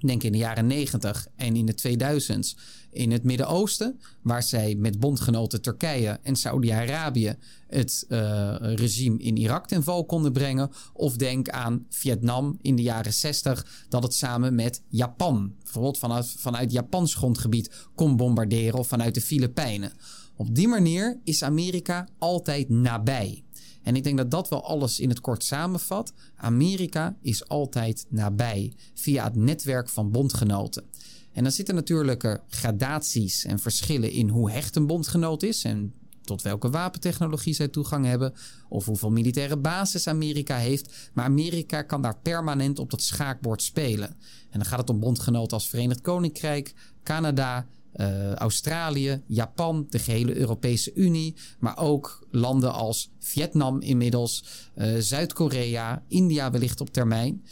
Denk 0.00 0.22
in 0.22 0.32
de 0.32 0.38
jaren 0.38 0.66
90 0.66 1.26
en 1.36 1.56
in 1.56 1.66
de 1.66 1.74
2000s 1.74 2.60
in 2.90 3.10
het 3.10 3.22
Midden-Oosten, 3.22 4.00
waar 4.22 4.42
zij 4.42 4.74
met 4.74 5.00
bondgenoten 5.00 5.62
Turkije 5.62 6.18
en 6.22 6.36
Saudi-Arabië 6.36 7.36
het 7.68 8.04
uh, 8.08 8.56
regime 8.58 9.18
in 9.18 9.36
Irak 9.36 9.66
ten 9.66 9.82
val 9.82 10.04
konden 10.04 10.32
brengen. 10.32 10.70
Of 10.92 11.16
denk 11.16 11.48
aan 11.48 11.86
Vietnam 11.88 12.58
in 12.62 12.76
de 12.76 12.82
jaren 12.82 13.12
60, 13.12 13.84
dat 13.88 14.02
het 14.02 14.14
samen 14.14 14.54
met 14.54 14.82
Japan, 14.88 15.54
bijvoorbeeld 15.62 15.98
vanuit, 15.98 16.34
vanuit 16.38 16.72
Japans 16.72 17.14
grondgebied, 17.14 17.70
kon 17.94 18.16
bombarderen 18.16 18.78
of 18.78 18.88
vanuit 18.88 19.14
de 19.14 19.20
Filipijnen. 19.20 19.92
Op 20.36 20.54
die 20.54 20.68
manier 20.68 21.20
is 21.24 21.42
Amerika 21.42 22.08
altijd 22.18 22.68
nabij. 22.68 23.42
En 23.82 23.96
ik 23.96 24.04
denk 24.04 24.16
dat 24.16 24.30
dat 24.30 24.48
wel 24.48 24.64
alles 24.64 25.00
in 25.00 25.08
het 25.08 25.20
kort 25.20 25.44
samenvat. 25.44 26.12
Amerika 26.36 27.16
is 27.22 27.48
altijd 27.48 28.06
nabij 28.08 28.72
via 28.94 29.24
het 29.24 29.36
netwerk 29.36 29.88
van 29.88 30.10
bondgenoten. 30.10 30.84
En 31.32 31.42
dan 31.42 31.52
zitten 31.52 31.74
natuurlijk 31.74 32.40
gradaties 32.48 33.44
en 33.44 33.58
verschillen 33.58 34.10
in 34.10 34.28
hoe 34.28 34.50
hecht 34.50 34.76
een 34.76 34.86
bondgenoot 34.86 35.42
is 35.42 35.64
en 35.64 35.94
tot 36.24 36.42
welke 36.42 36.70
wapentechnologie 36.70 37.54
zij 37.54 37.68
toegang 37.68 38.06
hebben 38.06 38.32
of 38.68 38.84
hoeveel 38.84 39.10
militaire 39.10 39.56
basis 39.56 40.06
Amerika 40.06 40.56
heeft. 40.56 41.10
Maar 41.12 41.24
Amerika 41.24 41.82
kan 41.82 42.02
daar 42.02 42.18
permanent 42.18 42.78
op 42.78 42.90
dat 42.90 43.02
schaakbord 43.02 43.62
spelen. 43.62 44.08
En 44.50 44.58
dan 44.58 44.64
gaat 44.64 44.78
het 44.78 44.90
om 44.90 45.00
bondgenoten 45.00 45.52
als 45.52 45.68
Verenigd 45.68 46.00
Koninkrijk, 46.00 46.74
Canada, 47.02 47.66
uh, 47.96 48.34
Australië, 48.34 49.22
Japan, 49.26 49.86
de 49.90 49.98
gehele 49.98 50.36
Europese 50.36 50.94
Unie, 50.94 51.34
maar 51.58 51.78
ook 51.78 52.26
landen 52.30 52.72
als 52.72 53.10
Vietnam 53.18 53.80
inmiddels, 53.80 54.44
uh, 54.76 54.96
Zuid-Korea, 54.98 56.02
India 56.08 56.50
wellicht 56.50 56.80
op 56.80 56.92
termijn. 56.92 57.44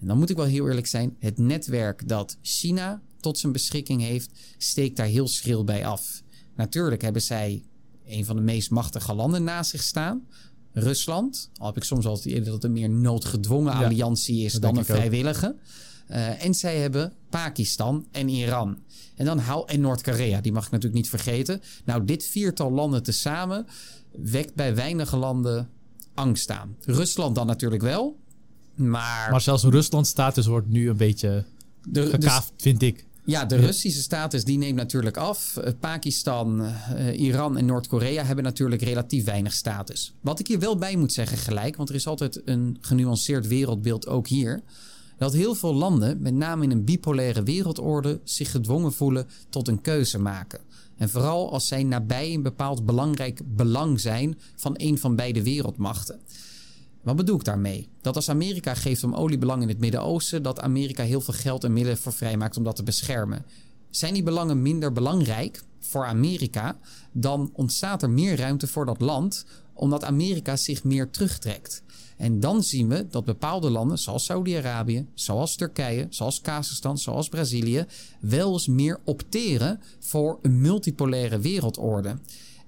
En 0.00 0.06
dan 0.06 0.18
moet 0.18 0.30
ik 0.30 0.36
wel 0.36 0.46
heel 0.46 0.68
eerlijk 0.68 0.86
zijn, 0.86 1.16
het 1.18 1.38
netwerk 1.38 2.08
dat 2.08 2.36
China 2.42 3.02
tot 3.20 3.38
zijn 3.38 3.52
beschikking 3.52 4.02
heeft, 4.02 4.30
steekt 4.58 4.96
daar 4.96 5.06
heel 5.06 5.28
schril 5.28 5.64
bij 5.64 5.86
af. 5.86 6.22
Natuurlijk 6.56 7.02
hebben 7.02 7.22
zij 7.22 7.64
een 8.06 8.24
van 8.24 8.36
de 8.36 8.42
meest 8.42 8.70
machtige 8.70 9.14
landen 9.14 9.44
naast 9.44 9.70
zich 9.70 9.82
staan. 9.82 10.26
Rusland, 10.72 11.50
al 11.56 11.66
heb 11.66 11.76
ik 11.76 11.84
soms 11.84 12.04
wel 12.04 12.14
het 12.14 12.24
idee 12.24 12.42
dat 12.42 12.54
het 12.54 12.64
een 12.64 12.72
meer 12.72 12.90
noodgedwongen 12.90 13.72
ja, 13.72 13.84
alliantie 13.84 14.44
is 14.44 14.52
dan 14.52 14.76
een 14.76 14.84
vrijwillige. 14.84 15.56
Uh, 16.10 16.44
en 16.44 16.54
zij 16.54 16.78
hebben 16.78 17.12
Pakistan 17.30 18.06
en 18.10 18.28
Iran. 18.28 18.78
En 19.16 19.24
dan 19.24 19.38
hou 19.38 19.68
en 19.68 19.80
Noord-Korea, 19.80 20.40
die 20.40 20.52
mag 20.52 20.64
ik 20.64 20.70
natuurlijk 20.70 21.02
niet 21.02 21.10
vergeten. 21.10 21.62
Nou, 21.84 22.04
dit 22.04 22.24
viertal 22.24 22.72
landen 22.72 23.02
tezamen 23.02 23.66
wekt 24.12 24.54
bij 24.54 24.74
weinige 24.74 25.16
landen 25.16 25.68
angst 26.14 26.50
aan. 26.50 26.76
Rusland 26.80 27.34
dan 27.34 27.46
natuurlijk 27.46 27.82
wel. 27.82 28.20
Maar, 28.74 29.30
maar 29.30 29.40
zelfs 29.40 29.64
Rusland 29.64 30.06
status 30.06 30.46
wordt 30.46 30.68
nu 30.68 30.88
een 30.88 30.96
beetje 30.96 31.44
de, 31.84 32.06
gekaafd, 32.06 32.52
vind 32.56 32.82
ik. 32.82 33.06
Ja, 33.24 33.44
de 33.44 33.56
Russische 33.56 34.02
status 34.02 34.44
die 34.44 34.58
neemt 34.58 34.76
natuurlijk 34.76 35.16
af. 35.16 35.56
Eh, 35.56 35.72
Pakistan, 35.80 36.60
uh, 36.60 37.20
Iran 37.20 37.56
en 37.56 37.64
Noord-Korea 37.64 38.24
hebben 38.24 38.44
natuurlijk 38.44 38.82
relatief 38.82 39.24
weinig 39.24 39.52
status. 39.52 40.14
Wat 40.20 40.38
ik 40.38 40.46
hier 40.46 40.58
wel 40.58 40.76
bij 40.76 40.96
moet 40.96 41.12
zeggen 41.12 41.38
gelijk, 41.38 41.76
want 41.76 41.88
er 41.88 41.94
is 41.94 42.06
altijd 42.06 42.40
een 42.44 42.78
genuanceerd 42.80 43.46
wereldbeeld 43.46 44.06
ook 44.06 44.28
hier. 44.28 44.62
Dat 45.22 45.32
heel 45.32 45.54
veel 45.54 45.74
landen, 45.74 46.22
met 46.22 46.34
name 46.34 46.64
in 46.64 46.70
een 46.70 46.84
bipolaire 46.84 47.42
wereldorde, 47.42 48.20
zich 48.24 48.50
gedwongen 48.50 48.92
voelen 48.92 49.28
tot 49.48 49.68
een 49.68 49.80
keuze 49.80 50.18
maken. 50.18 50.60
En 50.96 51.10
vooral 51.10 51.52
als 51.52 51.68
zij 51.68 51.82
nabij 51.82 52.34
een 52.34 52.42
bepaald 52.42 52.86
belangrijk 52.86 53.40
belang 53.44 54.00
zijn 54.00 54.38
van 54.56 54.74
een 54.76 54.98
van 54.98 55.16
beide 55.16 55.42
wereldmachten. 55.42 56.20
Wat 57.02 57.16
bedoel 57.16 57.36
ik 57.36 57.44
daarmee? 57.44 57.88
Dat 58.00 58.16
als 58.16 58.28
Amerika 58.28 58.74
geeft 58.74 59.04
om 59.04 59.14
oliebelang 59.14 59.62
in 59.62 59.68
het 59.68 59.78
Midden-Oosten, 59.78 60.42
dat 60.42 60.60
Amerika 60.60 61.02
heel 61.02 61.20
veel 61.20 61.34
geld 61.34 61.64
en 61.64 61.72
middelen 61.72 61.98
voor 61.98 62.12
vrijmaakt 62.12 62.56
om 62.56 62.64
dat 62.64 62.76
te 62.76 62.82
beschermen. 62.82 63.44
Zijn 63.90 64.14
die 64.14 64.22
belangen 64.22 64.62
minder 64.62 64.92
belangrijk 64.92 65.62
voor 65.80 66.04
Amerika, 66.04 66.78
dan 67.12 67.50
ontstaat 67.52 68.02
er 68.02 68.10
meer 68.10 68.36
ruimte 68.36 68.66
voor 68.66 68.86
dat 68.86 69.00
land, 69.00 69.44
omdat 69.74 70.04
Amerika 70.04 70.56
zich 70.56 70.84
meer 70.84 71.10
terugtrekt. 71.10 71.82
En 72.22 72.40
dan 72.40 72.62
zien 72.62 72.88
we 72.88 73.06
dat 73.06 73.24
bepaalde 73.24 73.70
landen, 73.70 73.98
zoals 73.98 74.24
Saudi-Arabië, 74.24 75.06
zoals 75.14 75.56
Turkije, 75.56 76.06
zoals 76.10 76.40
Kazachstan, 76.40 76.98
zoals 76.98 77.28
Brazilië, 77.28 77.86
wel 78.20 78.52
eens 78.52 78.66
meer 78.66 79.00
opteren 79.04 79.80
voor 79.98 80.38
een 80.42 80.60
multipolaire 80.60 81.38
wereldorde. 81.38 82.18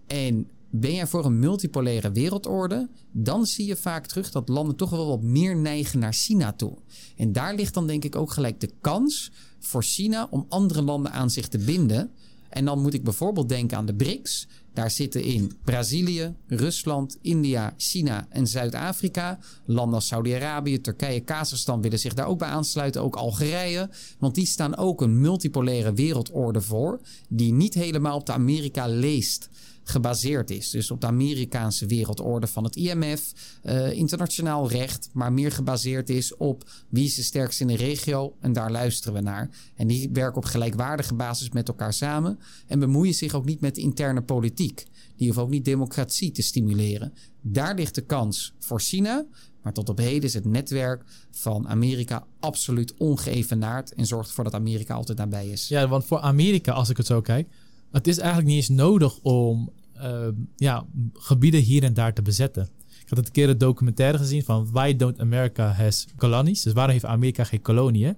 En 0.06 0.48
ben 0.70 0.94
jij 0.94 1.06
voor 1.06 1.24
een 1.24 1.38
multipolaire 1.38 2.12
wereldorde, 2.12 2.88
dan 3.12 3.46
zie 3.46 3.66
je 3.66 3.76
vaak 3.76 4.06
terug 4.06 4.30
dat 4.30 4.48
landen 4.48 4.76
toch 4.76 4.90
wel 4.90 5.06
wat 5.06 5.22
meer 5.22 5.56
neigen 5.56 5.98
naar 5.98 6.12
China 6.12 6.52
toe. 6.52 6.76
En 7.16 7.32
daar 7.32 7.54
ligt 7.54 7.74
dan 7.74 7.86
denk 7.86 8.04
ik 8.04 8.16
ook 8.16 8.32
gelijk 8.32 8.60
de 8.60 8.70
kans 8.80 9.30
voor 9.58 9.82
China 9.82 10.26
om 10.30 10.46
andere 10.48 10.82
landen 10.82 11.12
aan 11.12 11.30
zich 11.30 11.48
te 11.48 11.58
binden. 11.58 12.10
En 12.48 12.64
dan 12.64 12.82
moet 12.82 12.94
ik 12.94 13.04
bijvoorbeeld 13.04 13.48
denken 13.48 13.76
aan 13.76 13.86
de 13.86 13.94
BRICS. 13.94 14.48
Daar 14.74 14.90
zitten 14.90 15.22
in 15.22 15.52
Brazilië, 15.64 16.34
Rusland, 16.46 17.18
India, 17.20 17.74
China 17.76 18.26
en 18.28 18.46
Zuid-Afrika. 18.46 19.38
Landen 19.64 19.94
als 19.94 20.06
Saudi-Arabië, 20.06 20.80
Turkije, 20.80 21.20
Kazachstan 21.20 21.82
willen 21.82 21.98
zich 21.98 22.14
daar 22.14 22.26
ook 22.26 22.38
bij 22.38 22.48
aansluiten. 22.48 23.02
Ook 23.02 23.16
Algerije. 23.16 23.90
Want 24.18 24.34
die 24.34 24.46
staan 24.46 24.76
ook 24.76 25.00
een 25.00 25.20
multipolaire 25.20 25.92
wereldorde 25.92 26.60
voor. 26.60 27.00
Die 27.28 27.52
niet 27.52 27.74
helemaal 27.74 28.16
op 28.16 28.26
de 28.26 28.32
Amerika 28.32 28.86
leest 28.86 29.48
gebaseerd 29.84 30.50
is. 30.50 30.70
Dus 30.70 30.90
op 30.90 31.00
de 31.00 31.06
Amerikaanse 31.06 31.86
wereldorde 31.86 32.46
van 32.46 32.64
het 32.64 32.76
IMF, 32.76 33.32
eh, 33.62 33.92
internationaal 33.92 34.70
recht, 34.70 35.08
maar 35.12 35.32
meer 35.32 35.52
gebaseerd 35.52 36.10
is 36.10 36.36
op 36.36 36.70
wie 36.88 37.04
is 37.04 37.14
de 37.14 37.22
sterkste 37.22 37.62
in 37.62 37.68
de 37.68 37.76
regio 37.76 38.36
en 38.40 38.52
daar 38.52 38.70
luisteren 38.70 39.14
we 39.14 39.20
naar. 39.20 39.50
En 39.76 39.86
die 39.86 40.10
werken 40.12 40.36
op 40.36 40.44
gelijkwaardige 40.44 41.14
basis 41.14 41.50
met 41.50 41.68
elkaar 41.68 41.92
samen 41.92 42.38
en 42.66 42.78
bemoeien 42.78 43.14
zich 43.14 43.34
ook 43.34 43.44
niet 43.44 43.60
met 43.60 43.74
de 43.74 43.80
interne 43.80 44.22
politiek. 44.22 44.86
Die 45.16 45.26
hoeven 45.26 45.42
ook 45.42 45.50
niet 45.50 45.64
democratie 45.64 46.30
te 46.30 46.42
stimuleren. 46.42 47.12
Daar 47.40 47.74
ligt 47.74 47.94
de 47.94 48.04
kans 48.04 48.54
voor 48.58 48.80
China, 48.80 49.26
maar 49.62 49.72
tot 49.72 49.88
op 49.88 49.98
heden 49.98 50.22
is 50.22 50.34
het 50.34 50.44
netwerk 50.44 51.04
van 51.30 51.68
Amerika 51.68 52.26
absoluut 52.40 52.94
ongeëvenaard 52.94 53.94
en 53.94 54.06
zorgt 54.06 54.28
ervoor 54.28 54.44
dat 54.44 54.54
Amerika 54.54 54.94
altijd 54.94 55.18
nabij 55.18 55.48
is. 55.48 55.68
Ja, 55.68 55.88
want 55.88 56.04
voor 56.04 56.20
Amerika, 56.20 56.72
als 56.72 56.88
ik 56.88 56.96
het 56.96 57.06
zo 57.06 57.20
kijk, 57.20 57.48
het 57.94 58.06
is 58.06 58.18
eigenlijk 58.18 58.48
niet 58.48 58.56
eens 58.56 58.68
nodig 58.68 59.18
om 59.18 59.70
uh, 59.96 60.28
ja, 60.56 60.86
gebieden 61.12 61.60
hier 61.60 61.82
en 61.82 61.94
daar 61.94 62.14
te 62.14 62.22
bezetten. 62.22 62.68
Ik 62.88 63.08
had 63.08 63.18
het 63.18 63.26
een 63.26 63.32
keer 63.32 63.48
een 63.48 63.58
documentaire 63.58 64.18
gezien 64.18 64.44
van 64.44 64.68
Why 64.72 64.96
Don't 64.96 65.20
America 65.20 65.72
Has 65.72 66.06
Colonies? 66.16 66.62
Dus 66.62 66.72
waarom 66.72 66.92
heeft 66.92 67.04
Amerika 67.04 67.44
geen 67.44 67.62
koloniën? 67.62 68.16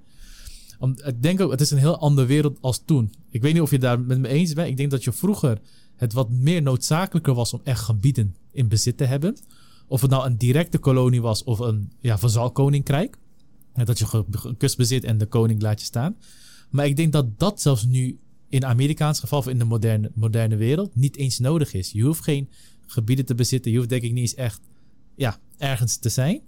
Ik 1.05 1.22
denk 1.22 1.41
ook, 1.41 1.51
het 1.51 1.61
is 1.61 1.70
een 1.70 1.79
heel 1.79 1.99
andere 1.99 2.27
wereld 2.27 2.59
als 2.61 2.83
toen. 2.85 3.12
Ik 3.31 3.43
weet 3.43 3.53
niet 3.53 3.62
of 3.62 3.70
je 3.70 3.79
daar 3.79 4.01
met 4.01 4.18
me 4.18 4.29
eens 4.29 4.53
bent. 4.53 4.68
Ik 4.68 4.77
denk 4.77 4.91
dat 4.91 5.05
je 5.05 5.12
vroeger 5.12 5.61
het 5.97 6.12
wat 6.12 6.31
meer 6.31 6.62
noodzakelijker 6.62 7.35
was 7.35 7.53
om 7.53 7.61
echt 7.64 7.81
gebieden 7.81 8.37
in 8.53 8.68
bezit 8.68 8.97
te 8.97 9.05
hebben. 9.05 9.37
Of 9.87 10.01
het 10.01 10.11
nou 10.11 10.27
een 10.27 10.37
directe 10.37 10.79
kolonie 10.79 11.22
was 11.22 11.45
of 11.45 11.59
een 11.59 11.93
ja, 12.01 12.18
vazalkoninkrijk. 12.18 13.18
Dat 13.85 13.99
je 13.99 14.24
kust 14.59 14.77
bezit 14.77 15.05
en 15.05 15.18
de 15.18 15.27
koning 15.27 15.62
laat 15.62 15.81
je 15.81 15.87
staan. 15.87 16.16
Maar 16.70 16.87
ik 16.87 16.97
denk 16.97 17.12
dat 17.12 17.39
dat 17.39 17.61
zelfs 17.61 17.85
nu 17.85 18.18
in 18.57 18.65
Amerikaans 18.65 19.21
geval 19.21 19.39
of 19.39 19.49
in 19.49 19.59
de 19.59 19.65
moderne, 19.65 20.11
moderne 20.15 20.57
wereld 20.57 20.95
niet 20.95 21.17
eens 21.17 21.39
nodig 21.39 21.75
is. 21.75 21.91
Je 21.91 22.03
hoeft 22.03 22.23
geen 22.23 22.49
gebieden 22.87 23.25
te 23.25 23.35
bezitten. 23.35 23.71
Je 23.71 23.77
hoeft 23.77 23.89
denk 23.89 24.03
ik 24.03 24.13
niet 24.13 24.21
eens 24.21 24.35
echt 24.35 24.61
ja, 25.17 25.39
ergens 25.59 25.97
te 25.97 26.09
zijn. 26.09 26.41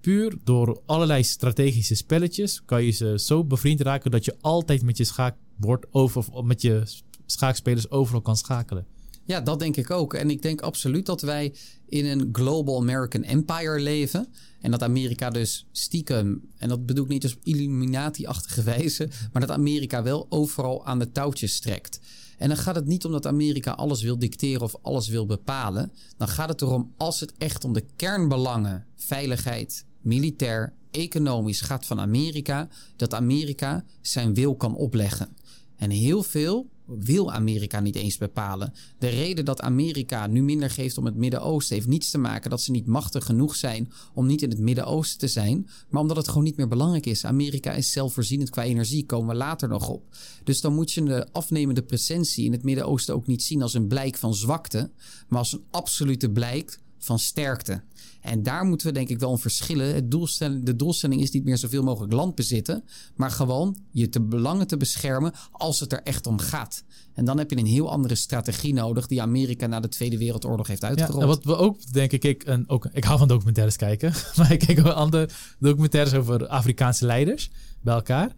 Puur 0.00 0.36
door 0.44 0.82
allerlei 0.86 1.22
strategische 1.22 1.94
spelletjes 1.94 2.62
kan 2.64 2.84
je 2.84 2.90
ze 2.90 3.18
zo 3.18 3.44
bevriend 3.44 3.80
raken 3.80 4.10
dat 4.10 4.24
je 4.24 4.36
altijd 4.40 4.82
met 4.82 4.96
je 4.96 5.04
schaakbord 5.04 5.86
over, 5.90 6.24
of 6.32 6.44
met 6.44 6.62
je 6.62 6.82
schaakspelers 7.26 7.90
overal 7.90 8.20
kan 8.20 8.36
schakelen. 8.36 8.86
Ja, 9.24 9.40
dat 9.40 9.58
denk 9.58 9.76
ik 9.76 9.90
ook. 9.90 10.14
En 10.14 10.30
ik 10.30 10.42
denk 10.42 10.60
absoluut 10.60 11.06
dat 11.06 11.22
wij 11.22 11.54
in 11.88 12.06
een 12.06 12.28
global 12.32 12.80
American 12.80 13.22
empire 13.22 13.80
leven. 13.80 14.28
En 14.60 14.70
dat 14.70 14.82
Amerika 14.82 15.30
dus 15.30 15.66
stiekem, 15.72 16.42
en 16.56 16.68
dat 16.68 16.86
bedoel 16.86 17.04
ik 17.04 17.10
niet 17.10 17.22
als 17.22 17.36
Illuminati-achtige 17.42 18.62
wijze, 18.72 19.08
maar 19.32 19.46
dat 19.46 19.50
Amerika 19.50 20.02
wel 20.02 20.26
overal 20.28 20.86
aan 20.86 20.98
de 20.98 21.12
touwtjes 21.12 21.60
trekt. 21.60 22.00
En 22.38 22.48
dan 22.48 22.56
gaat 22.56 22.74
het 22.74 22.86
niet 22.86 23.04
om 23.04 23.12
dat 23.12 23.26
Amerika 23.26 23.70
alles 23.70 24.02
wil 24.02 24.18
dicteren 24.18 24.62
of 24.62 24.76
alles 24.82 25.08
wil 25.08 25.26
bepalen. 25.26 25.92
Dan 26.16 26.28
gaat 26.28 26.48
het 26.48 26.62
erom 26.62 26.92
als 26.96 27.20
het 27.20 27.32
echt 27.38 27.64
om 27.64 27.72
de 27.72 27.84
kernbelangen, 27.96 28.86
veiligheid, 28.96 29.84
militair, 30.00 30.72
economisch 30.90 31.60
gaat 31.60 31.86
van 31.86 32.00
Amerika, 32.00 32.68
dat 32.96 33.14
Amerika 33.14 33.84
zijn 34.00 34.34
wil 34.34 34.56
kan 34.56 34.74
opleggen. 34.74 35.36
En 35.76 35.90
heel 35.90 36.22
veel 36.22 36.68
wil 36.98 37.32
Amerika 37.32 37.80
niet 37.80 37.96
eens 37.96 38.18
bepalen. 38.18 38.72
De 38.98 39.08
reden 39.08 39.44
dat 39.44 39.60
Amerika 39.60 40.26
nu 40.26 40.42
minder 40.42 40.70
geeft 40.70 40.98
om 40.98 41.04
het 41.04 41.16
Midden-Oosten 41.16 41.76
heeft 41.76 41.88
niets 41.88 42.10
te 42.10 42.18
maken 42.18 42.50
dat 42.50 42.60
ze 42.60 42.70
niet 42.70 42.86
machtig 42.86 43.24
genoeg 43.24 43.56
zijn 43.56 43.92
om 44.14 44.26
niet 44.26 44.42
in 44.42 44.50
het 44.50 44.58
Midden-Oosten 44.58 45.18
te 45.18 45.28
zijn, 45.28 45.68
maar 45.88 46.02
omdat 46.02 46.16
het 46.16 46.28
gewoon 46.28 46.44
niet 46.44 46.56
meer 46.56 46.68
belangrijk 46.68 47.06
is. 47.06 47.24
Amerika 47.24 47.72
is 47.72 47.92
zelfvoorzienend 47.92 48.50
qua 48.50 48.64
energie, 48.64 49.06
komen 49.06 49.28
we 49.28 49.34
later 49.34 49.68
nog 49.68 49.88
op. 49.88 50.02
Dus 50.44 50.60
dan 50.60 50.74
moet 50.74 50.92
je 50.92 51.02
de 51.02 51.26
afnemende 51.32 51.82
presentie 51.82 52.44
in 52.44 52.52
het 52.52 52.62
Midden-Oosten 52.62 53.14
ook 53.14 53.26
niet 53.26 53.42
zien 53.42 53.62
als 53.62 53.74
een 53.74 53.86
blijk 53.86 54.16
van 54.16 54.34
zwakte, 54.34 54.90
maar 55.28 55.38
als 55.38 55.52
een 55.52 55.64
absolute 55.70 56.30
blijk 56.30 56.78
van 56.98 57.18
sterkte. 57.18 57.82
En 58.20 58.42
daar 58.42 58.64
moeten 58.64 58.86
we 58.86 58.92
denk 58.92 59.08
ik 59.08 59.18
wel 59.18 59.32
een 59.32 59.38
verschillen. 59.38 59.94
Het 59.94 60.10
doelstelling, 60.10 60.64
de 60.64 60.76
doelstelling 60.76 61.20
is 61.20 61.30
niet 61.30 61.44
meer 61.44 61.58
zoveel 61.58 61.82
mogelijk 61.82 62.12
land 62.12 62.34
bezitten, 62.34 62.84
maar 63.16 63.30
gewoon 63.30 63.76
je 63.90 64.08
te 64.08 64.20
belangen 64.20 64.66
te 64.66 64.76
beschermen 64.76 65.32
als 65.50 65.80
het 65.80 65.92
er 65.92 66.02
echt 66.02 66.26
om 66.26 66.38
gaat. 66.38 66.84
En 67.14 67.24
dan 67.24 67.38
heb 67.38 67.50
je 67.50 67.56
een 67.56 67.66
heel 67.66 67.90
andere 67.90 68.14
strategie 68.14 68.74
nodig 68.74 69.06
die 69.06 69.22
Amerika 69.22 69.66
na 69.66 69.80
de 69.80 69.88
Tweede 69.88 70.18
Wereldoorlog 70.18 70.66
heeft 70.66 70.84
uitgerold. 70.84 71.16
Ja, 71.16 71.22
en 71.22 71.28
wat 71.28 71.44
we 71.44 71.56
ook, 71.56 71.92
denk 71.92 72.12
ik, 72.12 72.24
ik, 72.24 72.42
en 72.42 72.68
ook, 72.68 72.88
ik 72.92 73.04
hou 73.04 73.18
van 73.18 73.28
documentaires 73.28 73.76
kijken, 73.76 74.12
maar 74.36 74.52
ik 74.52 74.58
kijk 74.58 74.78
ook 74.78 74.86
andere 74.86 75.28
documentaires 75.58 76.14
over 76.14 76.46
Afrikaanse 76.46 77.06
leiders 77.06 77.50
bij 77.80 77.94
elkaar. 77.94 78.34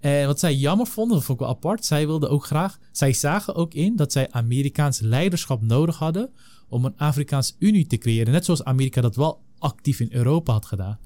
En 0.00 0.26
wat 0.26 0.40
zij 0.40 0.54
jammer 0.54 0.86
vonden, 0.86 1.16
dat 1.16 1.24
vond 1.24 1.40
ik 1.40 1.46
wel 1.46 1.54
apart, 1.54 1.84
zij 1.84 2.06
wilden 2.06 2.30
ook 2.30 2.44
graag, 2.44 2.78
zij 2.92 3.12
zagen 3.12 3.54
ook 3.54 3.74
in 3.74 3.96
dat 3.96 4.12
zij 4.12 4.30
Amerikaans 4.30 5.00
leiderschap 5.00 5.62
nodig 5.62 5.96
hadden 5.96 6.30
om 6.68 6.84
een 6.84 6.96
Afrikaans 6.96 7.56
Unie 7.58 7.86
te 7.86 7.98
creëren. 7.98 8.32
Net 8.32 8.44
zoals 8.44 8.64
Amerika 8.64 9.00
dat 9.00 9.16
wel 9.16 9.40
actief 9.58 10.00
in 10.00 10.12
Europa 10.12 10.52
had 10.52 10.66
gedaan. 10.66 10.98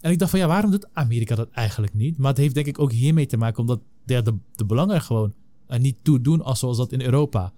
En 0.00 0.10
ik 0.10 0.18
dacht 0.18 0.30
van 0.30 0.40
ja, 0.40 0.46
waarom 0.46 0.70
doet 0.70 0.94
Amerika 0.94 1.34
dat 1.34 1.50
eigenlijk 1.50 1.94
niet? 1.94 2.18
Maar 2.18 2.28
het 2.28 2.38
heeft 2.38 2.54
denk 2.54 2.66
ik 2.66 2.78
ook 2.78 2.92
hiermee 2.92 3.26
te 3.26 3.36
maken 3.36 3.58
omdat 3.58 3.80
de, 4.04 4.22
de, 4.22 4.34
de 4.54 4.64
belangen 4.64 5.02
gewoon 5.02 5.34
niet 5.68 5.96
toe 6.02 6.20
doen 6.20 6.42
als 6.42 6.58
zoals 6.58 6.76
dat 6.76 6.92
in 6.92 7.00
Europa 7.00 7.52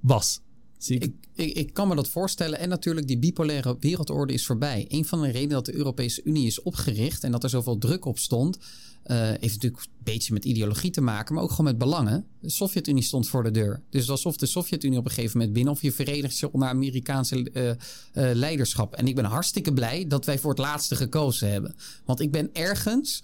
was. 0.00 0.40
Ik, 0.86 1.12
ik, 1.34 1.54
ik, 1.54 1.72
kan 1.72 1.88
me 1.88 1.94
dat 1.94 2.08
voorstellen. 2.08 2.58
En 2.58 2.68
natuurlijk, 2.68 3.06
die 3.06 3.18
bipolaire 3.18 3.76
wereldorde 3.80 4.32
is 4.32 4.46
voorbij. 4.46 4.84
Een 4.88 5.04
van 5.04 5.20
de 5.20 5.30
redenen 5.30 5.54
dat 5.54 5.66
de 5.66 5.74
Europese 5.74 6.22
Unie 6.24 6.46
is 6.46 6.62
opgericht 6.62 7.24
en 7.24 7.32
dat 7.32 7.42
er 7.42 7.50
zoveel 7.50 7.78
druk 7.78 8.04
op 8.04 8.18
stond, 8.18 8.58
uh, 9.06 9.16
heeft 9.16 9.40
natuurlijk 9.40 9.82
een 9.82 9.90
beetje 10.02 10.32
met 10.32 10.44
ideologie 10.44 10.90
te 10.90 11.00
maken, 11.00 11.34
maar 11.34 11.42
ook 11.42 11.50
gewoon 11.50 11.66
met 11.66 11.78
belangen. 11.78 12.26
De 12.40 12.50
Sovjet-Unie 12.50 13.02
stond 13.02 13.28
voor 13.28 13.42
de 13.42 13.50
deur. 13.50 13.82
Dus 13.90 14.10
alsof 14.10 14.36
de 14.36 14.46
Sovjet-Unie 14.46 14.98
op 14.98 15.04
een 15.04 15.10
gegeven 15.10 15.38
moment 15.38 15.54
binnen 15.54 15.72
of 15.72 15.82
je 15.82 15.92
verenigt 15.92 16.36
zich 16.36 16.48
onder 16.50 16.68
Amerikaanse 16.68 17.50
uh, 17.52 17.68
uh, 17.68 17.74
leiderschap. 18.12 18.94
En 18.94 19.06
ik 19.06 19.14
ben 19.14 19.24
hartstikke 19.24 19.72
blij 19.72 20.06
dat 20.06 20.24
wij 20.24 20.38
voor 20.38 20.50
het 20.50 20.58
laatste 20.58 20.96
gekozen 20.96 21.50
hebben. 21.50 21.74
Want 22.04 22.20
ik 22.20 22.30
ben 22.30 22.50
ergens 22.52 23.22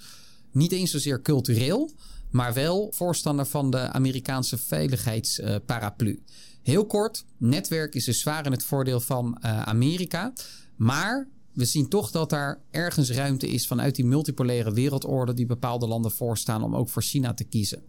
niet 0.52 0.72
eens 0.72 0.90
zozeer 0.90 1.22
cultureel, 1.22 1.90
maar 2.30 2.54
wel 2.54 2.92
voorstander 2.94 3.46
van 3.46 3.70
de 3.70 3.78
Amerikaanse 3.78 4.58
veiligheidsparaplu. 4.58 6.22
Heel 6.62 6.86
kort, 6.86 7.24
netwerk 7.36 7.94
is 7.94 8.04
dus 8.04 8.20
zwaar 8.20 8.46
in 8.46 8.52
het 8.52 8.64
voordeel 8.64 9.00
van 9.00 9.42
Amerika. 9.42 10.32
Maar 10.76 11.28
we 11.52 11.64
zien 11.64 11.88
toch 11.88 12.10
dat 12.10 12.30
daar 12.30 12.60
ergens 12.70 13.10
ruimte 13.10 13.48
is 13.48 13.66
vanuit 13.66 13.94
die 13.94 14.04
multipolaire 14.04 14.72
wereldorde 14.72 15.34
die 15.34 15.46
bepaalde 15.46 15.86
landen 15.86 16.10
voorstaan 16.10 16.62
om 16.62 16.76
ook 16.76 16.88
voor 16.88 17.02
China 17.02 17.34
te 17.34 17.44
kiezen. 17.44 17.82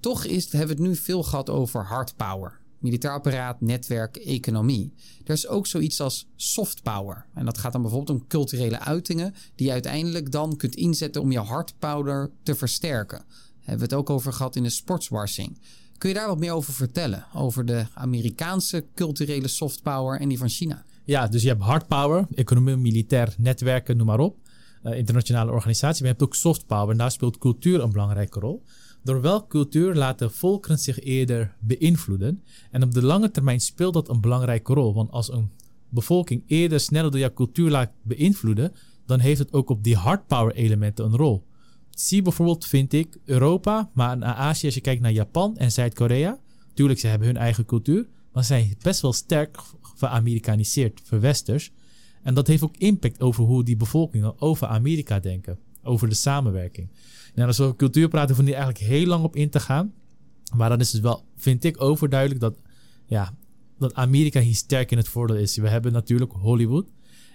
Toch 0.00 0.24
is, 0.24 0.52
hebben 0.52 0.76
we 0.76 0.82
het 0.82 0.90
nu 0.90 0.96
veel 0.96 1.22
gehad 1.22 1.50
over 1.50 1.84
hard 1.84 2.16
power. 2.16 2.60
Militair 2.78 3.14
apparaat, 3.14 3.60
netwerk, 3.60 4.16
economie. 4.16 4.92
Er 5.24 5.32
is 5.32 5.46
ook 5.46 5.66
zoiets 5.66 6.00
als 6.00 6.26
soft 6.36 6.82
power. 6.82 7.26
En 7.34 7.44
dat 7.44 7.58
gaat 7.58 7.72
dan 7.72 7.82
bijvoorbeeld 7.82 8.20
om 8.20 8.26
culturele 8.26 8.78
uitingen 8.78 9.34
die 9.54 9.66
je 9.66 9.72
uiteindelijk 9.72 10.32
dan 10.32 10.56
kunt 10.56 10.74
inzetten 10.74 11.22
om 11.22 11.32
je 11.32 11.38
hard 11.38 11.74
power 11.78 12.30
te 12.42 12.54
versterken. 12.54 13.18
Daar 13.18 13.26
hebben 13.58 13.88
we 13.88 13.94
het 13.94 13.94
ook 13.94 14.10
over 14.10 14.32
gehad 14.32 14.56
in 14.56 14.62
de 14.62 14.70
sportswashing. 14.70 15.58
Kun 15.98 16.08
je 16.08 16.14
daar 16.14 16.26
wat 16.26 16.38
meer 16.38 16.52
over 16.52 16.72
vertellen? 16.72 17.26
Over 17.34 17.64
de 17.64 17.86
Amerikaanse 17.94 18.84
culturele 18.94 19.48
soft 19.48 19.82
power 19.82 20.20
en 20.20 20.28
die 20.28 20.38
van 20.38 20.48
China? 20.48 20.84
Ja, 21.08 21.26
dus 21.26 21.42
je 21.42 21.48
hebt 21.48 21.62
hard 21.62 21.86
power, 21.86 22.26
economie, 22.34 22.76
militair, 22.76 23.34
netwerken, 23.38 23.96
noem 23.96 24.06
maar 24.06 24.18
op. 24.18 24.36
Uh, 24.84 24.96
internationale 24.96 25.50
organisatie. 25.50 26.02
Maar 26.02 26.12
je 26.12 26.18
hebt 26.18 26.22
ook 26.28 26.34
soft 26.34 26.66
power 26.66 26.90
en 26.90 26.96
daar 26.96 27.10
speelt 27.10 27.38
cultuur 27.38 27.82
een 27.82 27.92
belangrijke 27.92 28.40
rol. 28.40 28.62
Door 29.02 29.20
welke 29.20 29.46
cultuur 29.46 29.94
laten 29.94 30.32
volkeren 30.32 30.78
zich 30.78 31.00
eerder 31.00 31.54
beïnvloeden? 31.60 32.42
En 32.70 32.82
op 32.82 32.92
de 32.92 33.02
lange 33.02 33.30
termijn 33.30 33.60
speelt 33.60 33.94
dat 33.94 34.08
een 34.08 34.20
belangrijke 34.20 34.74
rol. 34.74 34.94
Want 34.94 35.10
als 35.10 35.32
een 35.32 35.50
bevolking 35.88 36.42
eerder 36.46 36.80
sneller 36.80 37.10
door 37.10 37.20
jouw 37.20 37.32
cultuur 37.32 37.70
laat 37.70 37.90
beïnvloeden, 38.02 38.72
dan 39.06 39.18
heeft 39.18 39.38
het 39.38 39.52
ook 39.52 39.70
op 39.70 39.84
die 39.84 39.96
hard 39.96 40.26
power 40.26 40.54
elementen 40.54 41.04
een 41.04 41.16
rol. 41.16 41.44
Zie 41.90 42.22
bijvoorbeeld, 42.22 42.66
vind 42.66 42.92
ik, 42.92 43.18
Europa, 43.24 43.90
maar 43.92 44.18
naar 44.18 44.34
Azië, 44.34 44.66
als 44.66 44.74
je 44.74 44.80
kijkt 44.80 45.02
naar 45.02 45.12
Japan 45.12 45.56
en 45.56 45.72
Zuid-Korea. 45.72 46.38
Tuurlijk, 46.74 47.00
ze 47.00 47.06
hebben 47.06 47.26
hun 47.26 47.36
eigen 47.36 47.64
cultuur, 47.64 48.06
maar 48.38 48.46
zijn 48.46 48.74
best 48.82 49.00
wel 49.00 49.12
sterk 49.12 49.58
veramerikaniseerd, 49.94 51.00
verwesters. 51.04 51.70
En 52.22 52.34
dat 52.34 52.46
heeft 52.46 52.62
ook 52.62 52.76
impact 52.76 53.20
over 53.20 53.44
hoe 53.44 53.64
die 53.64 53.76
bevolkingen 53.76 54.40
over 54.40 54.66
Amerika 54.66 55.20
denken. 55.20 55.58
Over 55.82 56.08
de 56.08 56.14
samenwerking. 56.14 56.88
Nou, 57.34 57.48
als 57.48 57.56
we 57.56 57.62
over 57.62 57.76
cultuur 57.76 58.08
praten, 58.08 58.34
hoeven 58.34 58.44
we 58.44 58.54
eigenlijk 58.54 58.84
heel 58.84 59.06
lang 59.06 59.24
op 59.24 59.36
in 59.36 59.50
te 59.50 59.60
gaan. 59.60 59.92
Maar 60.56 60.68
dan 60.68 60.80
is 60.80 60.92
het 60.92 61.02
wel, 61.02 61.24
vind 61.36 61.64
ik, 61.64 61.80
overduidelijk 61.82 62.40
dat, 62.40 62.60
ja, 63.06 63.34
dat 63.78 63.94
Amerika 63.94 64.40
hier 64.40 64.54
sterk 64.54 64.90
in 64.90 64.98
het 64.98 65.08
voordeel 65.08 65.36
is. 65.36 65.56
We 65.56 65.68
hebben 65.68 65.92
natuurlijk 65.92 66.32
Hollywood. 66.32 66.86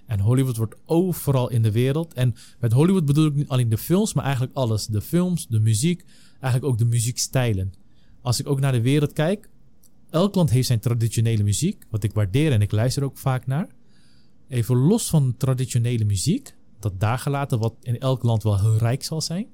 En 0.05 0.19
Hollywood 0.19 0.57
wordt 0.57 0.75
overal 0.85 1.49
in 1.49 1.61
de 1.61 1.71
wereld. 1.71 2.13
En 2.13 2.35
met 2.59 2.71
Hollywood 2.71 3.05
bedoel 3.05 3.25
ik 3.25 3.35
niet 3.35 3.49
alleen 3.49 3.69
de 3.69 3.77
films, 3.77 4.13
maar 4.13 4.23
eigenlijk 4.23 4.55
alles. 4.55 4.85
De 4.85 5.01
films, 5.01 5.47
de 5.47 5.59
muziek, 5.59 6.03
eigenlijk 6.39 6.73
ook 6.73 6.77
de 6.77 6.85
muziekstijlen. 6.85 7.73
Als 8.21 8.39
ik 8.39 8.47
ook 8.47 8.59
naar 8.59 8.71
de 8.71 8.81
wereld 8.81 9.13
kijk, 9.13 9.49
Elk 10.13 10.35
land 10.35 10.49
heeft 10.49 10.67
zijn 10.67 10.79
traditionele 10.79 11.43
muziek, 11.43 11.83
wat 11.89 12.03
ik 12.03 12.13
waardeer 12.13 12.51
en 12.51 12.61
ik 12.61 12.71
luister 12.71 13.03
ook 13.03 13.17
vaak 13.17 13.47
naar. 13.47 13.67
Even 14.47 14.75
los 14.75 15.09
van 15.09 15.35
traditionele 15.37 16.05
muziek, 16.05 16.55
dat 16.79 16.99
daar 16.99 17.19
gelaten 17.19 17.59
wat 17.59 17.75
in 17.81 17.99
elk 17.99 18.23
land 18.23 18.43
wel 18.43 18.59
heel 18.59 18.77
rijk 18.77 19.03
zal 19.03 19.21
zijn. 19.21 19.47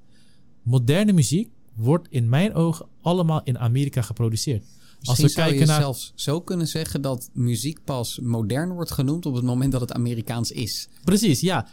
Moderne 0.63 1.13
muziek 1.13 1.49
wordt 1.75 2.07
in 2.09 2.29
mijn 2.29 2.53
ogen 2.53 2.85
allemaal 3.01 3.43
in 3.43 3.59
Amerika 3.59 4.01
geproduceerd. 4.01 4.63
Als 5.03 5.19
we 5.19 5.27
zou 5.27 5.47
kijken 5.47 5.59
je 5.59 5.65
naar... 5.65 5.81
zelfs 5.81 6.11
zo 6.15 6.41
kunnen 6.41 6.67
zeggen 6.67 7.01
dat 7.01 7.29
muziek 7.33 7.83
pas 7.83 8.19
modern 8.19 8.71
wordt 8.71 8.91
genoemd 8.91 9.25
op 9.25 9.35
het 9.35 9.43
moment 9.43 9.71
dat 9.71 9.81
het 9.81 9.93
Amerikaans 9.93 10.51
is. 10.51 10.89
Precies, 11.03 11.39
ja. 11.39 11.67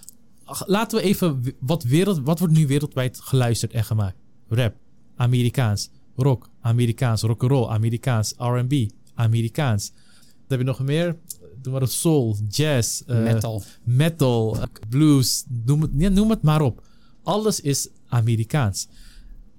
Laten 0.67 0.99
we 0.99 1.05
even, 1.05 1.55
wat, 1.61 1.83
wereld, 1.83 2.19
wat 2.19 2.39
wordt 2.39 2.55
nu 2.55 2.67
wereldwijd 2.67 3.21
geluisterd 3.21 3.73
en 3.73 3.85
gemaakt? 3.85 4.17
Rap, 4.49 4.75
Amerikaans 5.17 5.91
rock, 6.17 6.49
Amerikaans, 6.61 7.23
rock'n'roll, 7.23 7.69
Amerikaans, 7.69 8.35
R&B, 8.37 8.73
Amerikaans. 9.15 9.91
Dan 9.91 10.59
heb 10.59 10.59
je 10.59 10.65
nog 10.65 10.81
meer, 10.81 11.17
maar 11.71 11.89
soul, 11.89 12.37
jazz, 12.49 13.03
uh, 13.07 13.23
metal, 13.23 13.63
metal 13.85 14.57
blues, 14.89 15.45
noem 15.65 15.83
het, 15.83 15.93
noem 15.93 16.31
het 16.31 16.43
maar 16.43 16.61
op. 16.61 16.83
Alles 17.23 17.61
is 17.61 17.89
Amerikaans. 18.09 18.89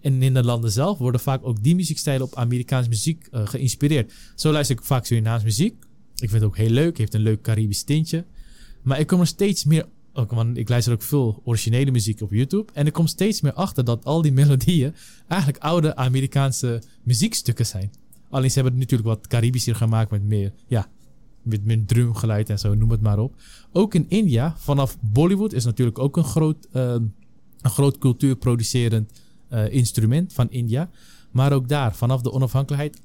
En 0.01 0.22
in 0.22 0.34
de 0.34 0.43
landen 0.43 0.72
zelf 0.72 0.97
worden 0.97 1.22
vaak 1.22 1.45
ook 1.45 1.64
die 1.64 1.76
muziekstijlen 1.76 2.26
op 2.26 2.36
Amerikaans 2.36 2.88
muziek 2.88 3.28
uh, 3.32 3.47
geïnspireerd. 3.47 4.14
Zo 4.36 4.51
luister 4.51 4.76
ik 4.76 4.84
vaak 4.84 5.05
Surinaams 5.05 5.43
muziek. 5.43 5.76
Ik 6.16 6.30
vind 6.30 6.32
het 6.32 6.43
ook 6.43 6.58
heel 6.58 6.70
leuk, 6.70 6.97
heeft 6.97 7.14
een 7.14 7.22
leuk 7.22 7.41
Caribisch 7.41 7.84
tintje. 7.84 8.26
Maar 8.82 8.99
ik 8.99 9.08
kom 9.08 9.20
er 9.20 9.28
steeds 9.28 9.64
meer 9.64 9.86
ook, 10.18 10.32
want 10.32 10.57
ik 10.57 10.70
luister 10.70 10.93
ook 10.93 11.01
veel 11.01 11.41
originele 11.43 11.91
muziek 11.91 12.22
op 12.22 12.32
YouTube. 12.32 12.72
En 12.74 12.86
ik 12.86 12.93
kom 12.93 13.07
steeds 13.07 13.41
meer 13.41 13.53
achter 13.53 13.84
dat 13.84 14.05
al 14.05 14.22
die 14.22 14.32
melodieën 14.41 14.95
eigenlijk 15.28 15.63
oude 15.63 15.95
Amerikaanse 15.95 16.82
muziekstukken 17.03 17.65
zijn. 17.65 17.91
Alleen 18.30 18.49
ze 18.49 18.59
hebben 18.59 18.80
het 18.80 18.82
natuurlijk 18.82 19.09
wat 19.20 19.28
Caribischer 19.28 19.76
gemaakt 19.76 20.11
met 20.11 20.24
meer, 20.24 20.53
ja, 20.68 20.88
met 21.41 21.65
meer 21.65 21.86
drumgeluid 21.86 22.49
en 22.49 22.59
zo, 22.59 22.76
noem 22.76 22.91
het 22.91 23.01
maar 23.01 23.20
op. 23.20 23.36
Ook 23.72 23.93
in 23.93 24.05
India, 24.09 24.55
vanaf 24.57 24.97
Bollywood 24.99 25.53
is 25.53 25.65
natuurlijk 25.65 25.99
ook 25.99 26.18
een 26.18 26.24
groot, 26.24 26.68
uh, 26.74 26.82
een 27.61 27.70
groot 27.70 27.97
cultuurproducerend 27.97 29.11
uh, 29.49 29.72
instrument 29.72 30.34
van 30.34 30.51
India. 30.51 30.89
Maar 31.32 31.53
ook 31.53 31.68
daar, 31.68 31.95
vanaf 31.95 32.22
de 32.22 32.32
onafhankelijkheid, 32.32 33.01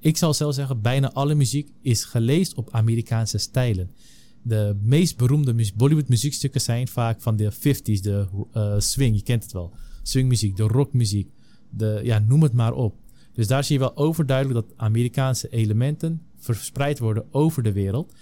ik 0.00 0.16
zal 0.16 0.34
zelf 0.34 0.54
zeggen, 0.54 0.80
bijna 0.80 1.12
alle 1.12 1.34
muziek 1.34 1.68
is 1.82 2.04
gelezen 2.04 2.56
op 2.56 2.68
Amerikaanse 2.72 3.38
stijlen. 3.38 3.90
De 4.46 4.76
meest 4.82 5.16
beroemde 5.16 5.70
Bollywood 5.74 6.08
muziekstukken 6.08 6.60
zijn 6.60 6.88
vaak 6.88 7.20
van 7.20 7.36
de 7.36 7.52
50s, 7.52 8.00
de 8.00 8.26
uh, 8.56 8.74
swing, 8.78 9.16
je 9.16 9.22
kent 9.22 9.42
het 9.42 9.52
wel. 9.52 9.72
Swingmuziek, 10.02 10.56
de 10.56 10.62
rockmuziek, 10.62 11.28
de, 11.70 12.00
ja, 12.02 12.18
noem 12.18 12.42
het 12.42 12.52
maar 12.52 12.72
op. 12.72 12.94
Dus 13.32 13.46
daar 13.46 13.64
zie 13.64 13.74
je 13.74 13.80
wel 13.80 13.96
overduidelijk 13.96 14.66
dat 14.66 14.76
Amerikaanse 14.76 15.48
elementen 15.48 16.22
verspreid 16.36 16.98
worden 16.98 17.24
over 17.30 17.62
de 17.62 17.72
wereld. 17.72 18.12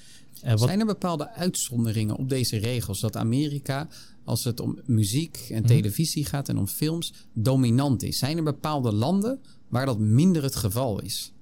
En 0.42 0.58
wat... 0.58 0.68
Zijn 0.68 0.80
er 0.80 0.86
bepaalde 0.86 1.30
uitzonderingen 1.30 2.16
op 2.16 2.28
deze 2.28 2.56
regels? 2.56 3.00
Dat 3.00 3.16
Amerika, 3.16 3.88
als 4.24 4.44
het 4.44 4.60
om 4.60 4.78
muziek 4.86 5.46
en 5.50 5.62
mhm. 5.62 5.66
televisie 5.66 6.24
gaat 6.24 6.48
en 6.48 6.58
om 6.58 6.66
films, 6.66 7.12
dominant 7.32 8.02
is? 8.02 8.18
Zijn 8.18 8.36
er 8.36 8.42
bepaalde 8.42 8.92
landen 8.92 9.40
waar 9.68 9.86
dat 9.86 9.98
minder 9.98 10.42
het 10.42 10.56
geval 10.56 11.00
is? 11.00 11.32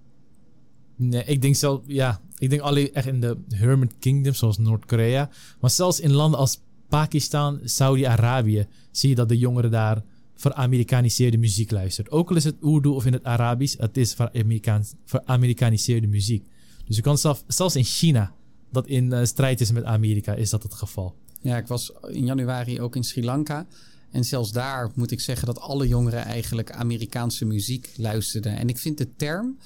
Nee, 1.00 1.24
ik 1.24 1.42
denk 1.42 1.54
zelf, 1.54 1.80
ja, 1.86 2.20
ik 2.38 2.50
denk 2.50 2.62
alleen 2.62 2.94
echt 2.94 3.06
in 3.06 3.20
de 3.20 3.36
Hermit 3.48 3.92
Kingdom, 3.98 4.34
zoals 4.34 4.58
Noord-Korea. 4.58 5.30
Maar 5.60 5.70
zelfs 5.70 6.00
in 6.00 6.12
landen 6.12 6.40
als 6.40 6.60
Pakistan, 6.88 7.60
Saudi-Arabië, 7.64 8.66
zie 8.90 9.08
je 9.08 9.14
dat 9.14 9.28
de 9.28 9.38
jongeren 9.38 9.70
daar 9.70 10.02
veramerikaniseerde 10.34 11.38
muziek 11.38 11.70
luistert. 11.70 12.10
Ook 12.10 12.30
al 12.30 12.36
is 12.36 12.44
het 12.44 12.56
Urdu 12.62 12.88
of 12.88 13.06
in 13.06 13.12
het 13.12 13.24
Arabisch, 13.24 13.78
het 13.78 13.96
is 13.96 14.16
veramerikaniseerde 15.04 16.06
muziek. 16.06 16.46
Dus 16.84 16.96
je 16.96 17.02
kan 17.02 17.18
zelf, 17.18 17.44
zelfs 17.46 17.76
in 17.76 17.84
China, 17.84 18.32
dat 18.72 18.86
in 18.86 19.12
uh, 19.12 19.24
strijd 19.24 19.60
is 19.60 19.72
met 19.72 19.84
Amerika, 19.84 20.34
is 20.34 20.50
dat 20.50 20.62
het 20.62 20.74
geval. 20.74 21.14
Ja, 21.40 21.56
ik 21.56 21.66
was 21.66 21.92
in 22.08 22.24
januari 22.24 22.80
ook 22.80 22.96
in 22.96 23.04
Sri 23.04 23.24
Lanka. 23.24 23.66
En 24.10 24.24
zelfs 24.24 24.52
daar 24.52 24.90
moet 24.94 25.10
ik 25.10 25.20
zeggen 25.20 25.46
dat 25.46 25.60
alle 25.60 25.88
jongeren 25.88 26.24
eigenlijk 26.24 26.72
Amerikaanse 26.72 27.44
muziek 27.44 27.92
luisterden. 27.96 28.56
En 28.56 28.68
ik 28.68 28.78
vind 28.78 28.98
de 28.98 29.16
term 29.16 29.58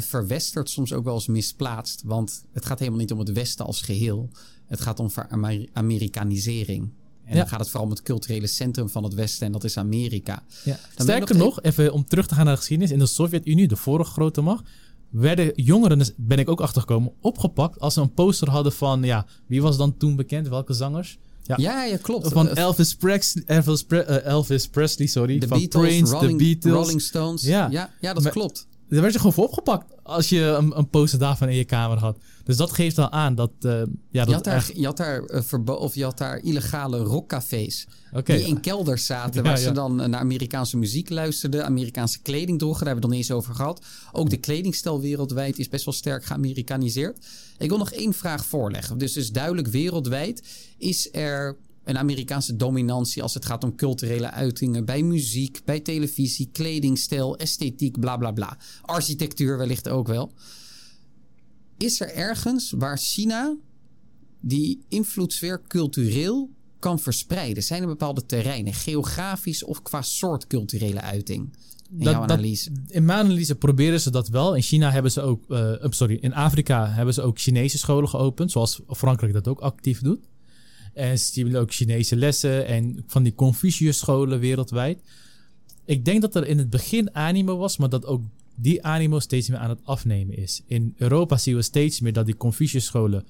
verwesterd 0.00 0.70
soms 0.70 0.92
ook 0.92 1.04
wel 1.04 1.14
eens 1.14 1.26
misplaatst. 1.26 2.02
Want 2.04 2.44
het 2.52 2.66
gaat 2.66 2.78
helemaal 2.78 3.00
niet 3.00 3.12
om 3.12 3.18
het 3.18 3.32
Westen 3.32 3.66
als 3.66 3.82
geheel. 3.82 4.30
Het 4.66 4.80
gaat 4.80 5.00
om 5.00 5.10
Amerikanisering. 5.72 6.92
En 7.24 7.36
dan 7.36 7.48
gaat 7.48 7.60
het 7.60 7.68
vooral 7.68 7.88
om 7.88 7.94
het 7.94 8.02
culturele 8.02 8.46
centrum 8.46 8.88
van 8.88 9.04
het 9.04 9.14
Westen 9.14 9.46
en 9.46 9.52
dat 9.52 9.64
is 9.64 9.76
Amerika. 9.76 10.42
Ja. 10.64 10.78
Sterker 10.96 11.36
nog, 11.36 11.62
even 11.62 11.92
om 11.92 12.04
terug 12.04 12.26
te 12.26 12.34
gaan 12.34 12.44
naar 12.44 12.54
de 12.54 12.60
geschiedenis. 12.60 12.92
In 12.92 12.98
de 12.98 13.06
Sovjet-Unie, 13.06 13.68
de 13.68 13.76
vorige 13.76 14.10
grote 14.10 14.40
macht, 14.40 14.64
werden 15.10 15.52
jongeren, 15.54 15.98
dus 15.98 16.12
ben 16.16 16.38
ik 16.38 16.48
ook 16.48 16.60
achtergekomen, 16.60 17.12
opgepakt 17.20 17.80
als 17.80 17.94
ze 17.94 18.00
een 18.00 18.12
poster 18.12 18.50
hadden 18.50 18.72
van, 18.72 19.02
ja, 19.02 19.26
wie 19.46 19.62
was 19.62 19.76
dan 19.76 19.96
toen 19.96 20.16
bekend? 20.16 20.48
Welke 20.48 20.72
zangers? 20.72 21.18
Ja, 21.42 21.56
ja, 21.58 21.84
ja 21.84 21.96
klopt. 21.96 22.28
Van 22.28 22.48
eh, 22.48 22.56
Elvis, 22.56 22.94
Presley, 22.94 23.44
Elvis, 23.46 23.86
Elvis 24.24 24.68
Presley, 24.68 25.06
sorry. 25.06 25.38
The 25.38 25.48
van 25.48 25.58
Beatles, 25.58 25.88
Prince, 25.88 26.12
Rolling, 26.12 26.38
The 26.38 26.44
Beatles. 26.44 26.74
Rolling 26.74 27.00
Stones. 27.00 27.42
Ja, 27.42 27.68
ja, 27.70 27.90
ja 28.00 28.12
dat 28.14 28.28
klopt. 28.28 28.66
Daar 28.92 29.00
werd 29.00 29.12
je 29.12 29.18
gewoon 29.18 29.34
voor 29.34 29.44
opgepakt 29.44 29.94
als 30.02 30.28
je 30.28 30.40
een, 30.40 30.78
een 30.78 30.88
poster 30.88 31.18
daarvan 31.18 31.48
in 31.48 31.56
je 31.56 31.64
kamer 31.64 31.98
had. 31.98 32.18
Dus 32.44 32.56
dat 32.56 32.72
geeft 32.72 32.98
al 32.98 33.10
aan 33.10 33.34
dat. 33.34 33.50
Uh, 33.60 33.72
ja, 34.10 34.24
dat 34.24 34.28
je, 34.28 34.34
had 34.34 34.44
daar, 34.44 34.70
je 34.74 34.84
had 34.84 34.96
daar 34.96 35.22
uh, 35.52 35.80
of 35.80 35.94
je 35.94 36.04
had 36.04 36.18
daar 36.18 36.38
illegale 36.38 36.98
rockcafés. 36.98 37.86
Okay. 38.12 38.36
Die 38.36 38.46
in 38.46 38.60
kelders 38.60 39.06
zaten. 39.06 39.42
waar 39.44 39.58
ze 39.58 39.72
dan 39.72 39.96
naar 39.96 40.20
Amerikaanse 40.20 40.76
muziek 40.76 41.10
luisterden. 41.10 41.64
Amerikaanse 41.64 42.22
kleding 42.22 42.58
droegen. 42.58 42.84
Daar 42.84 42.94
hebben 42.94 43.10
we 43.10 43.16
het 43.16 43.26
nog 43.26 43.36
eens 43.36 43.44
over 43.46 43.54
gehad. 43.54 43.84
Ook 44.12 44.30
de 44.30 44.36
kledingstel 44.36 45.00
wereldwijd 45.00 45.58
is 45.58 45.68
best 45.68 45.84
wel 45.84 45.94
sterk 45.94 46.24
geamerikaniseerd. 46.24 47.26
Ik 47.58 47.68
wil 47.68 47.78
nog 47.78 47.92
één 47.92 48.12
vraag 48.12 48.44
voorleggen. 48.44 48.98
Dus, 48.98 49.12
dus 49.12 49.30
duidelijk 49.30 49.68
wereldwijd 49.68 50.42
is 50.78 51.08
er 51.12 51.56
een 51.84 51.98
Amerikaanse 51.98 52.56
dominantie 52.56 53.22
als 53.22 53.34
het 53.34 53.44
gaat 53.44 53.64
om 53.64 53.76
culturele 53.76 54.30
uitingen 54.30 54.84
bij 54.84 55.02
muziek, 55.02 55.60
bij 55.64 55.80
televisie, 55.80 56.48
kledingstijl, 56.52 57.36
esthetiek, 57.36 58.00
bla 58.00 58.16
bla 58.16 58.32
bla. 58.32 58.58
Architectuur 58.82 59.58
wellicht 59.58 59.88
ook 59.88 60.06
wel. 60.06 60.32
Is 61.78 62.00
er 62.00 62.14
ergens 62.14 62.70
waar 62.70 62.98
China 62.98 63.56
die 64.40 64.84
invloedssfeer 64.88 65.62
cultureel 65.68 66.50
kan 66.78 66.98
verspreiden? 66.98 67.62
Zijn 67.62 67.82
er 67.82 67.88
bepaalde 67.88 68.26
terreinen, 68.26 68.74
geografisch 68.74 69.64
of 69.64 69.82
qua 69.82 70.02
soort 70.02 70.46
culturele 70.46 71.00
uiting? 71.00 71.56
In 71.90 72.04
dat, 72.04 72.12
jouw 72.12 72.22
analyse? 72.22 72.70
in 72.88 73.04
mijn 73.04 73.18
analyse 73.24 73.54
proberen 73.54 74.00
ze 74.00 74.10
dat 74.10 74.28
wel. 74.28 74.54
In 74.56 74.62
China 74.62 74.90
hebben 74.90 75.12
ze 75.12 75.20
ook, 75.20 75.44
uh, 75.48 75.72
sorry, 75.80 76.18
in 76.20 76.34
Afrika 76.34 76.88
hebben 76.88 77.14
ze 77.14 77.22
ook 77.22 77.38
Chinese 77.38 77.78
scholen 77.78 78.08
geopend, 78.08 78.50
zoals 78.50 78.80
Frankrijk 78.88 79.32
dat 79.32 79.48
ook 79.48 79.60
actief 79.60 80.00
doet. 80.00 80.30
En 80.94 81.18
ze 81.18 81.58
ook 81.58 81.72
Chinese 81.72 82.16
lessen 82.16 82.66
en 82.66 83.04
van 83.06 83.22
die 83.22 83.34
Confucius-scholen 83.34 84.38
wereldwijd. 84.38 85.02
Ik 85.84 86.04
denk 86.04 86.20
dat 86.20 86.34
er 86.34 86.46
in 86.46 86.58
het 86.58 86.70
begin 86.70 87.14
animo 87.14 87.56
was, 87.56 87.76
maar 87.76 87.88
dat 87.88 88.06
ook 88.06 88.22
die 88.54 88.82
animo 88.82 89.18
steeds 89.18 89.48
meer 89.48 89.58
aan 89.58 89.70
het 89.70 89.84
afnemen 89.84 90.36
is. 90.36 90.62
In 90.66 90.94
Europa 90.96 91.36
zien 91.36 91.54
we 91.56 91.62
steeds 91.62 92.00
meer 92.00 92.12
dat 92.12 92.26
die 92.26 92.36
Confucius-scholen 92.36 93.24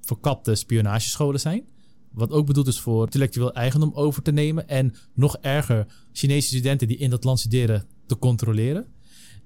verkapte 0.00 0.54
spionagescholen 0.54 1.40
zijn. 1.40 1.64
Wat 2.12 2.30
ook 2.30 2.46
bedoeld 2.46 2.66
is 2.66 2.80
voor 2.80 3.04
intellectueel 3.04 3.52
eigendom 3.52 3.92
over 3.94 4.22
te 4.22 4.32
nemen. 4.32 4.68
En 4.68 4.94
nog 5.14 5.36
erger, 5.36 5.86
Chinese 6.12 6.46
studenten 6.48 6.88
die 6.88 6.96
in 6.96 7.10
dat 7.10 7.24
land 7.24 7.38
studeren 7.38 7.86
te 8.06 8.18
controleren. 8.18 8.86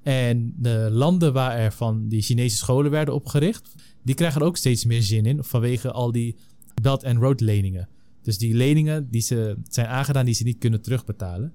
En 0.03 0.55
de 0.57 0.89
landen 0.93 1.33
waar 1.33 1.57
er 1.57 1.73
van 1.73 2.09
die 2.09 2.23
Chinese 2.23 2.57
scholen 2.57 2.91
werden 2.91 3.15
opgericht, 3.15 3.75
die 4.03 4.15
krijgen 4.15 4.41
er 4.41 4.47
ook 4.47 4.57
steeds 4.57 4.85
meer 4.85 5.03
zin 5.03 5.27
in 5.27 5.45
vanwege 5.45 5.91
al 5.91 6.13
die 6.13 6.37
Belt 6.83 7.05
and 7.05 7.19
Road 7.19 7.41
leningen. 7.41 7.89
Dus 8.23 8.39
die 8.39 8.55
leningen 8.55 9.11
die 9.11 9.21
ze 9.21 9.57
zijn 9.69 9.87
aangedaan 9.87 10.25
die 10.25 10.35
ze 10.35 10.43
niet 10.43 10.59
kunnen 10.59 10.81
terugbetalen. 10.81 11.53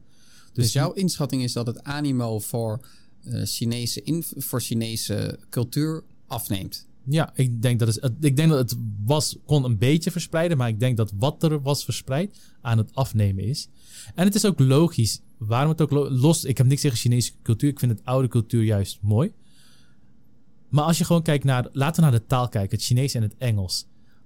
Dus, 0.54 0.64
dus 0.64 0.74
jouw 0.74 0.92
inschatting 0.92 1.44
is 1.44 1.54
dat 1.54 1.68
het 1.68 1.84
animo 1.84 2.40
voor, 2.40 2.88
uh, 3.24 3.44
Chinese, 3.44 4.24
voor 4.36 4.62
Chinese 4.62 5.40
cultuur 5.50 6.04
afneemt? 6.28 6.88
Ja, 7.08 7.32
ik 7.36 7.62
denk 7.62 7.80
dat 7.80 7.96
het, 7.96 8.12
ik 8.20 8.36
denk 8.36 8.50
dat 8.50 8.58
het 8.58 8.80
was, 9.06 9.38
kon 9.46 9.64
een 9.64 9.78
beetje 9.78 10.12
verspreiden, 10.12 10.58
maar 10.58 10.68
ik 10.68 10.80
denk 10.80 10.98
dat 10.98 11.14
wat 11.18 11.44
er 11.44 11.62
was 11.62 11.84
verspreid 11.84 12.38
aan 12.62 12.78
het 12.78 12.96
afnemen 12.96 13.44
is. 13.44 13.68
En 14.16 14.26
het 14.26 14.36
is 14.36 14.46
ook 14.46 14.60
logisch, 14.60 15.22
waarom 15.38 15.70
het 15.70 15.82
ook 15.82 15.92
los, 16.10 16.44
ik 16.44 16.58
heb 16.58 16.68
niks 16.68 16.82
tegen 16.82 16.98
Chinese 16.98 17.32
cultuur, 17.44 17.70
ik 17.70 17.80
vind 17.80 17.92
het 17.92 18.06
oude 18.06 18.28
cultuur 18.28 18.64
juist 18.64 19.00
mooi. 19.02 19.32
Maar 20.70 20.84
als 20.84 20.98
je 20.98 21.06
gewoon 21.06 21.24
kijkt 21.24 21.44
naar, 21.44 21.68
laten 21.72 22.04
we 22.04 22.10
naar 22.10 22.20
de 22.20 22.26
taal 22.26 22.50
kijken, 22.50 22.78
het 22.78 22.86
Chinees 22.86 23.14
en 23.14 23.22
het 23.22 23.36
Engels. 23.38 23.86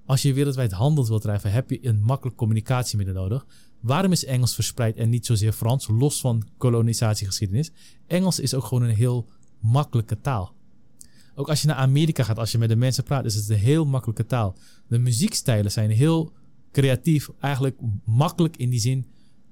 Als 0.09 0.21
je 0.21 0.33
wereldwijd 0.33 0.71
handel 0.71 1.07
wilt 1.07 1.21
drijven, 1.21 1.51
heb 1.51 1.69
je 1.69 1.87
een 1.87 2.01
makkelijk 2.01 2.37
communicatiemiddel 2.37 3.15
nodig. 3.15 3.45
Waarom 3.79 4.11
is 4.11 4.25
Engels 4.25 4.55
verspreid 4.55 4.97
en 4.97 5.09
niet 5.09 5.25
zozeer 5.25 5.51
Frans, 5.51 5.87
los 5.87 6.19
van 6.19 6.47
kolonisatiegeschiedenis? 6.57 7.71
Engels 8.07 8.39
is 8.39 8.53
ook 8.53 8.63
gewoon 8.63 8.83
een 8.83 8.95
heel 8.95 9.29
makkelijke 9.59 10.21
taal. 10.21 10.55
Ook 11.35 11.49
als 11.49 11.61
je 11.61 11.67
naar 11.67 11.75
Amerika 11.75 12.23
gaat, 12.23 12.37
als 12.39 12.51
je 12.51 12.57
met 12.57 12.69
de 12.69 12.75
mensen 12.75 13.03
praat, 13.03 13.25
is 13.25 13.35
het 13.35 13.49
een 13.49 13.57
heel 13.57 13.85
makkelijke 13.85 14.25
taal. 14.25 14.57
De 14.87 14.99
muziekstijlen 14.99 15.71
zijn 15.71 15.89
heel 15.89 16.33
creatief, 16.71 17.29
eigenlijk 17.39 17.79
makkelijk 18.05 18.57
in 18.57 18.69
die 18.69 18.79
zin. 18.79 19.07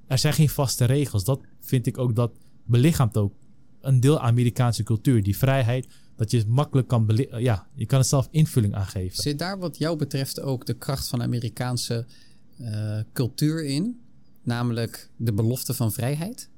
Er 0.07 0.17
zijn 0.17 0.33
geen 0.33 0.49
vaste 0.49 0.85
regels. 0.85 1.23
Dat 1.23 1.41
vind 1.59 1.87
ik 1.87 1.97
ook 1.97 2.15
dat 2.15 2.31
belichaamt 2.65 3.17
ook 3.17 3.33
een 3.81 3.99
deel 3.99 4.19
Amerikaanse 4.19 4.83
cultuur. 4.83 5.23
Die 5.23 5.37
vrijheid, 5.37 5.87
dat 6.17 6.31
je 6.31 6.37
het 6.37 6.47
makkelijk 6.47 6.87
kan 6.87 7.27
ja, 7.37 7.67
je 7.73 7.85
kan 7.85 7.99
het 7.99 8.07
zelf 8.07 8.27
invulling 8.31 8.73
aangeven. 8.73 9.23
Zit 9.23 9.39
daar 9.39 9.59
wat 9.59 9.77
jou 9.77 9.97
betreft 9.97 10.41
ook 10.41 10.65
de 10.65 10.73
kracht 10.73 11.07
van 11.07 11.21
Amerikaanse 11.21 12.05
uh, 12.61 12.99
cultuur 13.13 13.65
in? 13.65 13.99
Namelijk 14.43 15.09
de 15.15 15.33
belofte 15.33 15.73
van 15.73 15.91
vrijheid? 15.91 16.49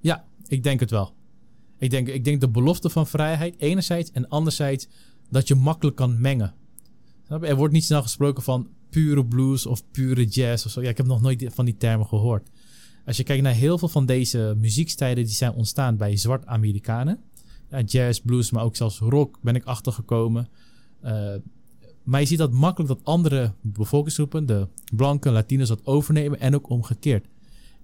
Ja, 0.00 0.24
ik 0.46 0.62
denk 0.62 0.80
het 0.80 0.90
wel. 0.90 1.14
Ik 1.78 1.90
denk, 1.90 2.08
ik 2.08 2.24
denk 2.24 2.40
de 2.40 2.48
belofte 2.48 2.90
van 2.90 3.06
vrijheid 3.06 3.54
enerzijds 3.58 4.10
en 4.10 4.28
anderzijds 4.28 4.88
dat 5.30 5.48
je 5.48 5.54
makkelijk 5.54 5.96
kan 5.96 6.20
mengen. 6.20 6.54
Er 7.28 7.56
wordt 7.56 7.74
niet 7.74 7.84
snel 7.84 8.02
gesproken 8.02 8.42
van 8.42 8.68
pure 8.90 9.26
blues 9.26 9.66
of 9.66 9.82
pure 9.90 10.26
jazz 10.26 10.66
of 10.66 10.70
zo. 10.72 10.82
Ja, 10.82 10.88
ik 10.88 10.96
heb 10.96 11.06
nog 11.06 11.20
nooit 11.20 11.46
van 11.52 11.64
die 11.64 11.76
termen 11.76 12.06
gehoord. 12.06 12.48
Als 13.06 13.16
je 13.16 13.22
kijkt 13.22 13.42
naar 13.42 13.54
heel 13.54 13.78
veel 13.78 13.88
van 13.88 14.06
deze 14.06 14.54
muziekstijlen 14.58 15.24
die 15.24 15.34
zijn 15.34 15.52
ontstaan 15.52 15.96
bij 15.96 16.16
zwart 16.16 16.46
Amerikanen, 16.46 17.20
ja, 17.70 17.80
jazz, 17.80 18.20
blues, 18.20 18.50
maar 18.50 18.64
ook 18.64 18.76
zelfs 18.76 18.98
rock 18.98 19.38
ben 19.40 19.54
ik 19.54 19.64
achtergekomen. 19.64 20.48
Uh, 21.04 21.34
maar 22.02 22.20
je 22.20 22.26
ziet 22.26 22.38
dat 22.38 22.52
makkelijk 22.52 22.88
dat 22.94 23.04
andere 23.04 23.52
bevolkingsgroepen, 23.60 24.46
de 24.46 24.68
blanke, 24.96 25.30
Latinos, 25.30 25.68
dat 25.68 25.86
overnemen 25.86 26.40
en 26.40 26.54
ook 26.54 26.68
omgekeerd. 26.68 27.26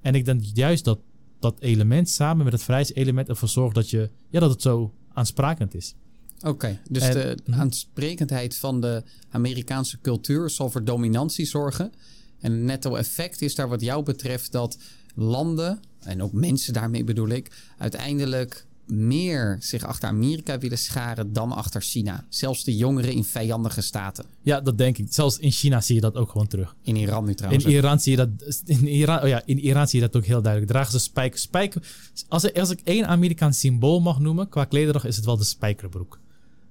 En 0.00 0.14
ik 0.14 0.24
denk 0.24 0.40
juist 0.42 0.84
dat 0.84 0.98
dat 1.38 1.60
element 1.60 2.10
samen 2.10 2.44
met 2.44 2.52
het 2.52 2.62
vrijheidselement 2.62 3.28
ervoor 3.28 3.48
zorgt 3.48 3.74
dat, 3.74 3.90
je, 3.90 4.10
ja, 4.30 4.40
dat 4.40 4.50
het 4.50 4.62
zo 4.62 4.92
aansprakend 5.12 5.74
is. 5.74 5.94
Oké, 6.40 6.80
dus 6.90 7.02
de 7.02 7.38
mhm. 7.44 7.60
aansprekendheid 7.60 8.56
van 8.56 8.80
de 8.80 9.02
Amerikaanse 9.30 10.00
cultuur 10.00 10.50
zal 10.50 10.70
voor 10.70 10.84
dominantie 10.84 11.46
zorgen. 11.46 11.92
En 12.40 12.52
het 12.52 12.60
netto 12.60 12.94
effect 12.94 13.42
is 13.42 13.54
daar 13.54 13.68
wat 13.68 13.80
jou 13.80 14.02
betreft 14.02 14.52
dat 14.52 14.78
landen, 15.14 15.80
en 16.00 16.22
ook 16.22 16.32
mensen 16.32 16.72
daarmee 16.72 17.04
bedoel 17.04 17.28
ik, 17.28 17.50
uiteindelijk 17.78 18.66
meer 18.86 19.56
zich 19.60 19.84
achter 19.84 20.08
Amerika 20.08 20.58
willen 20.58 20.78
scharen 20.78 21.32
dan 21.32 21.52
achter 21.52 21.80
China. 21.80 22.24
Zelfs 22.28 22.64
de 22.64 22.76
jongeren 22.76 23.12
in 23.12 23.24
vijandige 23.24 23.80
staten. 23.80 24.24
Ja, 24.42 24.60
dat 24.60 24.78
denk 24.78 24.98
ik. 24.98 25.06
Zelfs 25.10 25.38
in 25.38 25.50
China 25.50 25.80
zie 25.80 25.94
je 25.94 26.00
dat 26.00 26.16
ook 26.16 26.30
gewoon 26.30 26.46
terug. 26.46 26.76
In 26.82 26.96
Iran 26.96 27.24
nu 27.24 27.34
trouwens. 27.34 27.64
In 27.64 27.70
Iran 27.70 28.00
zie 28.00 28.10
je 28.10 28.16
dat. 28.16 28.62
In 28.64 28.86
Iran, 28.86 29.22
oh 29.22 29.28
ja, 29.28 29.42
in 29.44 29.58
Iran 29.58 29.88
zie 29.88 30.00
je 30.00 30.06
dat 30.06 30.16
ook 30.16 30.26
heel 30.26 30.42
duidelijk. 30.42 30.72
Dragen 30.72 30.92
ze 30.92 30.98
spijker. 30.98 31.38
spijker 31.38 31.82
als, 32.28 32.54
als 32.54 32.70
ik 32.70 32.80
één 32.84 33.06
Amerikaans 33.06 33.58
symbool 33.58 34.00
mag 34.00 34.18
noemen 34.18 34.48
qua 34.48 34.64
klederdracht, 34.64 35.06
is 35.06 35.16
het 35.16 35.24
wel 35.24 35.36
de 35.36 35.44
spijkerbroek. 35.44 36.18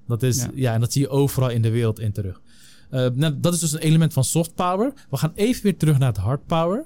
Dat 0.07 0.23
is, 0.23 0.45
ja. 0.55 0.73
en 0.73 0.79
dat 0.79 0.91
zie 0.91 1.01
je 1.01 1.09
overal 1.09 1.49
in 1.49 1.61
de 1.61 1.69
wereld 1.69 1.99
in 1.99 2.11
terug. 2.11 2.41
Uh, 2.91 3.07
nou, 3.13 3.39
dat 3.39 3.53
is 3.53 3.59
dus 3.59 3.71
een 3.71 3.79
element 3.79 4.13
van 4.13 4.23
soft 4.23 4.55
power. 4.55 4.93
We 5.09 5.17
gaan 5.17 5.31
even 5.35 5.63
weer 5.63 5.77
terug 5.77 5.97
naar 5.97 6.07
het 6.07 6.17
hard 6.17 6.45
power. 6.45 6.85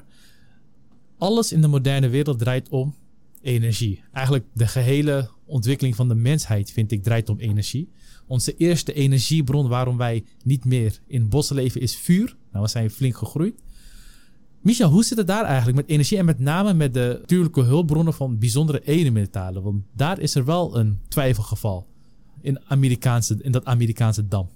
Alles 1.17 1.51
in 1.51 1.61
de 1.61 1.67
moderne 1.67 2.09
wereld 2.09 2.39
draait 2.39 2.69
om 2.69 2.95
energie. 3.47 4.03
Eigenlijk 4.11 4.45
de 4.53 4.67
gehele 4.67 5.29
ontwikkeling 5.45 5.95
van 5.95 6.07
de 6.07 6.15
mensheid, 6.15 6.71
vind 6.71 6.91
ik, 6.91 7.03
draait 7.03 7.29
om 7.29 7.39
energie. 7.39 7.89
Onze 8.27 8.55
eerste 8.55 8.93
energiebron 8.93 9.67
waarom 9.67 9.97
wij 9.97 10.23
niet 10.43 10.65
meer 10.65 10.99
in 11.07 11.29
bossen 11.29 11.55
leven 11.55 11.81
is 11.81 11.97
vuur. 11.97 12.35
Nou, 12.51 12.63
we 12.63 12.69
zijn 12.69 12.89
flink 12.89 13.17
gegroeid. 13.17 13.63
Michel, 14.61 14.89
hoe 14.89 15.03
zit 15.03 15.17
het 15.17 15.27
daar 15.27 15.43
eigenlijk 15.43 15.77
met 15.77 15.87
energie 15.87 16.17
en 16.17 16.25
met 16.25 16.39
name 16.39 16.73
met 16.73 16.93
de 16.93 17.17
natuurlijke 17.19 17.61
hulpbronnen 17.61 18.13
van 18.13 18.39
bijzondere 18.39 18.81
edelmetalen? 18.83 19.63
Want 19.63 19.83
daar 19.95 20.19
is 20.19 20.35
er 20.35 20.45
wel 20.45 20.77
een 20.77 20.99
twijfelgeval 21.07 21.87
in, 22.41 22.59
Amerikaanse, 22.65 23.37
in 23.41 23.51
dat 23.51 23.65
Amerikaanse 23.65 24.27
dam. 24.27 24.49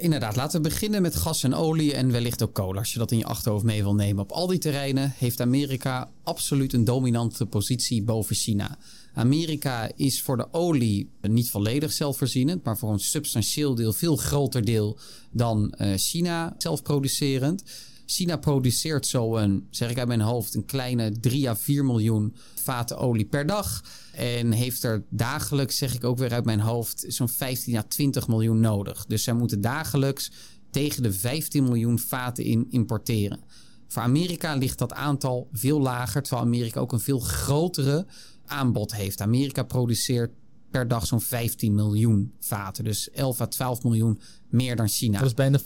Inderdaad. 0.00 0.36
Laten 0.36 0.62
we 0.62 0.68
beginnen 0.68 1.02
met 1.02 1.16
gas 1.16 1.42
en 1.42 1.54
olie 1.54 1.94
en 1.94 2.12
wellicht 2.12 2.42
ook 2.42 2.52
kolen, 2.52 2.78
als 2.78 2.92
je 2.92 2.98
dat 2.98 3.10
in 3.10 3.18
je 3.18 3.24
achterhoofd 3.24 3.64
mee 3.64 3.82
wil 3.82 3.94
nemen. 3.94 4.22
Op 4.22 4.32
al 4.32 4.46
die 4.46 4.58
terreinen 4.58 5.12
heeft 5.16 5.40
Amerika 5.40 6.10
absoluut 6.22 6.72
een 6.72 6.84
dominante 6.84 7.46
positie 7.46 8.02
boven 8.02 8.36
China. 8.36 8.78
Amerika 9.14 9.90
is 9.96 10.22
voor 10.22 10.36
de 10.36 10.52
olie 10.52 11.10
niet 11.20 11.50
volledig 11.50 11.92
zelfvoorzienend, 11.92 12.64
maar 12.64 12.78
voor 12.78 12.92
een 12.92 13.00
substantieel 13.00 13.74
deel, 13.74 13.92
veel 13.92 14.16
groter 14.16 14.64
deel 14.64 14.98
dan 15.30 15.74
uh, 15.78 15.92
China 15.96 16.54
zelfproducerend. 16.58 17.62
China 18.10 18.36
produceert 18.36 19.06
zo 19.06 19.36
een, 19.36 19.66
zeg 19.70 19.90
ik 19.90 19.98
uit 19.98 20.08
mijn 20.08 20.20
hoofd, 20.20 20.54
een 20.54 20.64
kleine 20.64 21.20
3 21.20 21.48
à 21.48 21.54
4 21.56 21.84
miljoen 21.84 22.34
vaten 22.54 22.98
olie 22.98 23.24
per 23.24 23.46
dag. 23.46 23.84
En 24.12 24.52
heeft 24.52 24.82
er 24.82 25.04
dagelijks, 25.10 25.76
zeg 25.76 25.94
ik 25.94 26.04
ook 26.04 26.18
weer 26.18 26.32
uit 26.32 26.44
mijn 26.44 26.60
hoofd, 26.60 27.04
zo'n 27.08 27.28
15 27.28 27.76
à 27.76 27.82
20 27.82 28.28
miljoen 28.28 28.60
nodig. 28.60 29.06
Dus 29.06 29.22
zij 29.22 29.34
moeten 29.34 29.60
dagelijks 29.60 30.30
tegen 30.70 31.02
de 31.02 31.12
15 31.12 31.64
miljoen 31.64 31.98
vaten 31.98 32.44
in 32.44 32.66
importeren. 32.70 33.40
Voor 33.88 34.02
Amerika 34.02 34.54
ligt 34.54 34.78
dat 34.78 34.92
aantal 34.92 35.48
veel 35.52 35.80
lager, 35.80 36.22
terwijl 36.22 36.46
Amerika 36.46 36.80
ook 36.80 36.92
een 36.92 37.00
veel 37.00 37.20
grotere 37.20 38.06
aanbod 38.46 38.94
heeft. 38.94 39.20
Amerika 39.20 39.62
produceert 39.62 40.30
per 40.70 40.88
dag 40.88 41.06
zo'n 41.06 41.20
15 41.20 41.74
miljoen 41.74 42.32
vaten. 42.40 42.84
Dus 42.84 43.10
11 43.10 43.40
à 43.40 43.46
12 43.46 43.82
miljoen 43.82 44.20
meer 44.48 44.76
dan 44.76 44.88
China. 44.88 45.18
Dat 45.18 45.26
is 45.26 45.34
bijna 45.34 45.60
15% 45.60 45.62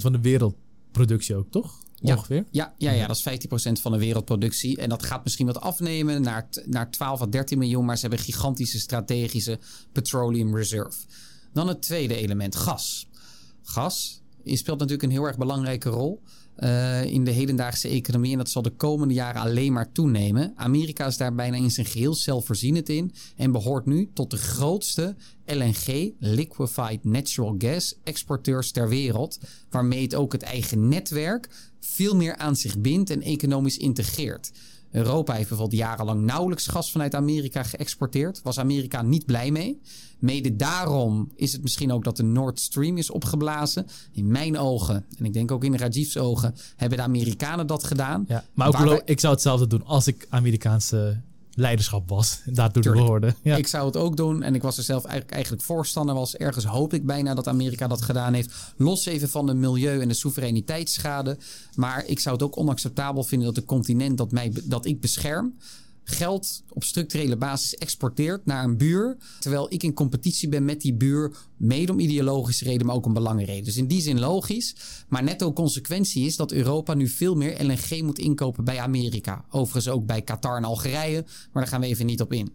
van 0.00 0.12
de 0.12 0.20
wereldproductie 0.92 1.36
ook, 1.36 1.50
toch? 1.50 1.86
Ja, 2.00 2.14
Ongeveer? 2.14 2.44
Ja, 2.50 2.74
ja, 2.78 2.92
ja, 2.92 3.06
dat 3.06 3.16
is 3.16 3.46
15% 3.46 3.80
van 3.80 3.92
de 3.92 3.98
wereldproductie. 3.98 4.76
En 4.76 4.88
dat 4.88 5.04
gaat 5.04 5.24
misschien 5.24 5.46
wat 5.46 5.60
afnemen 5.60 6.22
naar, 6.22 6.48
naar 6.64 6.90
12 6.90 7.20
à 7.20 7.26
13 7.26 7.58
miljoen. 7.58 7.84
Maar 7.84 7.96
ze 7.96 8.06
hebben 8.06 8.24
gigantische 8.24 8.78
strategische 8.78 9.58
petroleum 9.92 10.56
reserve. 10.56 10.98
Dan 11.52 11.68
het 11.68 11.82
tweede 11.82 12.16
element, 12.16 12.56
gas. 12.56 13.08
Gas 13.62 14.22
speelt 14.44 14.78
natuurlijk 14.78 15.02
een 15.02 15.10
heel 15.10 15.26
erg 15.26 15.36
belangrijke 15.36 15.88
rol. 15.88 16.22
Uh, 16.64 17.04
in 17.04 17.24
de 17.24 17.30
hedendaagse 17.30 17.88
economie. 17.88 18.32
En 18.32 18.38
dat 18.38 18.50
zal 18.50 18.62
de 18.62 18.70
komende 18.70 19.14
jaren 19.14 19.40
alleen 19.40 19.72
maar 19.72 19.92
toenemen. 19.92 20.52
Amerika 20.56 21.06
is 21.06 21.16
daar 21.16 21.34
bijna 21.34 21.56
in 21.56 21.70
zijn 21.70 21.86
geheel 21.86 22.14
zelfvoorzienend 22.14 22.88
in. 22.88 23.12
En 23.36 23.52
behoort 23.52 23.86
nu 23.86 24.10
tot 24.14 24.30
de 24.30 24.36
grootste 24.36 25.16
LNG, 25.46 26.12
Liquefied 26.18 27.04
Natural 27.04 27.54
Gas, 27.58 27.94
exporteurs 28.04 28.70
ter 28.70 28.88
wereld. 28.88 29.38
Waarmee 29.70 30.02
het 30.02 30.14
ook 30.14 30.32
het 30.32 30.42
eigen 30.42 30.88
netwerk 30.88 31.48
veel 31.80 32.16
meer 32.16 32.36
aan 32.36 32.56
zich 32.56 32.78
bindt 32.78 33.10
en 33.10 33.22
economisch 33.22 33.76
integreert. 33.76 34.50
Europa 34.90 35.32
heeft 35.32 35.48
bijvoorbeeld 35.48 35.80
jarenlang 35.80 36.24
nauwelijks 36.24 36.66
gas 36.66 36.92
vanuit 36.92 37.14
Amerika 37.14 37.62
geëxporteerd. 37.62 38.42
Was 38.42 38.58
Amerika 38.58 39.02
niet 39.02 39.26
blij 39.26 39.50
mee. 39.50 39.80
Mede 40.18 40.56
daarom 40.56 41.30
is 41.34 41.52
het 41.52 41.62
misschien 41.62 41.92
ook 41.92 42.04
dat 42.04 42.16
de 42.16 42.22
Nord 42.22 42.60
Stream 42.60 42.96
is 42.96 43.10
opgeblazen. 43.10 43.86
In 44.12 44.26
mijn 44.26 44.58
ogen, 44.58 45.04
en 45.18 45.24
ik 45.24 45.32
denk 45.32 45.50
ook 45.50 45.64
in 45.64 45.76
Rajiv's 45.76 46.16
ogen, 46.16 46.54
hebben 46.76 46.98
de 46.98 47.04
Amerikanen 47.04 47.66
dat 47.66 47.84
gedaan. 47.84 48.24
Ja, 48.28 48.44
maar 48.52 48.68
ook 48.68 49.02
ik 49.04 49.20
zou 49.20 49.32
hetzelfde 49.32 49.66
doen 49.66 49.84
als 49.84 50.06
ik 50.06 50.26
Amerikaanse 50.28 51.20
leiderschap 51.58 52.08
was. 52.08 52.40
Daartoe 52.44 52.82
te 52.82 52.90
behoorde. 52.90 53.34
Ja. 53.42 53.56
Ik 53.56 53.66
zou 53.66 53.86
het 53.86 53.96
ook 53.96 54.16
doen. 54.16 54.42
En 54.42 54.54
ik 54.54 54.62
was 54.62 54.76
er 54.76 54.82
zelf 54.82 55.04
eigenlijk, 55.04 55.34
eigenlijk 55.34 55.62
voorstander. 55.62 56.14
Was 56.14 56.36
ergens 56.36 56.64
hoop 56.64 56.94
ik 56.94 57.06
bijna 57.06 57.34
dat 57.34 57.48
Amerika 57.48 57.86
dat 57.86 58.02
gedaan 58.02 58.34
heeft. 58.34 58.54
Los 58.76 59.06
even 59.06 59.28
van 59.28 59.46
de 59.46 59.54
milieu- 59.54 60.00
en 60.00 60.08
de 60.08 60.14
soevereiniteitsschade. 60.14 61.38
Maar 61.74 62.06
ik 62.06 62.20
zou 62.20 62.34
het 62.34 62.44
ook 62.44 62.58
onacceptabel 62.58 63.24
vinden 63.24 63.46
dat 63.46 63.56
de 63.56 63.64
continent 63.64 64.18
dat, 64.18 64.32
mij, 64.32 64.52
dat 64.64 64.86
ik 64.86 65.00
bescherm 65.00 65.54
geld 66.10 66.62
op 66.68 66.84
structurele 66.84 67.36
basis 67.36 67.74
exporteert 67.74 68.46
naar 68.46 68.64
een 68.64 68.76
buur. 68.76 69.16
Terwijl 69.38 69.72
ik 69.72 69.82
in 69.82 69.94
competitie 69.94 70.48
ben 70.48 70.64
met 70.64 70.80
die 70.80 70.94
buur. 70.94 71.36
Mede 71.56 71.92
om 71.92 71.98
ideologische 71.98 72.64
reden, 72.64 72.86
maar 72.86 72.94
ook 72.94 73.06
om 73.06 73.12
belangenreden. 73.12 73.64
Dus 73.64 73.76
in 73.76 73.86
die 73.86 74.00
zin 74.00 74.18
logisch. 74.18 74.74
Maar 75.08 75.22
netto 75.22 75.52
consequentie 75.52 76.26
is 76.26 76.36
dat 76.36 76.52
Europa 76.52 76.94
nu 76.94 77.08
veel 77.08 77.34
meer 77.34 77.64
LNG 77.64 78.02
moet 78.02 78.18
inkopen 78.18 78.64
bij 78.64 78.78
Amerika. 78.78 79.44
Overigens 79.50 79.88
ook 79.88 80.06
bij 80.06 80.22
Qatar 80.22 80.56
en 80.56 80.64
Algerije. 80.64 81.22
Maar 81.22 81.62
daar 81.62 81.66
gaan 81.66 81.80
we 81.80 81.86
even 81.86 82.06
niet 82.06 82.20
op 82.20 82.32
in. 82.32 82.52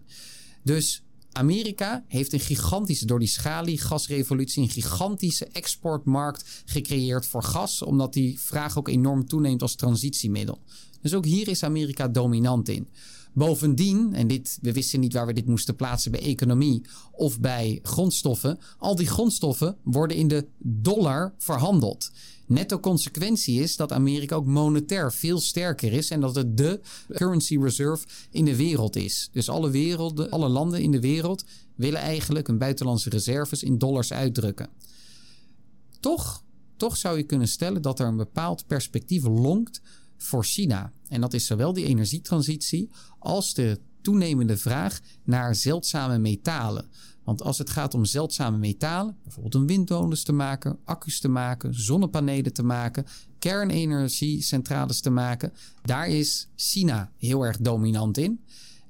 Dus 0.63 1.03
Amerika 1.31 2.03
heeft 2.07 2.33
een 2.33 2.39
gigantische, 2.39 3.05
door 3.05 3.19
die 3.19 3.27
schaliegasrevolutie, 3.27 4.63
een 4.63 4.69
gigantische 4.69 5.45
exportmarkt 5.45 6.63
gecreëerd 6.65 7.25
voor 7.25 7.43
gas, 7.43 7.81
omdat 7.81 8.13
die 8.13 8.39
vraag 8.39 8.77
ook 8.77 8.87
enorm 8.87 9.25
toeneemt 9.27 9.61
als 9.61 9.75
transitiemiddel. 9.75 10.61
Dus 11.01 11.13
ook 11.13 11.25
hier 11.25 11.47
is 11.47 11.63
Amerika 11.63 12.07
dominant 12.07 12.69
in. 12.69 12.87
Bovendien, 13.33 14.13
en 14.13 14.27
dit, 14.27 14.57
we 14.61 14.73
wisten 14.73 14.99
niet 14.99 15.13
waar 15.13 15.25
we 15.25 15.33
dit 15.33 15.45
moesten 15.45 15.75
plaatsen 15.75 16.11
bij 16.11 16.21
economie 16.21 16.81
of 17.11 17.39
bij 17.39 17.79
grondstoffen. 17.83 18.59
Al 18.77 18.95
die 18.95 19.07
grondstoffen 19.07 19.77
worden 19.83 20.17
in 20.17 20.27
de 20.27 20.47
dollar 20.59 21.33
verhandeld. 21.37 22.11
Netto 22.45 22.79
consequentie 22.79 23.61
is 23.61 23.75
dat 23.75 23.91
Amerika 23.91 24.35
ook 24.35 24.45
monetair 24.45 25.13
veel 25.13 25.39
sterker 25.39 25.93
is 25.93 26.09
en 26.09 26.19
dat 26.19 26.35
het 26.35 26.57
de 26.57 26.79
currency 27.07 27.57
reserve 27.57 28.05
in 28.29 28.45
de 28.45 28.55
wereld 28.55 28.95
is. 28.95 29.29
Dus 29.31 29.49
alle, 29.49 29.69
werelden, 29.69 30.29
alle 30.29 30.49
landen 30.49 30.81
in 30.81 30.91
de 30.91 30.99
wereld 30.99 31.45
willen 31.75 31.99
eigenlijk 31.99 32.47
hun 32.47 32.57
buitenlandse 32.57 33.09
reserves 33.09 33.63
in 33.63 33.77
dollars 33.77 34.13
uitdrukken. 34.13 34.69
Toch, 35.99 36.43
toch 36.77 36.97
zou 36.97 37.17
je 37.17 37.23
kunnen 37.23 37.47
stellen 37.47 37.81
dat 37.81 37.99
er 37.99 38.07
een 38.07 38.17
bepaald 38.17 38.67
perspectief 38.67 39.23
lonkt 39.23 39.81
voor 40.23 40.45
China. 40.45 40.91
En 41.07 41.21
dat 41.21 41.33
is 41.33 41.45
zowel 41.45 41.73
die 41.73 41.85
energietransitie 41.85 42.89
als 43.19 43.53
de 43.53 43.79
toenemende 44.01 44.57
vraag 44.57 44.99
naar 45.23 45.55
zeldzame 45.55 46.17
metalen. 46.17 46.85
Want 47.23 47.41
als 47.41 47.57
het 47.57 47.69
gaat 47.69 47.93
om 47.93 48.05
zeldzame 48.05 48.57
metalen, 48.57 49.17
bijvoorbeeld 49.23 49.55
om 49.55 49.67
windmolens 49.67 50.23
te 50.23 50.31
maken, 50.31 50.79
accu's 50.83 51.19
te 51.19 51.27
maken, 51.27 51.73
zonnepanelen 51.73 52.53
te 52.53 52.63
maken, 52.63 53.05
kernenergiecentrales 53.39 55.01
te 55.01 55.09
maken, 55.09 55.53
daar 55.81 56.07
is 56.07 56.47
China 56.55 57.11
heel 57.17 57.43
erg 57.43 57.57
dominant 57.57 58.17
in. 58.17 58.39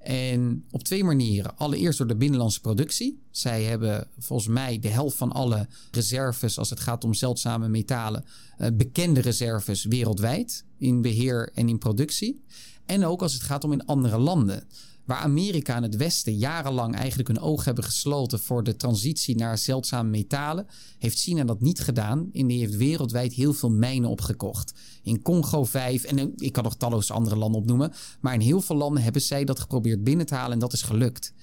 En 0.04 0.66
op 0.72 0.84
twee 0.84 1.04
manieren. 1.04 1.58
Allereerst 1.58 1.98
door 1.98 2.08
de 2.08 2.16
binnenlandse 2.16 2.62
productie. 2.62 3.22
Zij 3.32 3.64
hebben 3.64 4.08
volgens 4.20 4.50
mij 4.50 4.80
de 4.80 4.88
helft 4.88 5.18
van 5.18 5.32
alle 5.32 5.68
reserves 5.92 6.58
als 6.58 6.70
het 6.70 6.80
gaat 6.80 7.04
om 7.04 7.14
zeldzame 7.14 7.68
metalen. 7.68 8.26
Eh, 8.58 8.68
bekende 8.74 9.22
reserves 9.22 9.84
wereldwijd 9.84 10.66
in 10.84 11.02
beheer 11.02 11.52
en 11.54 11.70
in 11.70 11.78
productie. 11.78 12.44
En 12.86 13.06
ook 13.06 13.22
als 13.22 13.34
het 13.34 13.42
gaat 13.42 13.64
om 13.64 13.72
in 13.72 13.86
andere 13.86 14.18
landen. 14.18 14.68
Waar 15.06 15.18
Amerika 15.18 15.76
en 15.76 15.84
het 15.84 15.96
Westen 15.96 16.38
jarenlang 16.38 16.96
eigenlijk 16.96 17.28
hun 17.28 17.40
oog 17.40 17.66
hebben 17.66 17.84
gesloten 17.84 18.40
voor 18.40 18.64
de 18.64 18.76
transitie 18.76 19.36
naar 19.36 19.58
zeldzame 19.58 20.10
metalen, 20.10 20.68
heeft 20.98 21.20
China 21.20 21.44
dat 21.44 21.62
niet 21.62 21.80
gedaan 21.80 22.30
en 22.34 22.48
die 22.48 22.60
heeft 22.60 22.76
wereldwijd 22.76 23.34
heel 23.34 23.54
veel 23.54 23.72
mijnen 23.72 24.10
opgekocht. 24.10 24.74
In 25.04 25.22
Congo 25.22 25.66
vijf 25.66 26.04
en 26.04 26.34
ik 26.38 26.52
kan 26.52 26.64
nog 26.64 26.76
talloze 26.76 27.14
andere 27.14 27.36
landen 27.36 27.62
opnoemen, 27.62 27.94
maar 28.22 28.34
in 28.34 28.40
heel 28.40 28.62
veel 28.62 28.76
landen 28.76 29.04
hebben 29.04 29.22
zij 29.22 29.44
dat 29.44 29.60
geprobeerd 29.60 30.04
binnen 30.04 30.26
te 30.26 30.36
halen 30.36 30.54
en 30.54 30.60
dat 30.60 30.74
is 30.74 30.82
gelukt. 30.82 31.34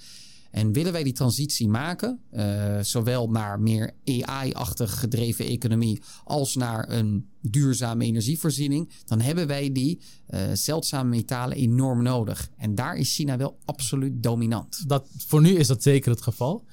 En 0.51 0.73
willen 0.73 0.93
wij 0.93 1.03
die 1.03 1.13
transitie 1.13 1.69
maken, 1.69 2.21
uh, 2.33 2.79
zowel 2.81 3.31
naar 3.31 3.61
meer 3.61 3.95
AI-achtig 4.05 5.01
gedreven 5.01 5.45
economie 5.45 6.03
als 6.25 6.55
naar 6.55 6.89
een 6.89 7.29
duurzame 7.41 8.05
energievoorziening, 8.05 8.91
dan 9.05 9.21
hebben 9.21 9.47
wij 9.47 9.73
die 9.73 10.01
uh, 10.29 10.41
zeldzame 10.53 11.09
metalen 11.09 11.57
enorm 11.57 12.03
nodig. 12.03 12.51
En 12.57 12.75
daar 12.75 12.97
is 12.97 13.15
China 13.15 13.37
wel 13.37 13.59
absoluut 13.65 14.23
dominant. 14.23 14.89
Dat, 14.89 15.07
voor 15.27 15.41
nu 15.41 15.51
is 15.51 15.67
dat 15.67 15.83
zeker 15.83 16.11
het 16.11 16.23
geval. 16.23 16.65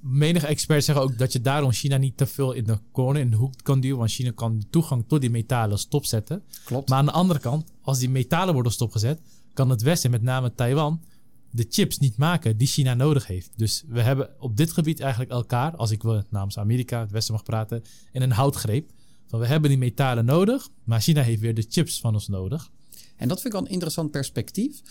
Menige 0.00 0.46
experts 0.46 0.86
zeggen 0.86 1.04
ook 1.04 1.18
dat 1.18 1.32
je 1.32 1.40
daarom 1.40 1.72
China 1.72 1.96
niet 1.96 2.16
te 2.16 2.26
veel 2.26 2.52
in 2.52 2.64
de 2.64 2.78
corner, 2.92 3.22
in 3.22 3.30
de 3.30 3.36
hoek 3.36 3.54
kan 3.62 3.80
duwen. 3.80 3.98
Want 3.98 4.10
China 4.10 4.30
kan 4.34 4.64
toegang 4.70 5.04
tot 5.06 5.20
die 5.20 5.30
metalen 5.30 5.78
stopzetten. 5.78 6.42
Klopt. 6.64 6.88
Maar 6.88 6.98
aan 6.98 7.04
de 7.04 7.12
andere 7.12 7.38
kant, 7.38 7.72
als 7.82 7.98
die 7.98 8.10
metalen 8.10 8.54
worden 8.54 8.72
stopgezet, 8.72 9.20
kan 9.52 9.70
het 9.70 9.82
Westen, 9.82 10.10
met 10.10 10.22
name 10.22 10.54
Taiwan, 10.54 11.00
de 11.56 11.66
chips 11.68 11.98
niet 11.98 12.16
maken 12.16 12.56
die 12.56 12.66
China 12.66 12.94
nodig 12.94 13.26
heeft. 13.26 13.50
Dus 13.56 13.84
we 13.88 14.00
hebben 14.00 14.30
op 14.38 14.56
dit 14.56 14.72
gebied 14.72 15.00
eigenlijk 15.00 15.30
elkaar, 15.30 15.76
als 15.76 15.90
ik 15.90 16.02
wil 16.02 16.22
namens 16.30 16.58
Amerika, 16.58 17.00
het 17.00 17.10
Westen 17.10 17.34
mag 17.34 17.42
praten, 17.42 17.82
in 18.12 18.22
een 18.22 18.32
houtgreep. 18.32 18.90
Van 19.26 19.40
we 19.40 19.46
hebben 19.46 19.70
die 19.70 19.78
metalen 19.78 20.24
nodig, 20.24 20.68
maar 20.84 21.00
China 21.00 21.22
heeft 21.22 21.40
weer 21.40 21.54
de 21.54 21.66
chips 21.68 22.00
van 22.00 22.14
ons 22.14 22.28
nodig. 22.28 22.70
En 23.16 23.28
dat 23.28 23.40
vind 23.40 23.46
ik 23.54 23.60
wel 23.60 23.68
een 23.68 23.72
interessant 23.72 24.10
perspectief. 24.10 24.82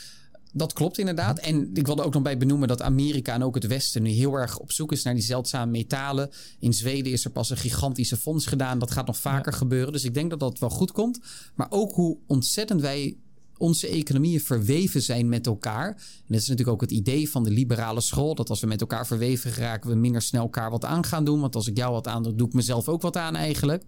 Dat 0.53 0.73
klopt 0.73 0.97
inderdaad. 0.97 1.39
En 1.39 1.69
ik 1.73 1.85
wilde 1.85 2.03
ook 2.03 2.13
nog 2.13 2.23
bij 2.23 2.37
benoemen 2.37 2.67
dat 2.67 2.81
Amerika 2.81 3.33
en 3.33 3.43
ook 3.43 3.55
het 3.55 3.67
Westen 3.67 4.03
nu 4.03 4.09
heel 4.09 4.33
erg 4.33 4.59
op 4.59 4.71
zoek 4.71 4.91
is 4.91 5.03
naar 5.03 5.13
die 5.13 5.23
zeldzame 5.23 5.71
metalen. 5.71 6.29
In 6.59 6.73
Zweden 6.73 7.11
is 7.11 7.25
er 7.25 7.31
pas 7.31 7.49
een 7.49 7.57
gigantische 7.57 8.17
fonds 8.17 8.45
gedaan. 8.45 8.79
Dat 8.79 8.91
gaat 8.91 9.07
nog 9.07 9.17
vaker 9.17 9.53
gebeuren. 9.53 9.93
Dus 9.93 10.03
ik 10.03 10.13
denk 10.13 10.29
dat 10.29 10.39
dat 10.39 10.59
wel 10.59 10.69
goed 10.69 10.91
komt. 10.91 11.19
Maar 11.55 11.67
ook 11.69 11.93
hoe 11.93 12.17
ontzettend 12.27 12.81
wij 12.81 13.17
onze 13.57 13.87
economieën 13.87 14.39
verweven 14.41 15.01
zijn 15.01 15.29
met 15.29 15.47
elkaar. 15.47 15.87
En 15.87 15.95
dat 16.27 16.41
is 16.41 16.47
natuurlijk 16.47 16.75
ook 16.75 16.81
het 16.81 16.91
idee 16.91 17.29
van 17.29 17.43
de 17.43 17.49
liberale 17.49 18.01
school. 18.01 18.35
Dat 18.35 18.49
als 18.49 18.59
we 18.59 18.67
met 18.67 18.81
elkaar 18.81 19.07
verweven 19.07 19.51
geraken, 19.51 19.89
we 19.89 19.95
minder 19.95 20.21
snel 20.21 20.41
elkaar 20.41 20.71
wat 20.71 20.85
aan 20.85 21.05
gaan 21.05 21.25
doen. 21.25 21.39
Want 21.39 21.55
als 21.55 21.67
ik 21.67 21.77
jou 21.77 21.91
wat 21.91 22.07
aan 22.07 22.23
doe, 22.23 22.35
doe 22.35 22.47
ik 22.47 22.53
mezelf 22.53 22.89
ook 22.89 23.01
wat 23.01 23.17
aan 23.17 23.35
eigenlijk. 23.35 23.83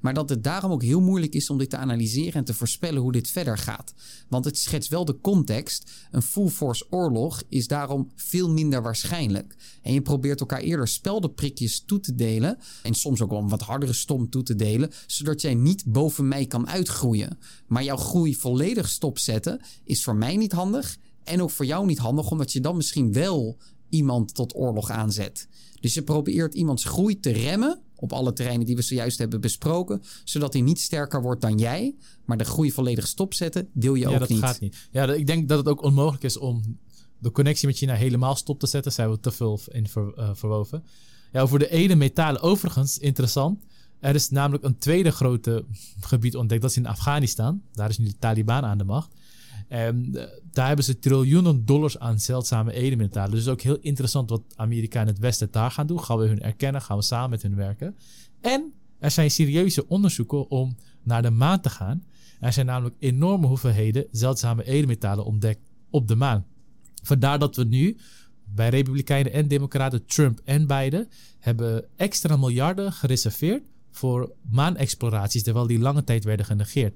Maar 0.00 0.14
dat 0.14 0.28
het 0.28 0.44
daarom 0.44 0.72
ook 0.72 0.82
heel 0.82 1.00
moeilijk 1.00 1.34
is 1.34 1.50
om 1.50 1.58
dit 1.58 1.70
te 1.70 1.76
analyseren 1.76 2.32
en 2.32 2.44
te 2.44 2.54
voorspellen 2.54 3.02
hoe 3.02 3.12
dit 3.12 3.30
verder 3.30 3.58
gaat. 3.58 3.94
Want 4.28 4.44
het 4.44 4.58
schetst 4.58 4.90
wel 4.90 5.04
de 5.04 5.20
context. 5.20 5.90
Een 6.10 6.22
full 6.22 6.48
force 6.48 6.86
oorlog 6.90 7.42
is 7.48 7.66
daarom 7.66 8.10
veel 8.14 8.50
minder 8.50 8.82
waarschijnlijk. 8.82 9.56
En 9.82 9.92
je 9.92 10.02
probeert 10.02 10.40
elkaar 10.40 10.60
eerder 10.60 10.88
speldenprikjes 10.88 11.82
toe 11.86 12.00
te 12.00 12.14
delen. 12.14 12.58
En 12.82 12.94
soms 12.94 13.20
ook 13.20 13.30
wel 13.30 13.38
een 13.38 13.48
wat 13.48 13.60
hardere 13.60 13.92
stom 13.92 14.30
toe 14.30 14.42
te 14.42 14.56
delen. 14.56 14.90
Zodat 15.06 15.40
jij 15.40 15.54
niet 15.54 15.84
boven 15.86 16.28
mij 16.28 16.46
kan 16.46 16.68
uitgroeien. 16.68 17.38
Maar 17.66 17.84
jouw 17.84 17.96
groei 17.96 18.36
volledig 18.36 18.88
stopzetten 18.88 19.60
is 19.84 20.04
voor 20.04 20.16
mij 20.16 20.36
niet 20.36 20.52
handig. 20.52 20.98
En 21.24 21.42
ook 21.42 21.50
voor 21.50 21.66
jou 21.66 21.86
niet 21.86 21.98
handig, 21.98 22.30
omdat 22.30 22.52
je 22.52 22.60
dan 22.60 22.76
misschien 22.76 23.12
wel 23.12 23.58
iemand 23.88 24.34
tot 24.34 24.54
oorlog 24.54 24.90
aanzet. 24.90 25.48
Dus 25.80 25.94
je 25.94 26.02
probeert 26.02 26.54
iemands 26.54 26.84
groei 26.84 27.20
te 27.20 27.30
remmen 27.30 27.80
op 28.00 28.12
alle 28.12 28.32
terreinen 28.32 28.66
die 28.66 28.76
we 28.76 28.82
zojuist 28.82 29.18
hebben 29.18 29.40
besproken, 29.40 30.02
zodat 30.24 30.52
hij 30.52 30.62
niet 30.62 30.80
sterker 30.80 31.22
wordt 31.22 31.40
dan 31.40 31.58
jij, 31.58 31.94
maar 32.24 32.36
de 32.36 32.44
groei 32.44 32.72
volledig 32.72 33.06
stopzetten, 33.06 33.68
deel 33.72 33.94
je 33.94 34.00
ja, 34.00 34.12
ook 34.12 34.18
dat 34.18 34.28
niet. 34.28 34.38
gaat 34.38 34.60
niet. 34.60 34.88
Ja, 34.90 35.12
ik 35.12 35.26
denk 35.26 35.48
dat 35.48 35.58
het 35.58 35.68
ook 35.68 35.82
onmogelijk 35.82 36.24
is 36.24 36.38
om 36.38 36.78
de 37.18 37.30
connectie 37.30 37.66
met 37.66 37.76
China 37.76 37.94
helemaal 37.94 38.34
stop 38.34 38.58
te 38.58 38.66
zetten. 38.66 38.92
Zijn 38.92 39.10
we 39.10 39.20
te 39.20 39.30
veel 39.30 39.60
in 39.68 39.88
ver, 39.88 40.12
uh, 40.18 40.30
verwoven. 40.32 40.84
Ja, 41.32 41.40
over 41.40 41.58
de 41.58 41.70
ene 41.70 41.94
metalen 41.94 42.42
overigens 42.42 42.98
interessant. 42.98 43.64
Er 44.00 44.14
is 44.14 44.30
namelijk 44.30 44.64
een 44.64 44.78
tweede 44.78 45.10
grote 45.10 45.64
gebied 46.00 46.36
ontdekt. 46.36 46.62
Dat 46.62 46.70
is 46.70 46.76
in 46.76 46.86
Afghanistan. 46.86 47.62
Daar 47.72 47.88
is 47.88 47.98
nu 47.98 48.06
de 48.06 48.18
Taliban 48.18 48.64
aan 48.64 48.78
de 48.78 48.84
macht. 48.84 49.14
En 49.70 50.08
uh, 50.12 50.22
daar 50.52 50.66
hebben 50.66 50.84
ze 50.84 50.98
triljoenen 50.98 51.64
dollars 51.64 51.98
aan 51.98 52.20
zeldzame 52.20 52.72
edelmetalen. 52.72 53.30
Dus 53.30 53.38
het 53.38 53.48
is 53.48 53.52
ook 53.52 53.60
heel 53.60 53.78
interessant 53.80 54.30
wat 54.30 54.42
Amerika 54.54 55.00
en 55.00 55.06
het 55.06 55.18
Westen 55.18 55.50
daar 55.50 55.70
gaan 55.70 55.86
doen. 55.86 56.00
Gaan 56.00 56.18
we 56.18 56.26
hun 56.26 56.40
erkennen? 56.40 56.82
Gaan 56.82 56.96
we 56.96 57.02
samen 57.02 57.30
met 57.30 57.42
hun 57.42 57.54
werken? 57.54 57.96
En 58.40 58.72
er 58.98 59.10
zijn 59.10 59.30
serieuze 59.30 59.88
onderzoeken 59.88 60.50
om 60.50 60.76
naar 61.02 61.22
de 61.22 61.30
maan 61.30 61.60
te 61.60 61.70
gaan. 61.70 62.04
Er 62.40 62.52
zijn 62.52 62.66
namelijk 62.66 62.96
enorme 62.98 63.46
hoeveelheden 63.46 64.06
zeldzame 64.10 64.64
edelmetalen 64.64 65.24
ontdekt 65.24 65.70
op 65.90 66.08
de 66.08 66.14
maan. 66.14 66.46
Vandaar 67.02 67.38
dat 67.38 67.56
we 67.56 67.64
nu 67.64 67.96
bij 68.44 68.68
Republikeinen 68.68 69.32
en 69.32 69.48
Democraten, 69.48 70.06
Trump 70.06 70.40
en 70.44 70.66
Biden, 70.66 71.08
hebben 71.38 71.84
extra 71.96 72.36
miljarden 72.36 72.92
gereserveerd 72.92 73.62
voor 73.90 74.32
maanexploraties, 74.50 75.42
terwijl 75.42 75.66
die 75.66 75.78
lange 75.78 76.04
tijd 76.04 76.24
werden 76.24 76.46
genegeerd. 76.46 76.94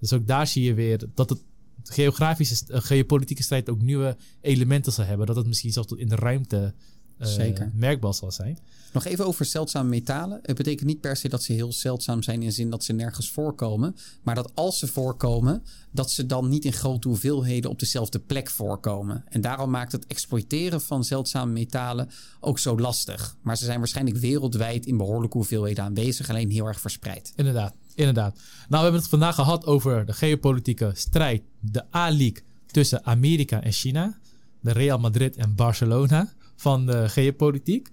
Dus 0.00 0.12
ook 0.12 0.26
daar 0.26 0.46
zie 0.46 0.62
je 0.64 0.74
weer 0.74 1.04
dat 1.14 1.30
het 1.30 1.42
geografische, 1.82 2.64
uh, 2.68 2.80
geopolitieke 2.80 3.42
strijd 3.42 3.70
ook 3.70 3.82
nieuwe 3.82 4.16
elementen 4.40 4.92
zal 4.92 5.04
hebben. 5.04 5.26
Dat 5.26 5.36
het 5.36 5.46
misschien 5.46 5.72
zelfs 5.72 5.88
tot 5.88 5.98
in 5.98 6.08
de 6.08 6.14
ruimte 6.14 6.74
uh, 7.18 7.26
Zeker. 7.26 7.70
merkbaar 7.74 8.14
zal 8.14 8.32
zijn. 8.32 8.58
Nog 8.92 9.04
even 9.04 9.26
over 9.26 9.44
zeldzame 9.44 9.88
metalen. 9.88 10.38
Het 10.42 10.56
betekent 10.56 10.86
niet 10.86 11.00
per 11.00 11.16
se 11.16 11.28
dat 11.28 11.42
ze 11.42 11.52
heel 11.52 11.72
zeldzaam 11.72 12.22
zijn 12.22 12.40
in 12.40 12.48
de 12.48 12.54
zin 12.54 12.70
dat 12.70 12.84
ze 12.84 12.92
nergens 12.92 13.30
voorkomen. 13.30 13.96
Maar 14.22 14.34
dat 14.34 14.50
als 14.54 14.78
ze 14.78 14.86
voorkomen, 14.86 15.62
dat 15.90 16.10
ze 16.10 16.26
dan 16.26 16.48
niet 16.48 16.64
in 16.64 16.72
grote 16.72 17.08
hoeveelheden 17.08 17.70
op 17.70 17.78
dezelfde 17.78 18.18
plek 18.18 18.50
voorkomen. 18.50 19.24
En 19.28 19.40
daarom 19.40 19.70
maakt 19.70 19.92
het 19.92 20.06
exploiteren 20.06 20.80
van 20.80 21.04
zeldzame 21.04 21.52
metalen 21.52 22.08
ook 22.40 22.58
zo 22.58 22.78
lastig. 22.78 23.36
Maar 23.42 23.56
ze 23.56 23.64
zijn 23.64 23.78
waarschijnlijk 23.78 24.16
wereldwijd 24.16 24.86
in 24.86 24.96
behoorlijke 24.96 25.36
hoeveelheden 25.36 25.84
aanwezig, 25.84 26.30
alleen 26.30 26.50
heel 26.50 26.66
erg 26.66 26.80
verspreid. 26.80 27.32
Inderdaad, 27.36 27.74
inderdaad. 28.00 28.34
Nou, 28.34 28.44
we 28.68 28.76
hebben 28.76 29.00
het 29.00 29.10
vandaag 29.10 29.34
gehad 29.34 29.66
over 29.66 30.06
de 30.06 30.12
geopolitieke 30.12 30.90
strijd, 30.94 31.42
de 31.60 31.84
A-League 31.94 32.42
tussen 32.66 33.04
Amerika 33.04 33.62
en 33.62 33.72
China. 33.72 34.18
De 34.60 34.72
Real 34.72 34.98
Madrid 34.98 35.36
en 35.36 35.54
Barcelona 35.54 36.32
van 36.56 36.86
de 36.86 37.08
geopolitiek. 37.08 37.90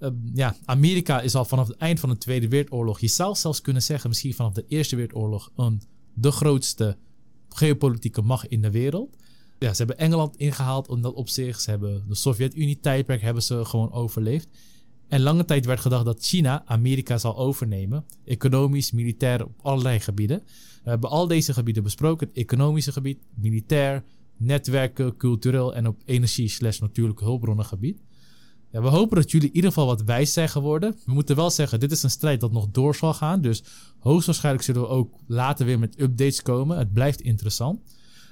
Uh, 0.00 0.08
ja, 0.34 0.56
Amerika 0.64 1.20
is 1.20 1.34
al 1.34 1.44
vanaf 1.44 1.68
het 1.68 1.76
eind 1.76 2.00
van 2.00 2.08
de 2.08 2.18
Tweede 2.18 2.48
Wereldoorlog, 2.48 3.00
je 3.00 3.08
zou 3.08 3.34
zelfs 3.34 3.60
kunnen 3.60 3.82
zeggen, 3.82 4.08
misschien 4.08 4.34
vanaf 4.34 4.52
de 4.52 4.64
Eerste 4.68 4.96
Wereldoorlog, 4.96 5.50
een, 5.56 5.82
de 6.14 6.30
grootste 6.30 6.96
geopolitieke 7.48 8.22
macht 8.22 8.46
in 8.46 8.62
de 8.62 8.70
wereld. 8.70 9.16
Ja, 9.58 9.70
ze 9.70 9.76
hebben 9.76 9.98
Engeland 9.98 10.36
ingehaald 10.36 10.88
om 10.88 11.02
dat 11.02 11.14
op 11.14 11.28
zich. 11.28 11.60
Ze 11.60 11.70
hebben 11.70 12.04
de 12.08 12.14
Sovjet-Unie-tijdperk 12.14 13.20
hebben 13.20 13.42
ze 13.42 13.64
gewoon 13.64 13.92
overleefd. 13.92 14.48
En 15.08 15.20
lange 15.20 15.44
tijd 15.44 15.66
werd 15.66 15.80
gedacht 15.80 16.04
dat 16.04 16.24
China 16.24 16.62
Amerika 16.66 17.18
zal 17.18 17.36
overnemen. 17.36 18.04
Economisch, 18.24 18.92
militair, 18.92 19.44
op 19.44 19.60
allerlei 19.62 20.00
gebieden. 20.00 20.42
We 20.84 20.90
hebben 20.90 21.10
al 21.10 21.26
deze 21.26 21.52
gebieden 21.52 21.82
besproken. 21.82 22.26
Het 22.26 22.36
economische 22.36 22.92
gebied, 22.92 23.18
militair, 23.34 24.04
netwerken, 24.36 25.16
cultureel 25.16 25.74
en 25.74 25.86
op 25.86 26.02
energie 26.04 26.48
slash 26.48 26.78
natuurlijke 26.78 27.24
hulpbronnen 27.24 27.64
gebied. 27.64 28.00
Ja, 28.70 28.82
we 28.82 28.88
hopen 28.88 29.16
dat 29.16 29.30
jullie 29.30 29.48
in 29.48 29.54
ieder 29.54 29.70
geval 29.70 29.86
wat 29.86 30.02
wijs 30.02 30.32
zijn 30.32 30.48
geworden. 30.48 30.96
We 31.04 31.12
moeten 31.12 31.36
wel 31.36 31.50
zeggen, 31.50 31.80
dit 31.80 31.92
is 31.92 32.02
een 32.02 32.10
strijd 32.10 32.40
dat 32.40 32.52
nog 32.52 32.68
door 32.70 32.94
zal 32.94 33.14
gaan. 33.14 33.40
Dus 33.40 33.62
hoogstwaarschijnlijk 33.98 34.64
zullen 34.64 34.80
we 34.80 34.88
ook 34.88 35.14
later 35.26 35.66
weer 35.66 35.78
met 35.78 36.00
updates 36.00 36.42
komen. 36.42 36.78
Het 36.78 36.92
blijft 36.92 37.20
interessant. 37.20 37.80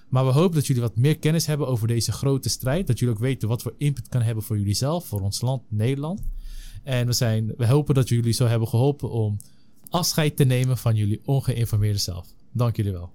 Maar 0.08 0.26
we 0.26 0.32
hopen 0.32 0.54
dat 0.54 0.66
jullie 0.66 0.82
wat 0.82 0.96
meer 0.96 1.18
kennis 1.18 1.46
hebben 1.46 1.66
over 1.68 1.88
deze 1.88 2.12
grote 2.12 2.48
strijd. 2.48 2.86
Dat 2.86 2.98
jullie 2.98 3.14
ook 3.14 3.20
weten 3.20 3.48
wat 3.48 3.62
voor 3.62 3.74
input 3.78 4.08
kan 4.08 4.22
hebben 4.22 4.44
voor 4.44 4.58
jullie 4.58 4.74
zelf, 4.74 5.06
voor 5.06 5.20
ons 5.20 5.40
land, 5.40 5.62
Nederland. 5.68 6.22
En 6.86 7.06
we, 7.06 7.12
zijn, 7.12 7.52
we 7.56 7.66
hopen 7.66 7.94
dat 7.94 8.08
jullie 8.08 8.32
zo 8.32 8.46
hebben 8.46 8.68
geholpen 8.68 9.10
om 9.10 9.36
afscheid 9.88 10.36
te 10.36 10.44
nemen 10.44 10.78
van 10.78 10.94
jullie 10.94 11.20
ongeïnformeerde 11.24 11.98
zelf. 11.98 12.26
Dank 12.52 12.76
jullie 12.76 12.92
wel. 12.92 13.10